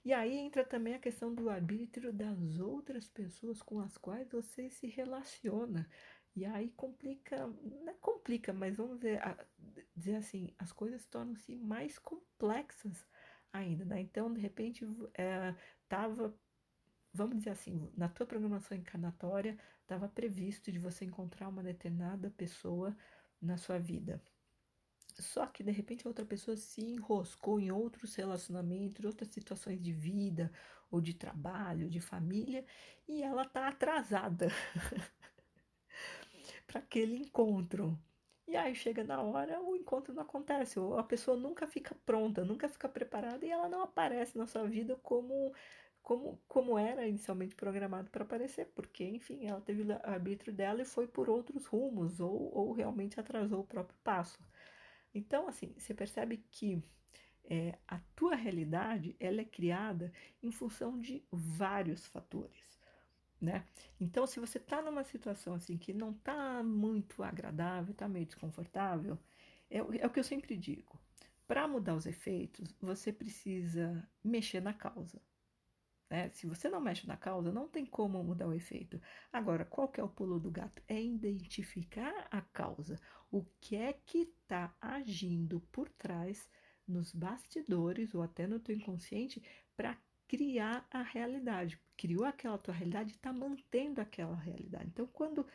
E 0.04 0.12
aí 0.12 0.34
entra 0.36 0.64
também 0.64 0.94
a 0.94 0.98
questão 0.98 1.34
do 1.34 1.50
arbítrio 1.50 2.12
das 2.12 2.58
outras 2.58 3.06
pessoas 3.06 3.62
com 3.62 3.80
as 3.80 3.98
quais 3.98 4.30
você 4.30 4.70
se 4.70 4.86
relaciona. 4.86 5.88
E 6.34 6.44
aí 6.44 6.70
complica, 6.70 7.46
não 7.46 7.88
é 7.88 7.94
complica, 8.00 8.52
mas 8.52 8.76
vamos 8.76 8.98
dizer, 8.98 9.20
dizer 9.94 10.16
assim, 10.16 10.54
as 10.58 10.72
coisas 10.72 11.04
tornam-se 11.04 11.54
mais 11.56 11.98
complexas 11.98 13.06
ainda, 13.52 13.84
né? 13.84 14.00
Então, 14.00 14.32
de 14.32 14.40
repente, 14.40 14.86
é, 15.14 15.54
tava, 15.88 16.34
vamos 17.12 17.38
dizer 17.38 17.50
assim, 17.50 17.90
na 17.96 18.08
tua 18.08 18.26
programação 18.26 18.76
encarnatória, 18.76 19.58
estava 19.82 20.08
previsto 20.08 20.70
de 20.72 20.78
você 20.78 21.04
encontrar 21.04 21.48
uma 21.48 21.62
determinada 21.62 22.30
pessoa 22.30 22.96
na 23.40 23.56
sua 23.56 23.78
vida. 23.78 24.22
Só 25.20 25.46
que 25.46 25.62
de 25.62 25.70
repente 25.70 26.06
a 26.06 26.10
outra 26.10 26.24
pessoa 26.24 26.56
se 26.56 26.80
enroscou 26.80 27.60
em 27.60 27.70
outros 27.70 28.14
relacionamentos, 28.14 29.04
outras 29.04 29.28
situações 29.30 29.80
de 29.80 29.92
vida, 29.92 30.52
ou 30.90 31.00
de 31.00 31.14
trabalho, 31.14 31.88
de 31.88 32.00
família, 32.00 32.64
e 33.08 33.22
ela 33.22 33.42
está 33.42 33.68
atrasada. 33.68 34.48
para 36.66 36.80
aquele 36.80 37.16
encontro. 37.16 37.98
E 38.46 38.56
aí 38.56 38.74
chega 38.74 39.04
na 39.04 39.20
hora, 39.22 39.60
o 39.62 39.76
encontro 39.76 40.12
não 40.12 40.22
acontece, 40.22 40.78
ou 40.78 40.98
a 40.98 41.04
pessoa 41.04 41.36
nunca 41.36 41.66
fica 41.66 41.94
pronta, 42.04 42.44
nunca 42.44 42.68
fica 42.68 42.88
preparada 42.88 43.44
e 43.46 43.50
ela 43.50 43.68
não 43.68 43.82
aparece 43.82 44.36
na 44.36 44.46
sua 44.46 44.66
vida 44.66 44.96
como 45.02 45.52
como, 46.02 46.40
como 46.48 46.78
era 46.78 47.06
inicialmente 47.06 47.54
programado 47.54 48.10
para 48.10 48.24
aparecer, 48.24 48.66
porque, 48.74 49.04
enfim, 49.04 49.46
ela 49.46 49.60
teve 49.60 49.82
o 49.82 49.92
arbítrio 50.02 50.52
dela 50.52 50.82
e 50.82 50.84
foi 50.84 51.06
por 51.06 51.28
outros 51.28 51.66
rumos, 51.66 52.20
ou, 52.20 52.50
ou 52.54 52.72
realmente 52.72 53.20
atrasou 53.20 53.60
o 53.60 53.66
próprio 53.66 53.98
passo. 54.02 54.38
Então, 55.14 55.48
assim, 55.48 55.72
você 55.76 55.94
percebe 55.94 56.44
que 56.50 56.82
é, 57.44 57.78
a 57.88 57.98
tua 58.14 58.34
realidade 58.34 59.16
ela 59.18 59.40
é 59.40 59.44
criada 59.44 60.12
em 60.42 60.52
função 60.52 60.98
de 60.98 61.22
vários 61.30 62.06
fatores 62.06 62.70
né? 63.40 63.64
Então, 63.98 64.26
se 64.26 64.38
você 64.38 64.58
está 64.58 64.82
numa 64.82 65.02
situação 65.02 65.54
assim 65.54 65.78
que 65.78 65.94
não 65.94 66.10
está 66.10 66.62
muito 66.62 67.22
agradável, 67.22 67.92
está 67.92 68.06
meio 68.06 68.26
desconfortável, 68.26 69.18
é, 69.70 69.78
é 69.78 70.06
o 70.06 70.10
que 70.10 70.20
eu 70.20 70.24
sempre 70.24 70.56
digo. 70.56 70.98
Para 71.46 71.66
mudar 71.66 71.94
os 71.94 72.06
efeitos, 72.06 72.76
você 72.80 73.12
precisa 73.12 74.06
mexer 74.22 74.60
na 74.60 74.74
causa. 74.74 75.20
Né? 76.10 76.28
Se 76.30 76.46
você 76.46 76.68
não 76.68 76.80
mexe 76.80 77.06
na 77.06 77.16
causa, 77.16 77.52
não 77.52 77.68
tem 77.68 77.86
como 77.86 78.22
mudar 78.24 78.48
o 78.48 78.52
efeito. 78.52 79.00
Agora, 79.32 79.64
qual 79.64 79.88
que 79.88 80.00
é 80.00 80.04
o 80.04 80.08
pulo 80.08 80.40
do 80.40 80.50
gato? 80.50 80.82
É 80.88 81.00
identificar 81.00 82.26
a 82.30 82.40
causa. 82.40 82.98
O 83.30 83.44
que 83.60 83.76
é 83.76 83.92
que 83.92 84.22
está 84.22 84.74
agindo 84.80 85.60
por 85.70 85.88
trás, 85.88 86.50
nos 86.86 87.14
bastidores 87.14 88.12
ou 88.12 88.22
até 88.22 88.48
no 88.48 88.58
teu 88.58 88.74
inconsciente, 88.74 89.40
para 89.76 89.96
criar 90.26 90.86
a 90.90 91.02
realidade. 91.02 91.80
Criou 91.96 92.24
aquela 92.24 92.58
tua 92.58 92.74
realidade 92.74 93.12
e 93.12 93.14
está 93.14 93.32
mantendo 93.32 94.00
aquela 94.00 94.34
realidade. 94.34 94.88
Então, 94.88 95.06
quando 95.06 95.46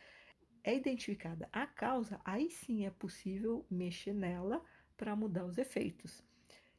é 0.64 0.74
identificada 0.74 1.49
a 1.51 1.68
causa, 1.68 2.20
aí 2.24 2.49
sim 2.49 2.86
é 2.86 2.89
possível 2.89 3.66
mexer 3.70 4.14
nela 4.14 4.64
para 4.95 5.16
mudar 5.16 5.45
os 5.45 5.58
efeitos. 5.58 6.24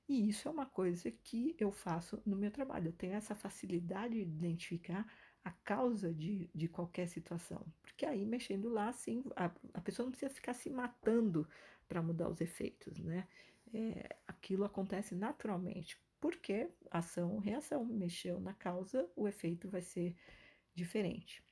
E 0.09 0.29
isso 0.29 0.49
é 0.49 0.51
uma 0.51 0.67
coisa 0.67 1.11
que 1.11 1.57
eu 1.59 1.73
faço 1.73 2.23
no 2.25 2.37
meu 2.37 2.51
trabalho. 2.51 2.89
Eu 2.89 2.93
tenho 2.93 3.15
essa 3.15 3.35
facilidade 3.35 4.15
de 4.15 4.21
identificar 4.21 5.07
a 5.45 5.51
causa 5.51 6.13
de, 6.13 6.49
de 6.55 6.69
qualquer 6.69 7.09
situação. 7.09 7.65
Porque 7.83 8.07
aí, 8.07 8.25
mexendo 8.25 8.69
lá, 8.69 8.89
assim, 8.89 9.25
a, 9.35 9.51
a 9.75 9.81
pessoa 9.81 10.05
não 10.05 10.11
precisa 10.11 10.33
ficar 10.33 10.55
se 10.55 10.71
matando 10.71 11.49
para 11.89 12.03
mudar 12.03 12.29
os 12.29 12.41
efeitos, 12.41 12.99
né? 12.99 13.27
É, 13.75 14.17
aquilo 14.27 14.65
acontece 14.65 15.15
naturalmente 15.15 15.99
porque 16.21 16.69
ação, 16.91 17.39
reação, 17.39 17.85
mexeu 17.85 18.41
na 18.41 18.55
causa, 18.55 19.09
o 19.15 19.29
efeito 19.29 19.69
vai 19.69 19.83
ser 19.83 20.17
diferente. 20.75 21.43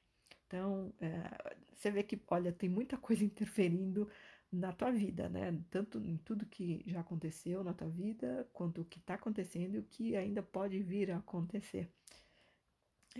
Então, 0.46 0.92
é, 1.00 1.56
você 1.72 1.90
vê 1.90 2.02
que, 2.02 2.20
olha, 2.28 2.52
tem 2.52 2.68
muita 2.68 2.96
coisa 2.96 3.22
interferindo 3.24 4.08
na 4.54 4.72
tua 4.72 4.90
vida, 4.90 5.28
né? 5.28 5.60
Tanto 5.70 5.98
em 5.98 6.16
tudo 6.18 6.46
que 6.46 6.82
já 6.86 7.00
aconteceu 7.00 7.64
na 7.64 7.74
tua 7.74 7.88
vida, 7.88 8.48
quanto 8.52 8.82
o 8.82 8.84
que 8.84 8.98
está 8.98 9.14
acontecendo 9.14 9.74
e 9.74 9.78
o 9.78 9.84
que 9.84 10.16
ainda 10.16 10.42
pode 10.42 10.80
vir 10.82 11.10
a 11.10 11.18
acontecer. 11.18 11.90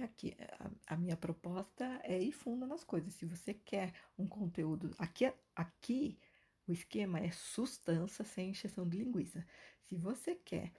Aqui, 0.03 0.37
a, 0.59 0.95
a, 0.95 0.97
minha 0.97 1.17
proposta 1.17 2.01
é 2.03 2.21
ir 2.21 2.33
fundo 2.33 2.67
nas 2.67 2.83
coisas. 2.83 3.15
Se 3.15 3.25
você 3.25 3.55
quer 3.55 3.93
um 4.19 4.27
conteúdo, 4.27 4.95
aqui, 4.99 5.33
aqui 5.55 6.19
o 6.67 6.73
esquema 6.73 7.21
é 7.21 7.31
sustância 7.31 8.25
sem 8.25 8.51
injeção 8.51 8.89
de 8.89 8.99
linguiça. 8.99 9.47
Se 9.83 9.97
você 9.97 10.35
quer 10.35 10.73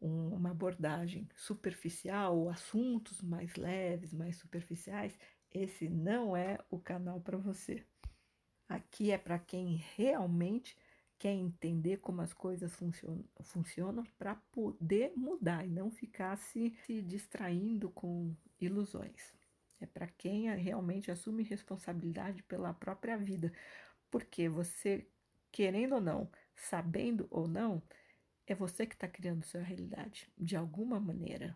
um, 0.00 0.34
uma 0.34 0.50
abordagem 0.50 1.28
superficial 1.34 2.36
ou 2.36 2.50
assuntos 2.50 3.22
mais 3.22 3.54
leves, 3.56 4.12
mais 4.12 4.36
superficiais, 4.36 5.18
esse 5.50 5.88
não 5.88 6.36
é 6.36 6.58
o 6.70 6.78
canal 6.78 7.20
para 7.20 7.38
você. 7.38 7.86
Aqui 8.72 9.10
é 9.10 9.18
para 9.18 9.38
quem 9.38 9.84
realmente 9.96 10.78
quer 11.18 11.34
entender 11.34 11.98
como 11.98 12.22
as 12.22 12.32
coisas 12.32 12.74
funcionam, 12.74 13.22
funcionam 13.42 14.02
para 14.18 14.34
poder 14.50 15.12
mudar 15.14 15.66
e 15.66 15.68
não 15.68 15.90
ficar 15.90 16.38
se, 16.38 16.74
se 16.86 17.02
distraindo 17.02 17.90
com 17.90 18.34
ilusões. 18.58 19.34
É 19.78 19.84
para 19.84 20.06
quem 20.06 20.50
realmente 20.56 21.10
assume 21.10 21.42
responsabilidade 21.42 22.42
pela 22.44 22.72
própria 22.72 23.18
vida. 23.18 23.52
Porque 24.10 24.48
você, 24.48 25.06
querendo 25.50 25.96
ou 25.96 26.00
não, 26.00 26.30
sabendo 26.56 27.28
ou 27.30 27.46
não, 27.46 27.82
é 28.46 28.54
você 28.54 28.86
que 28.86 28.94
está 28.94 29.06
criando 29.06 29.44
sua 29.44 29.60
realidade, 29.60 30.32
de 30.38 30.56
alguma 30.56 30.98
maneira, 30.98 31.54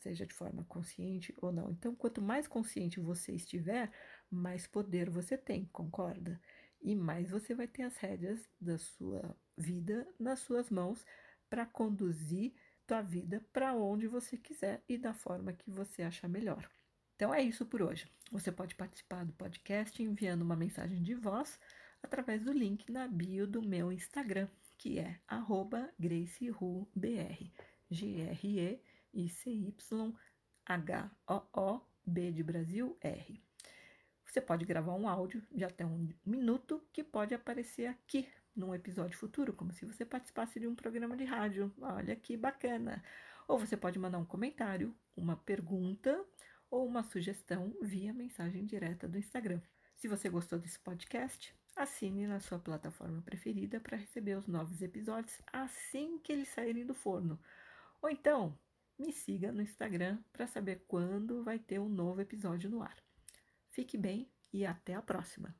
seja 0.00 0.24
de 0.24 0.32
forma 0.32 0.64
consciente 0.64 1.34
ou 1.42 1.52
não. 1.52 1.70
Então, 1.70 1.94
quanto 1.94 2.22
mais 2.22 2.48
consciente 2.48 3.00
você 3.00 3.32
estiver, 3.34 3.92
mais 4.30 4.66
poder 4.66 5.10
você 5.10 5.36
tem, 5.36 5.66
concorda? 5.66 6.40
E 6.80 6.94
mais 6.94 7.30
você 7.30 7.54
vai 7.54 7.66
ter 7.66 7.82
as 7.82 7.96
rédeas 7.96 8.48
da 8.60 8.78
sua 8.78 9.36
vida 9.56 10.06
nas 10.18 10.40
suas 10.40 10.70
mãos 10.70 11.04
para 11.50 11.66
conduzir 11.66 12.54
tua 12.86 13.02
vida 13.02 13.44
para 13.52 13.74
onde 13.74 14.06
você 14.06 14.36
quiser 14.36 14.82
e 14.88 14.96
da 14.96 15.12
forma 15.12 15.52
que 15.52 15.70
você 15.70 16.02
achar 16.02 16.28
melhor. 16.28 16.68
Então 17.16 17.34
é 17.34 17.42
isso 17.42 17.66
por 17.66 17.82
hoje. 17.82 18.10
Você 18.30 18.52
pode 18.52 18.74
participar 18.74 19.24
do 19.24 19.32
podcast 19.32 20.02
enviando 20.02 20.42
uma 20.42 20.54
mensagem 20.56 21.02
de 21.02 21.14
voz 21.14 21.58
através 22.02 22.42
do 22.44 22.52
link 22.52 22.90
na 22.90 23.08
bio 23.08 23.46
do 23.46 23.60
meu 23.60 23.92
Instagram, 23.92 24.48
que 24.78 24.98
é 24.98 25.20
arroba 25.26 25.92
GraceRuBR, 25.98 27.52
G-R-E-I-C-Y-H-O-O-B 27.90 28.82
de 32.32 32.42
Brasil 32.42 32.96
R. 33.00 33.47
Você 34.28 34.42
pode 34.42 34.66
gravar 34.66 34.94
um 34.94 35.08
áudio 35.08 35.42
de 35.50 35.64
até 35.64 35.86
um 35.86 36.06
minuto 36.24 36.82
que 36.92 37.02
pode 37.02 37.34
aparecer 37.34 37.86
aqui 37.86 38.28
num 38.54 38.74
episódio 38.74 39.16
futuro, 39.16 39.54
como 39.54 39.72
se 39.72 39.86
você 39.86 40.04
participasse 40.04 40.60
de 40.60 40.68
um 40.68 40.74
programa 40.74 41.16
de 41.16 41.24
rádio. 41.24 41.72
Olha 41.80 42.14
que 42.14 42.36
bacana! 42.36 43.02
Ou 43.48 43.58
você 43.58 43.74
pode 43.74 43.98
mandar 43.98 44.18
um 44.18 44.26
comentário, 44.26 44.94
uma 45.16 45.34
pergunta 45.34 46.22
ou 46.70 46.86
uma 46.86 47.02
sugestão 47.02 47.74
via 47.80 48.12
mensagem 48.12 48.66
direta 48.66 49.08
do 49.08 49.16
Instagram. 49.16 49.62
Se 49.96 50.06
você 50.06 50.28
gostou 50.28 50.58
desse 50.58 50.78
podcast, 50.78 51.56
assine 51.74 52.26
na 52.26 52.38
sua 52.38 52.58
plataforma 52.58 53.22
preferida 53.22 53.80
para 53.80 53.96
receber 53.96 54.36
os 54.36 54.46
novos 54.46 54.82
episódios 54.82 55.40
assim 55.50 56.18
que 56.18 56.30
eles 56.30 56.48
saírem 56.48 56.84
do 56.84 56.94
forno. 56.94 57.40
Ou 58.02 58.10
então, 58.10 58.54
me 58.98 59.10
siga 59.10 59.50
no 59.50 59.62
Instagram 59.62 60.18
para 60.34 60.46
saber 60.46 60.84
quando 60.86 61.42
vai 61.42 61.58
ter 61.58 61.78
um 61.78 61.88
novo 61.88 62.20
episódio 62.20 62.68
no 62.68 62.82
ar. 62.82 63.07
Fique 63.78 63.96
bem 63.96 64.28
e 64.52 64.66
até 64.66 64.94
a 64.96 65.00
próxima! 65.00 65.54